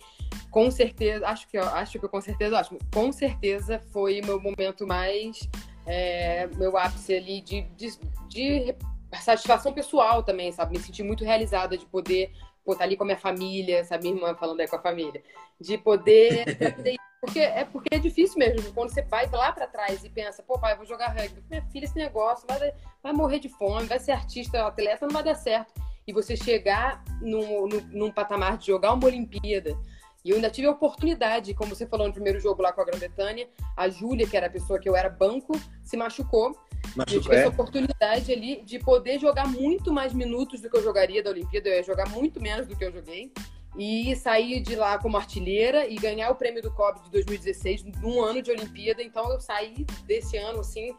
com 0.51 0.71
certeza, 0.71 1.27
acho 1.27 1.49
que 1.49 1.57
acho 1.57 1.99
que 1.99 2.07
com 2.07 2.21
certeza, 2.21 2.59
acho, 2.59 2.77
com 2.93 3.11
certeza 3.11 3.83
foi 3.91 4.21
meu 4.21 4.39
momento 4.41 4.87
mais 4.87 5.49
é, 5.87 6.47
meu 6.57 6.77
ápice 6.77 7.15
ali 7.15 7.41
de, 7.41 7.63
de, 7.77 7.99
de, 8.29 8.75
satisfação 9.21 9.73
pessoal 9.73 10.23
também, 10.23 10.53
sabe? 10.53 10.77
Me 10.77 10.85
senti 10.85 11.03
muito 11.03 11.25
realizada 11.25 11.79
de 11.79 11.87
poder 11.87 12.31
estar 12.67 12.85
ali 12.85 12.95
com 12.95 13.05
a 13.05 13.07
minha 13.07 13.19
família, 13.19 13.83
sabe? 13.85 14.05
Minha 14.05 14.17
irmã 14.17 14.35
falando 14.35 14.61
aí 14.61 14.69
com 14.69 14.77
a 14.77 14.83
família, 14.83 15.23
de 15.59 15.79
poder 15.79 16.45
Porque 17.21 17.41
é 17.41 17.65
porque 17.65 17.95
é 17.95 17.99
difícil 17.99 18.39
mesmo. 18.39 18.73
Quando 18.73 18.91
você 18.91 19.03
vai 19.03 19.29
lá 19.31 19.53
para 19.53 19.67
trás 19.67 20.05
e 20.05 20.09
pensa, 20.09 20.43
pô, 20.43 20.59
pai, 20.59 20.73
eu 20.73 20.77
vou 20.77 20.87
jogar 20.87 21.09
rugby. 21.09 21.43
Minha 21.51 21.63
filha, 21.63 21.85
esse 21.85 21.97
negócio 21.97 22.47
vai, 22.47 22.73
vai 23.03 23.13
morrer 23.13 23.41
de 23.41 23.49
fome, 23.49 23.87
vai 23.87 23.99
ser 23.99 24.13
artista, 24.13 24.65
atleta, 24.67 25.07
não 25.07 25.13
vai 25.13 25.25
dar 25.25 25.35
certo. 25.35 25.73
E 26.07 26.13
você 26.13 26.37
chegar 26.37 27.03
num, 27.21 27.67
num, 27.67 27.81
num 27.91 28.11
patamar 28.11 28.57
de 28.57 28.67
jogar 28.69 28.93
uma 28.93 29.07
Olimpíada. 29.07 29.77
E 30.25 30.31
eu 30.31 30.37
ainda 30.37 30.51
tive 30.51 30.67
a 30.67 30.71
oportunidade, 30.71 31.55
como 31.55 31.75
você 31.75 31.87
falou 31.87 32.07
no 32.07 32.13
primeiro 32.13 32.41
jogo 32.41 32.63
lá 32.63 32.73
com 32.73 32.81
a 32.81 32.85
Grã-Bretanha, 32.85 33.49
a 33.77 33.89
Júlia, 33.89 34.27
que 34.27 34.37
era 34.37 34.47
a 34.47 34.51
pessoa 34.51 34.79
que 34.79 34.89
eu 34.89 34.97
era 34.97 35.09
banco, 35.09 35.53
se 35.83 35.97
machucou. 35.97 36.57
Machucou, 36.97 37.17
eu 37.17 37.23
tive 37.23 37.35
é? 37.35 37.39
essa 37.41 37.49
oportunidade 37.49 38.33
ali 38.33 38.63
de 38.63 38.79
poder 38.79 39.19
jogar 39.19 39.49
muito 39.49 39.93
mais 39.93 40.13
minutos 40.13 40.61
do 40.61 40.71
que 40.71 40.77
eu 40.77 40.83
jogaria 40.83 41.23
da 41.23 41.31
Olimpíada. 41.31 41.69
Eu 41.69 41.77
ia 41.77 41.83
jogar 41.83 42.09
muito 42.11 42.41
menos 42.41 42.67
do 42.67 42.77
que 42.77 42.85
eu 42.85 42.93
joguei 42.93 43.33
e 43.79 44.17
sair 44.17 44.61
de 44.61 44.75
lá 44.75 44.99
como 44.99 45.17
artilheira 45.17 45.87
e 45.87 45.95
ganhar 45.95 46.31
o 46.31 46.35
prêmio 46.35 46.61
do 46.61 46.73
COB 46.73 47.05
de 47.05 47.11
2016 47.13 47.85
num 48.03 48.21
ano 48.21 48.43
de 48.43 48.51
Olimpíada. 48.51 49.03
Então 49.03 49.31
eu 49.33 49.41
saí 49.41 49.87
desse 50.05 50.37
ano 50.37 50.61
assim 50.61 50.95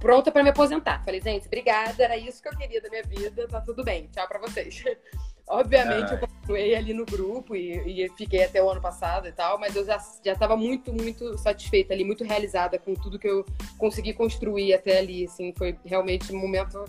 pronta 0.00 0.30
para 0.30 0.42
me 0.42 0.50
aposentar. 0.50 1.02
Falei, 1.04 1.20
gente, 1.20 1.46
obrigada, 1.46 2.02
era 2.02 2.16
isso 2.16 2.42
que 2.42 2.48
eu 2.48 2.56
queria 2.56 2.80
da 2.80 2.90
minha 2.90 3.02
vida, 3.02 3.48
tá 3.48 3.60
tudo 3.60 3.82
bem, 3.82 4.08
tchau 4.12 4.26
para 4.28 4.38
vocês. 4.38 4.84
Obviamente 5.46 6.10
eu 6.10 6.18
continuei 6.18 6.74
ali 6.74 6.94
no 6.94 7.04
grupo 7.04 7.54
e, 7.54 8.04
e, 8.04 8.08
fiquei 8.16 8.44
até 8.44 8.62
o 8.62 8.70
ano 8.70 8.80
passado 8.80 9.28
e 9.28 9.32
tal, 9.32 9.58
mas 9.58 9.76
eu 9.76 9.84
já 9.84 9.98
já 10.24 10.32
estava 10.32 10.56
muito 10.56 10.90
muito 10.90 11.36
satisfeita 11.36 11.92
ali, 11.92 12.02
muito 12.02 12.24
realizada 12.24 12.78
com 12.78 12.94
tudo 12.94 13.18
que 13.18 13.28
eu 13.28 13.44
consegui 13.76 14.14
construir 14.14 14.72
até 14.72 14.98
ali, 14.98 15.24
assim, 15.26 15.52
foi 15.56 15.78
realmente 15.84 16.32
um 16.32 16.38
momento 16.38 16.82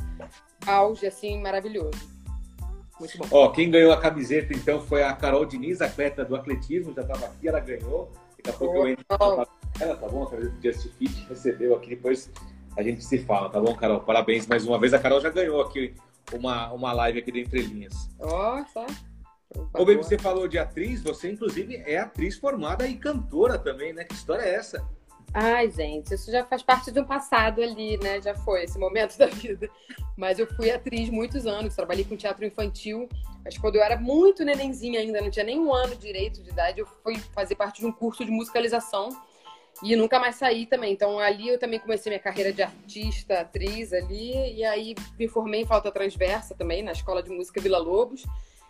auge 0.66 1.06
assim 1.06 1.42
maravilhoso. 1.42 2.15
Muito 3.00 3.18
bom. 3.18 3.28
Ó, 3.32 3.50
quem 3.50 3.70
ganhou 3.70 3.92
a 3.92 4.00
camiseta 4.00 4.54
então 4.54 4.82
foi 4.82 5.04
a 5.04 5.14
Carol 5.14 5.46
Diniz, 5.46 5.82
atleta 5.82 6.24
do 6.24 6.36
atletismo, 6.36 6.94
já 6.94 7.02
estava 7.02 7.26
aqui, 7.26 7.48
ela 7.48 7.60
ganhou. 7.60 8.12
Daqui 8.38 8.50
a 8.50 8.54
pouco 8.54 8.78
eu 8.78 8.88
entro 8.90 9.06
ela, 9.80 9.96
tá 9.98 10.08
bom? 10.08 10.24
A 10.24 10.64
Just 10.64 10.90
Fit 10.98 11.26
recebeu 11.28 11.76
aqui, 11.76 11.90
depois 11.90 12.32
a 12.78 12.84
gente 12.84 13.04
se 13.04 13.20
fala, 13.20 13.50
tá 13.50 13.60
bom, 13.60 13.76
Carol? 13.76 14.00
Parabéns 14.02 14.48
mais 14.48 14.66
uma 14.66 14.80
vez. 14.80 14.94
A 14.94 15.00
Carol 15.00 15.20
já 15.20 15.30
ganhou 15.30 15.62
aqui 15.62 15.94
uma, 16.34 16.72
uma 16.72 16.94
live 16.94 17.20
aqui 17.20 17.32
do 17.32 17.38
Entre 17.38 17.62
Linhas. 17.62 18.10
Nossa! 18.20 18.86
Ô, 19.74 19.86
Baby, 19.86 19.98
você 19.98 20.18
falou 20.18 20.48
de 20.48 20.58
atriz, 20.58 21.02
você 21.02 21.32
inclusive 21.32 21.76
é 21.86 21.98
atriz 21.98 22.38
formada 22.38 22.86
e 22.88 22.96
cantora 22.96 23.58
também, 23.58 23.94
né? 23.94 24.04
Que 24.04 24.14
história 24.14 24.42
é 24.42 24.56
essa? 24.56 24.86
Ai, 25.38 25.70
gente, 25.70 26.14
isso 26.14 26.32
já 26.32 26.46
faz 26.46 26.64
parte 26.64 26.90
de 26.90 26.98
um 26.98 27.04
passado 27.04 27.62
ali, 27.62 27.98
né? 27.98 28.22
Já 28.22 28.34
foi 28.34 28.64
esse 28.64 28.80
momento 28.80 29.18
da 29.20 29.26
vida. 29.26 29.70
Mas 30.16 30.40
eu 30.40 30.48
fui 30.48 30.72
atriz 30.72 31.10
muitos 31.10 31.46
anos, 31.46 31.76
trabalhei 31.76 32.06
com 32.06 32.16
teatro 32.16 32.46
infantil. 32.46 33.10
Mas 33.44 33.58
quando 33.58 33.76
eu 33.76 33.84
era 33.84 33.98
muito 33.98 34.46
nenenzinha 34.46 35.02
ainda, 35.02 35.20
não 35.20 35.30
tinha 35.30 35.44
nem 35.44 35.60
um 35.60 35.74
ano 35.74 35.94
direito 35.98 36.42
de 36.42 36.52
idade, 36.52 36.80
eu 36.80 36.86
fui 37.04 37.18
fazer 37.34 37.56
parte 37.56 37.82
de 37.82 37.86
um 37.86 37.92
curso 37.92 38.24
de 38.24 38.32
musicalização 38.32 39.10
e 39.84 39.94
nunca 39.98 40.18
mais 40.20 40.36
saí 40.36 40.66
também. 40.66 40.94
Então 40.94 41.20
ali 41.20 41.50
eu 41.50 41.60
também 41.60 41.82
comecei 41.82 42.10
minha 42.10 42.20
carreira 42.22 42.54
de 42.54 42.64
artista, 42.64 43.42
atriz 43.42 43.92
ali, 43.92 44.56
e 44.56 44.64
aí 44.64 44.96
me 45.20 45.28
formei 45.28 45.64
em 45.64 45.66
falta 45.66 45.92
transversa 45.92 46.56
também 46.56 46.82
na 46.82 46.94
Escola 46.94 47.22
de 47.22 47.30
Música 47.30 47.60
Vila 47.60 47.78
Lobos. 47.78 48.24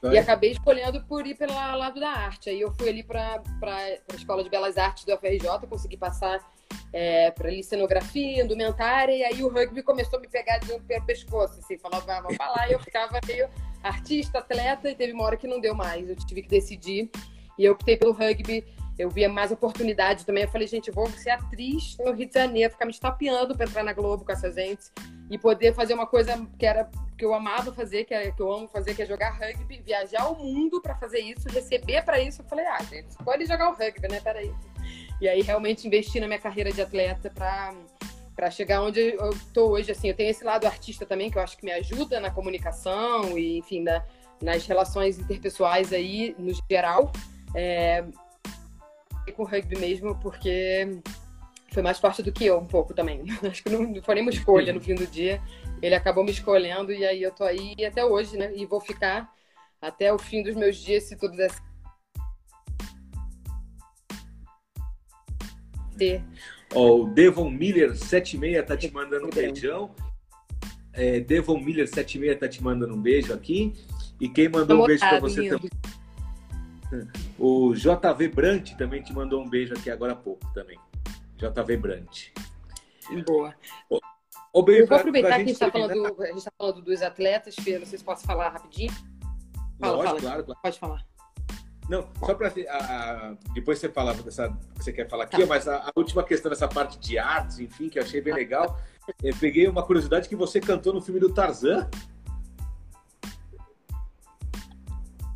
E 0.03 0.17
acabei 0.17 0.51
escolhendo 0.51 1.03
por 1.05 1.25
ir 1.25 1.35
pelo 1.35 1.53
lado 1.53 1.99
da 1.99 2.09
arte. 2.09 2.49
Aí 2.49 2.61
eu 2.61 2.71
fui 2.71 2.89
ali 2.89 3.03
para 3.03 3.41
a 3.61 4.15
Escola 4.15 4.43
de 4.43 4.49
Belas 4.49 4.77
Artes 4.77 5.03
do 5.03 5.13
UFRJ, 5.13 5.67
consegui 5.67 5.97
passar 5.97 6.54
é, 6.91 7.31
para 7.31 7.51
cenografia, 7.63 8.43
indumentária, 8.43 9.13
e 9.13 9.23
aí 9.23 9.43
o 9.43 9.49
rugby 9.49 9.83
começou 9.83 10.19
a 10.19 10.21
me 10.21 10.27
pegar 10.27 10.59
de 10.59 10.79
pelo 10.79 11.05
pescoço, 11.05 11.59
assim, 11.59 11.77
falava, 11.77 12.21
vamos 12.21 12.37
lá, 12.37 12.67
e 12.69 12.73
eu 12.73 12.79
ficava 12.79 13.19
meio 13.27 13.49
artista, 13.83 14.39
atleta, 14.39 14.89
e 14.89 14.95
teve 14.95 15.13
uma 15.13 15.23
hora 15.23 15.37
que 15.37 15.47
não 15.47 15.59
deu 15.59 15.75
mais, 15.75 16.09
eu 16.09 16.15
tive 16.15 16.41
que 16.41 16.49
decidir, 16.49 17.09
e 17.57 17.65
eu 17.65 17.73
optei 17.73 17.97
pelo 17.97 18.11
rugby, 18.13 18.65
eu 18.97 19.09
via 19.09 19.27
mais 19.27 19.51
oportunidade 19.51 20.25
também, 20.25 20.43
eu 20.43 20.49
falei, 20.49 20.67
gente, 20.67 20.89
vou 20.89 21.09
ser 21.09 21.31
atriz 21.31 21.97
no 21.99 22.13
Rio 22.13 22.27
de 22.27 22.33
Janeiro, 22.33 22.71
ficar 22.71 22.85
me 22.85 22.91
estapeando 22.91 23.55
para 23.55 23.65
entrar 23.65 23.83
na 23.83 23.93
Globo 23.93 24.23
com 24.23 24.31
essa 24.31 24.51
gente, 24.51 24.85
e 25.29 25.37
poder 25.37 25.73
fazer 25.73 25.93
uma 25.93 26.07
coisa 26.07 26.47
que 26.57 26.65
era 26.65 26.89
que 27.17 27.23
eu 27.23 27.33
amava 27.33 27.71
fazer, 27.73 28.03
que, 28.03 28.13
é, 28.13 28.31
que 28.31 28.41
eu 28.41 28.51
amo 28.51 28.67
fazer, 28.67 28.93
que 28.93 29.01
é 29.01 29.05
jogar 29.05 29.31
rugby, 29.31 29.81
viajar 29.81 30.27
o 30.27 30.35
mundo 30.35 30.81
para 30.81 30.95
fazer 30.95 31.19
isso, 31.19 31.47
receber 31.47 32.03
para 32.03 32.19
isso, 32.19 32.41
eu 32.41 32.45
falei, 32.45 32.65
ah, 32.65 32.83
gente, 32.83 33.15
pode 33.23 33.45
jogar 33.45 33.69
o 33.69 33.73
rugby, 33.73 34.07
né, 34.09 34.19
peraí. 34.19 34.53
E 35.25 35.27
aí 35.27 35.41
realmente 35.41 35.87
investi 35.87 36.19
na 36.19 36.27
minha 36.27 36.37
carreira 36.37 36.71
de 36.71 36.83
atleta 36.83 37.31
para 37.31 37.73
para 38.35 38.51
chegar 38.51 38.83
onde 38.83 38.99
eu 38.99 39.31
estou 39.31 39.71
hoje. 39.71 39.91
Assim, 39.91 40.09
eu 40.09 40.13
tenho 40.13 40.29
esse 40.29 40.43
lado 40.43 40.67
artista 40.67 41.03
também 41.03 41.31
que 41.31 41.37
eu 41.37 41.41
acho 41.41 41.57
que 41.57 41.65
me 41.65 41.71
ajuda 41.71 42.19
na 42.19 42.29
comunicação 42.29 43.35
e 43.35 43.57
enfim 43.57 43.81
na, 43.81 44.05
nas 44.39 44.67
relações 44.67 45.17
interpessoais 45.17 45.91
aí 45.91 46.35
no 46.37 46.51
geral. 46.69 47.11
É, 47.55 48.05
com 49.35 49.41
o 49.41 49.45
rugby 49.47 49.79
mesmo 49.79 50.15
porque 50.19 51.01
foi 51.71 51.81
mais 51.81 51.97
forte 51.97 52.21
do 52.21 52.31
que 52.31 52.45
eu 52.45 52.59
um 52.59 52.67
pouco 52.67 52.93
também. 52.93 53.23
Acho 53.49 53.63
que 53.63 53.69
não, 53.69 53.99
foi 54.03 54.13
nenhuma 54.13 54.31
escolha 54.31 54.71
no 54.71 54.79
fim 54.79 54.93
do 54.93 55.07
dia. 55.07 55.41
Ele 55.81 55.95
acabou 55.95 56.23
me 56.23 56.29
escolhendo 56.29 56.93
e 56.93 57.03
aí 57.03 57.23
eu 57.23 57.31
tô 57.31 57.43
aí 57.43 57.73
até 57.83 58.05
hoje, 58.05 58.37
né? 58.37 58.51
E 58.55 58.63
vou 58.67 58.79
ficar 58.79 59.33
até 59.81 60.13
o 60.13 60.19
fim 60.19 60.43
dos 60.43 60.55
meus 60.55 60.77
dias 60.77 61.05
se 61.05 61.17
tudo 61.17 61.35
der 61.35 61.49
certo 61.49 61.74
ter. 65.95 66.23
Ó, 66.73 67.01
o 67.01 67.07
Devon 67.07 67.49
Miller 67.49 67.95
76 67.95 68.65
tá 68.65 68.77
te 68.77 68.91
mandando 68.91 69.27
um 69.27 69.29
beijão. 69.29 69.91
É, 70.93 71.19
Devon 71.19 71.59
Miller 71.59 71.87
76 71.87 72.39
tá 72.39 72.47
te 72.47 72.63
mandando 72.63 72.95
um 72.95 73.01
beijo 73.01 73.33
aqui. 73.33 73.73
E 74.19 74.29
quem 74.29 74.49
mandou 74.49 74.83
um 74.83 74.85
beijo 74.85 75.01
para 75.01 75.19
você 75.19 75.49
também. 75.49 75.69
O 77.37 77.73
JV 77.73 78.29
Brant 78.29 78.75
também 78.77 79.01
te 79.01 79.13
mandou 79.13 79.43
um 79.43 79.49
beijo 79.49 79.73
aqui 79.73 79.89
agora 79.89 80.13
há 80.13 80.15
pouco 80.15 80.45
também. 80.53 80.79
JV 81.37 81.77
Brant. 81.77 82.29
Boa. 83.25 83.53
Ô, 84.53 84.63
bem, 84.63 84.77
Eu 84.77 84.87
vou 84.87 84.97
aproveitar 84.97 85.27
que 85.27 85.33
a 85.33 85.39
gente 85.39 85.51
está 85.51 85.69
falando, 85.69 86.15
tá 86.15 86.51
falando 86.57 86.81
dos 86.81 87.01
atletas, 87.01 87.55
Fê, 87.55 87.77
não 87.77 87.85
sei 87.85 87.99
se 87.99 88.05
posso 88.05 88.25
falar 88.25 88.49
rapidinho. 88.49 88.93
Fala, 89.79 89.97
Lógico, 89.97 90.05
fala. 90.05 90.21
Claro, 90.21 90.43
claro. 90.45 90.59
Pode 90.63 90.79
falar. 90.79 91.14
Não, 91.87 92.07
só 92.19 92.33
para 92.33 92.51
depois 93.53 93.77
você 93.77 93.89
falar 93.89 94.13
dessa 94.13 94.49
que 94.49 94.83
você 94.83 94.91
quer 94.91 95.07
falar 95.07 95.25
aqui, 95.25 95.39
tá. 95.39 95.45
mas 95.45 95.67
a, 95.67 95.77
a, 95.77 95.91
última 95.95 96.23
questão 96.23 96.49
dessa 96.49 96.67
parte 96.67 96.97
de 96.99 97.17
artes, 97.17 97.59
enfim, 97.59 97.89
que 97.89 97.99
eu 97.99 98.03
achei 98.03 98.21
bem 98.21 98.33
legal. 98.33 98.79
Eu 99.21 99.35
peguei 99.35 99.67
uma 99.67 99.83
curiosidade 99.83 100.27
que 100.27 100.35
você 100.35 100.59
cantou 100.59 100.93
no 100.93 101.01
filme 101.01 101.19
do 101.19 101.31
Tarzan. 101.31 101.87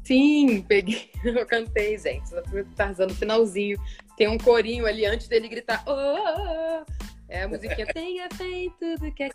Sim, 0.03 0.63
peguei. 0.63 1.11
Eu 1.23 1.45
cantei, 1.45 1.95
gente. 1.99 2.33
No 2.33 2.43
filme 2.45 2.63
do 2.63 2.73
Tarzan, 2.73 3.05
no 3.05 3.13
finalzinho. 3.13 3.79
Tem 4.17 4.27
um 4.27 4.39
corinho 4.39 4.87
ali 4.87 5.05
antes 5.05 5.27
dele 5.27 5.47
gritar. 5.47 5.83
Oh. 5.85 6.83
É 7.29 7.43
a 7.43 7.47
musiquinha 7.47 7.85
Tenha 7.93 8.27
feito 8.33 8.75
tudo 8.79 9.11
que 9.11 9.29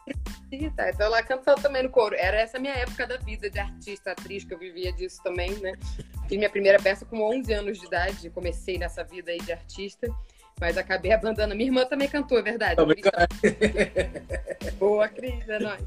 acredita. 0.55 0.89
Então 0.89 1.07
ela 1.07 1.23
cantou 1.23 1.55
também 1.57 1.83
no 1.83 1.91
coro. 1.91 2.15
Era 2.15 2.39
essa 2.39 2.59
minha 2.59 2.75
época 2.75 3.07
da 3.07 3.17
vida 3.17 3.51
de 3.51 3.59
artista, 3.59 4.13
atriz, 4.13 4.45
que 4.45 4.55
eu 4.55 4.59
vivia 4.59 4.93
disso 4.93 5.23
também, 5.23 5.51
né? 5.59 5.73
Fiz 6.29 6.39
minha 6.39 6.51
primeira 6.51 6.81
peça 6.81 7.05
com 7.05 7.21
11 7.21 7.53
anos 7.53 7.79
de 7.79 7.87
idade. 7.87 8.31
Comecei 8.31 8.79
nessa 8.79 9.05
vida 9.05 9.31
aí 9.31 9.39
de 9.39 9.53
artista. 9.53 10.09
Mas 10.61 10.79
acabei 10.79 11.13
abandonando. 11.13 11.55
Minha 11.55 11.69
irmã 11.69 11.85
também 11.85 12.09
cantou, 12.09 12.39
é 12.39 12.43
verdade. 12.43 12.77
Cris, 12.77 13.03
Boa, 14.79 15.09
Cris, 15.09 15.49
é 15.49 15.59
nóis. 15.59 15.83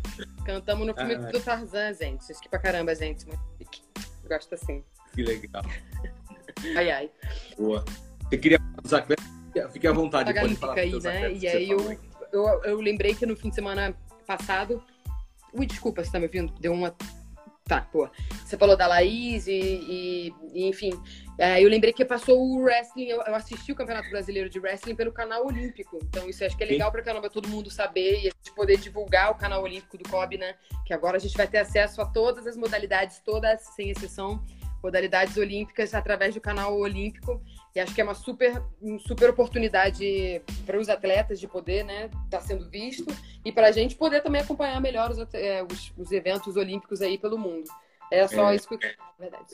Cantamos 0.45 0.85
no 0.85 0.93
filme 0.93 1.15
ah, 1.15 1.31
do 1.31 1.39
Tarzan, 1.39 1.93
gente. 1.93 2.29
Acho 2.29 2.41
que 2.41 2.49
pra 2.49 2.59
caramba, 2.59 2.93
gente. 2.93 3.25
Eu 3.29 4.29
gosto 4.29 4.53
assim. 4.53 4.83
Que 5.13 5.23
legal. 5.23 5.63
Ai, 6.75 6.89
ai. 6.89 7.11
Boa. 7.55 7.85
Você 8.23 8.37
queria 8.39 8.57
usar 8.83 9.05
Fique 9.71 9.85
à 9.85 9.91
vontade. 9.91 10.33
Pode 10.33 10.55
falar 10.55 10.73
aí, 10.79 10.99
né? 10.99 11.33
E 11.33 11.47
aí 11.47 11.69
eu, 11.69 11.99
eu, 12.33 12.63
eu 12.63 12.81
lembrei 12.81 13.13
que 13.13 13.27
no 13.27 13.35
fim 13.35 13.49
de 13.49 13.55
semana 13.55 13.95
passado. 14.27 14.83
Ui, 15.53 15.65
desculpa, 15.65 16.03
você 16.03 16.11
tá 16.11 16.19
me 16.19 16.25
ouvindo? 16.25 16.53
Deu 16.59 16.73
uma. 16.73 16.95
Tá, 17.63 17.81
pô. 17.81 18.09
Você 18.45 18.57
falou 18.57 18.77
da 18.77 18.87
Laís 18.87 19.47
e, 19.47 19.51
e, 19.51 20.33
e 20.53 20.67
enfim. 20.67 20.91
É, 21.37 21.63
eu 21.63 21.69
lembrei 21.69 21.93
que 21.93 22.03
passou 22.03 22.41
o 22.41 22.61
wrestling, 22.61 23.05
eu, 23.05 23.21
eu, 23.21 23.35
assisti 23.35 23.71
o 23.71 23.75
Campeonato 23.75 24.09
Brasileiro 24.09 24.49
de 24.49 24.57
Wrestling 24.59 24.95
pelo 24.95 25.11
canal 25.11 25.45
Olímpico. 25.45 25.99
Então, 26.01 26.27
isso 26.27 26.43
acho 26.43 26.57
que 26.57 26.63
é 26.63 26.67
legal 26.67 26.91
para 26.91 27.03
caramba 27.03 27.29
todo 27.29 27.47
mundo 27.47 27.69
saber 27.69 28.15
e 28.15 28.27
a 28.27 28.31
gente 28.31 28.51
poder 28.55 28.77
divulgar 28.77 29.31
o 29.31 29.35
canal 29.35 29.61
Olímpico 29.61 29.97
do 29.97 30.09
COB, 30.09 30.37
né? 30.37 30.55
Que 30.85 30.93
agora 30.93 31.17
a 31.17 31.19
gente 31.19 31.37
vai 31.37 31.47
ter 31.47 31.59
acesso 31.59 32.01
a 32.01 32.05
todas 32.05 32.47
as 32.47 32.57
modalidades, 32.57 33.19
todas, 33.19 33.61
sem 33.75 33.91
exceção, 33.91 34.43
modalidades 34.81 35.37
olímpicas 35.37 35.93
através 35.93 36.33
do 36.33 36.41
canal 36.41 36.75
Olímpico. 36.75 37.41
E 37.77 37.79
acho 37.79 37.93
que 37.93 38.01
é 38.01 38.03
uma 38.03 38.15
super, 38.15 38.59
super 39.01 39.29
oportunidade 39.29 40.41
para 40.65 40.79
os 40.79 40.89
atletas 40.89 41.39
de 41.39 41.47
poder 41.47 41.81
estar 41.81 41.93
né, 41.93 42.09
tá 42.27 42.41
sendo 42.41 42.67
visto 42.67 43.05
e 43.45 43.51
para 43.51 43.67
a 43.67 43.71
gente 43.71 43.95
poder 43.95 44.21
também 44.23 44.41
acompanhar 44.41 44.81
melhor 44.81 45.11
os, 45.11 45.19
é, 45.35 45.61
os, 45.61 45.93
os, 45.95 46.11
eventos 46.11 46.55
olímpicos 46.55 47.03
aí 47.03 47.19
pelo 47.19 47.37
mundo. 47.37 47.69
É 48.11 48.27
só 48.27 48.51
é, 48.51 48.55
isso 48.55 48.67
que 48.67 48.73
eu 48.73 48.79
verdade. 49.19 49.45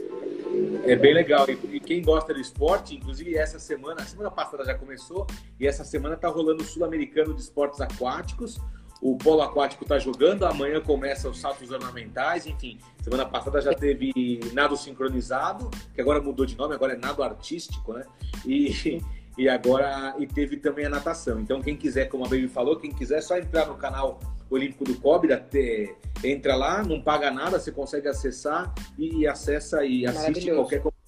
É 0.86 0.96
bem 0.96 1.14
legal. 1.14 1.46
E, 1.50 1.76
e, 1.76 1.80
quem 1.82 2.02
gosta 2.02 2.34
do 2.34 2.40
esporte, 2.40 2.96
inclusive 2.96 3.36
essa 3.36 3.60
semana, 3.60 4.04
a 4.04 4.06
semana 4.06 4.32
passada 4.32 4.64
já 4.64 4.74
começou, 4.74 5.28
e 5.60 5.68
essa 5.68 5.84
semana 5.84 6.16
está 6.16 6.30
rolando 6.30 6.64
o 6.64 6.66
Sul-Americano 6.66 7.34
de 7.34 7.42
Esportes 7.42 7.82
Aquáticos 7.82 8.58
o 9.04 9.18
polo 9.18 9.42
aquático 9.42 9.84
está 9.84 10.00
jogando, 10.00 10.46
amanhã 10.46 10.80
começa 10.80 11.28
os 11.28 11.38
saltos 11.38 11.70
ornamentais, 11.70 12.48
enfim. 12.48 12.80
Semana 13.02 13.26
passada 13.26 13.60
já 13.60 13.74
teve 13.74 14.40
nado 14.54 14.78
sincronizado, 14.78 15.70
que 15.94 16.00
agora 16.00 16.22
mudou 16.22 16.46
de 16.46 16.58
nome, 16.58 16.74
agora 16.74 16.94
é 16.94 16.98
nado 16.98 17.22
artístico, 17.22 17.92
né? 17.92 18.06
E, 18.46 19.02
e 19.38 19.50
agora 19.50 20.16
e 20.18 20.26
teve 20.26 20.56
também 20.56 20.86
a 20.86 20.90
natação. 20.90 21.42
Então, 21.42 21.62
quem 21.62 21.76
quiser, 21.76 22.06
como 22.06 22.26
a 22.26 22.30
Baby 22.30 22.48
falou, 22.48 22.78
quem 22.78 22.94
quiser, 22.94 23.18
é 23.18 23.22
só 23.22 23.38
entrar 23.38 23.68
no 23.68 23.76
canal 23.76 24.22
Olímpico 24.50 24.86
do 24.86 24.96
Cobre, 24.96 25.34
até, 25.34 25.94
entra 26.24 26.56
lá, 26.56 26.82
não 26.82 27.02
paga 27.02 27.30
nada, 27.30 27.60
você 27.60 27.74
consegue 27.74 28.08
acessar 28.08 28.74
e 28.98 29.28
acessa 29.28 29.84
e 29.84 30.06
assiste 30.06 30.50
qualquer 30.50 30.82
competição 30.82 31.04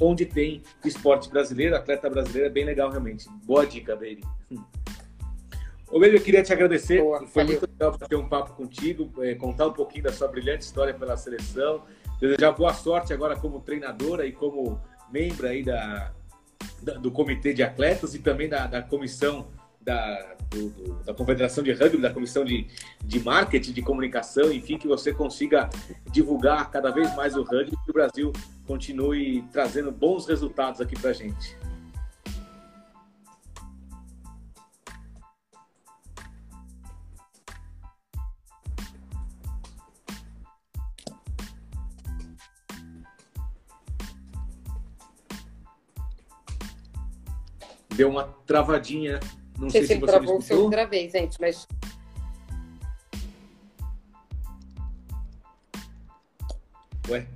onde 0.00 0.26
tem 0.26 0.62
esporte 0.84 1.28
brasileiro, 1.28 1.76
atleta 1.76 2.10
brasileiro, 2.10 2.48
é 2.48 2.50
bem 2.50 2.64
legal 2.64 2.90
realmente. 2.90 3.28
Boa 3.44 3.66
dica, 3.66 3.94
Baby. 3.94 4.22
Ô, 4.50 4.99
Baby, 5.98 6.16
eu 6.16 6.22
queria 6.22 6.42
te 6.42 6.52
agradecer. 6.52 7.00
Boa, 7.00 7.26
Foi 7.26 7.42
valeu. 7.42 7.60
muito 7.60 7.70
legal 7.72 7.98
ter 7.98 8.16
um 8.16 8.28
papo 8.28 8.52
contigo, 8.52 9.10
é, 9.22 9.34
contar 9.34 9.66
um 9.66 9.72
pouquinho 9.72 10.04
da 10.04 10.12
sua 10.12 10.28
brilhante 10.28 10.64
história 10.64 10.94
pela 10.94 11.16
seleção. 11.16 11.82
Desejar 12.20 12.52
boa 12.52 12.72
sorte 12.74 13.12
agora 13.12 13.34
como 13.34 13.60
treinadora 13.60 14.26
e 14.26 14.32
como 14.32 14.80
membro 15.10 15.46
aí 15.46 15.64
da, 15.64 16.12
da 16.82 16.94
do 16.94 17.10
comitê 17.10 17.52
de 17.52 17.62
atletas 17.62 18.14
e 18.14 18.18
também 18.18 18.48
da, 18.48 18.66
da 18.66 18.82
comissão 18.82 19.48
da, 19.80 20.36
do, 20.50 20.68
do, 20.70 20.92
da 21.04 21.14
Confederação 21.14 21.64
de 21.64 21.72
Rugby, 21.72 21.98
da 21.98 22.12
Comissão 22.12 22.44
de, 22.44 22.66
de 23.02 23.20
Marketing, 23.20 23.72
de 23.72 23.82
Comunicação, 23.82 24.52
enfim, 24.52 24.76
que 24.76 24.86
você 24.86 25.12
consiga 25.12 25.70
divulgar 26.12 26.70
cada 26.70 26.90
vez 26.90 27.14
mais 27.16 27.34
o 27.34 27.42
rugby 27.42 27.72
e 27.72 27.84
que 27.84 27.90
o 27.90 27.94
Brasil 27.94 28.32
continue 28.66 29.42
trazendo 29.50 29.90
bons 29.90 30.26
resultados 30.26 30.80
aqui 30.80 30.98
para 31.00 31.10
a 31.10 31.14
gente. 31.14 31.56
Deu 48.00 48.08
uma 48.08 48.24
travadinha 48.46 49.20
não 49.58 49.68
sei, 49.68 49.80
sei 49.80 49.88
se, 49.88 49.92
ele 49.92 50.00
você 50.00 50.06
travou 50.06 50.40
seu 50.40 50.62
outra 50.62 50.86
vez, 50.86 51.12
gente, 51.12 51.38
mas. 51.38 51.68
Ué, 57.10 57.26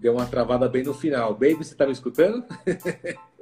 deu 0.00 0.14
uma 0.14 0.24
travada 0.24 0.70
bem 0.70 0.84
no 0.84 0.94
final. 0.94 1.34
Baby, 1.34 1.56
você 1.56 1.74
tá 1.74 1.84
me 1.84 1.92
escutando? 1.92 2.46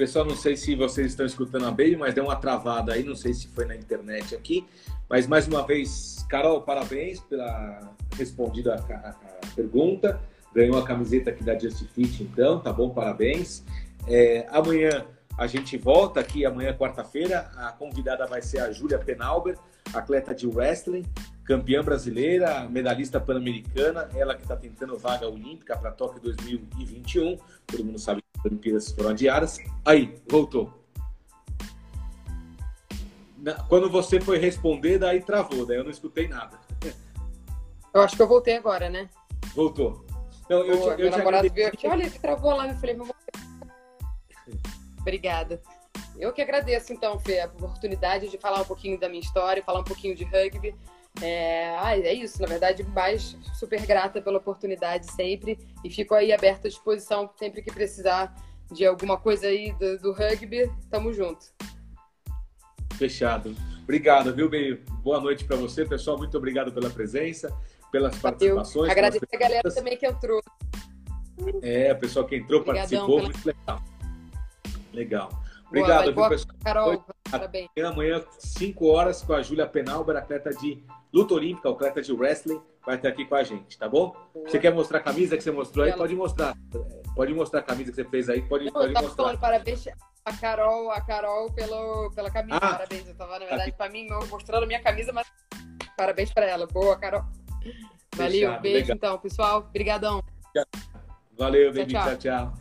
Pessoal, 0.00 0.24
não 0.24 0.34
sei 0.34 0.56
se 0.56 0.74
vocês 0.74 1.08
estão 1.08 1.26
escutando 1.26 1.66
a 1.66 1.70
Baby, 1.70 1.94
mas 1.94 2.14
deu 2.14 2.24
uma 2.24 2.34
travada 2.34 2.94
aí, 2.94 3.04
não 3.04 3.14
sei 3.14 3.34
se 3.34 3.48
foi 3.48 3.66
na 3.66 3.76
internet 3.76 4.34
aqui. 4.34 4.66
Mas 5.06 5.26
mais 5.26 5.46
uma 5.46 5.66
vez, 5.66 6.24
Carol, 6.26 6.62
parabéns 6.62 7.20
pela 7.20 7.94
respondida 8.16 8.76
a, 8.76 9.14
pergunta. 9.54 10.18
Ganhou 10.54 10.78
a 10.78 10.86
camiseta 10.86 11.28
aqui 11.28 11.44
da 11.44 11.58
Just 11.58 11.84
Fit, 11.88 12.22
então, 12.22 12.60
tá 12.60 12.72
bom? 12.72 12.88
Parabéns. 12.88 13.62
É, 14.08 14.46
amanhã 14.48 15.04
a 15.36 15.46
gente 15.46 15.76
volta 15.76 16.18
aqui, 16.18 16.46
amanhã, 16.46 16.72
quarta-feira. 16.72 17.50
A 17.54 17.70
convidada 17.72 18.26
vai 18.26 18.40
ser 18.40 18.60
a 18.60 18.72
Júlia 18.72 18.98
Penalber, 18.98 19.58
atleta 19.92 20.34
de 20.34 20.46
wrestling, 20.46 21.04
campeã 21.44 21.84
brasileira, 21.84 22.66
medalhista 22.70 23.20
pan-americana, 23.20 24.08
ela 24.14 24.34
que 24.34 24.40
está 24.40 24.56
tentando 24.56 24.96
vaga 24.96 25.28
olímpica 25.28 25.76
para 25.76 25.90
Tóquio 25.90 26.22
2021. 26.22 27.36
Todo 27.66 27.84
mundo 27.84 27.98
sabe 27.98 28.22
Olimpíadas 28.44 28.92
foram 28.92 29.10
adiadas. 29.10 29.58
Aí, 29.84 30.20
voltou. 30.28 30.72
Quando 33.68 33.88
você 33.90 34.20
foi 34.20 34.38
responder, 34.38 34.98
daí 34.98 35.22
travou, 35.22 35.64
daí 35.64 35.78
eu 35.78 35.84
não 35.84 35.90
escutei 35.90 36.28
nada. 36.28 36.58
Eu 37.92 38.02
acho 38.02 38.14
que 38.14 38.22
eu 38.22 38.28
voltei 38.28 38.56
agora, 38.56 38.88
né? 38.88 39.08
Voltou. 39.54 40.04
Então, 40.44 40.64
eu, 40.64 40.78
Pô, 40.78 40.84
te, 40.84 40.90
eu 40.90 41.10
meu 41.10 41.18
namorado 41.18 41.48
veio 41.52 41.68
aqui, 41.68 41.86
olha, 41.86 42.10
travou 42.10 42.54
lá, 42.54 42.68
eu 42.68 42.74
falei, 42.74 42.96
meu 42.96 43.08
Obrigada. 45.00 45.62
Eu 46.18 46.32
que 46.32 46.42
agradeço, 46.42 46.92
então, 46.92 47.18
Fê, 47.18 47.40
a 47.40 47.46
oportunidade 47.46 48.28
de 48.28 48.36
falar 48.36 48.60
um 48.60 48.64
pouquinho 48.64 48.98
da 48.98 49.08
minha 49.08 49.20
história, 49.20 49.62
falar 49.62 49.80
um 49.80 49.84
pouquinho 49.84 50.14
de 50.14 50.24
rugby. 50.24 50.74
É, 51.22 51.76
ah, 51.78 51.98
é 51.98 52.14
isso, 52.14 52.40
na 52.40 52.46
verdade, 52.46 52.82
mais 52.84 53.36
super 53.54 53.84
grata 53.84 54.22
pela 54.22 54.38
oportunidade 54.38 55.10
sempre 55.12 55.58
e 55.84 55.90
fico 55.90 56.14
aí 56.14 56.32
aberta 56.32 56.68
à 56.68 56.70
disposição 56.70 57.28
sempre 57.38 57.62
que 57.62 57.72
precisar 57.72 58.34
de 58.72 58.86
alguma 58.86 59.18
coisa 59.18 59.48
aí 59.48 59.72
do, 59.72 59.98
do 59.98 60.12
rugby, 60.12 60.70
tamo 60.90 61.12
junto. 61.12 61.46
Fechado. 62.96 63.54
Obrigado, 63.82 64.34
viu, 64.34 64.48
bem? 64.48 64.76
Boa 65.02 65.20
noite 65.20 65.44
para 65.44 65.56
você, 65.56 65.84
pessoal. 65.84 66.16
Muito 66.16 66.36
obrigado 66.38 66.72
pela 66.72 66.88
presença, 66.88 67.52
pelas 67.90 68.16
participações. 68.18 68.86
Eu 68.86 68.92
agradeço 68.92 69.26
a 69.32 69.36
galera 69.36 69.70
também 69.74 69.96
que 69.96 70.06
entrou. 70.06 70.40
É, 71.62 71.90
a 71.90 71.94
pessoa 71.94 72.26
que 72.26 72.36
entrou, 72.36 72.60
Obrigadão 72.60 73.06
participou, 73.06 73.16
pela... 73.16 73.28
muito 73.28 73.46
legal. 73.46 73.82
Legal. 74.92 75.42
Obrigado, 75.70 76.12
boa, 76.12 76.28
viu, 76.28 76.38
pessoal? 76.38 76.56
Carol, 76.64 77.04
parabéns. 77.30 77.68
Amanhã, 77.84 78.24
5 78.38 78.86
horas, 78.86 79.22
com 79.22 79.32
a 79.32 79.40
Júlia 79.40 79.66
Penalber, 79.66 80.16
atleta 80.16 80.50
de 80.50 80.84
luta 81.12 81.34
olímpica, 81.34 81.70
atleta 81.70 82.02
de 82.02 82.12
wrestling, 82.12 82.60
vai 82.84 82.96
estar 82.96 83.08
aqui 83.08 83.24
com 83.24 83.36
a 83.36 83.42
gente, 83.44 83.78
tá 83.78 83.88
bom? 83.88 84.14
Boa. 84.34 84.48
Você 84.48 84.58
quer 84.58 84.74
mostrar 84.74 84.98
a 84.98 85.02
camisa 85.02 85.36
que 85.36 85.42
você 85.42 85.52
mostrou 85.52 85.84
aí? 85.84 85.92
Pode 85.92 86.14
mostrar. 86.16 86.56
Pode 87.14 87.32
mostrar 87.32 87.60
a 87.60 87.62
camisa 87.62 87.90
que 87.90 87.96
você 87.96 88.04
fez 88.04 88.28
aí, 88.28 88.42
pode, 88.42 88.64
Não, 88.64 88.72
pode 88.72 88.94
eu 88.94 89.02
mostrar. 89.02 89.24
Falando, 89.24 89.40
parabéns 89.40 89.86
a 90.24 90.36
Carol, 90.36 90.90
a 90.90 91.00
Carol 91.00 91.52
pelo, 91.52 92.10
pela 92.10 92.30
camisa, 92.30 92.56
ah, 92.56 92.72
parabéns. 92.72 93.08
Eu 93.08 93.14
tava, 93.14 93.38
na 93.38 93.46
verdade, 93.46 93.72
para 93.72 93.90
mim, 93.90 94.08
mostrando 94.28 94.64
a 94.64 94.66
minha 94.66 94.82
camisa, 94.82 95.12
mas 95.12 95.26
parabéns 95.96 96.32
para 96.32 96.46
ela. 96.46 96.66
Boa, 96.66 96.96
Carol. 96.98 97.24
Valeu, 98.16 98.48
Fechado, 98.48 98.62
beijo 98.62 98.78
legal. 98.78 98.96
então, 98.96 99.18
pessoal. 99.18 99.58
Obrigadão. 99.60 100.22
Valeu, 101.38 101.72
beijo, 101.72 101.90
tchau, 101.90 102.16
tchau. 102.16 102.18
tchau. 102.18 102.52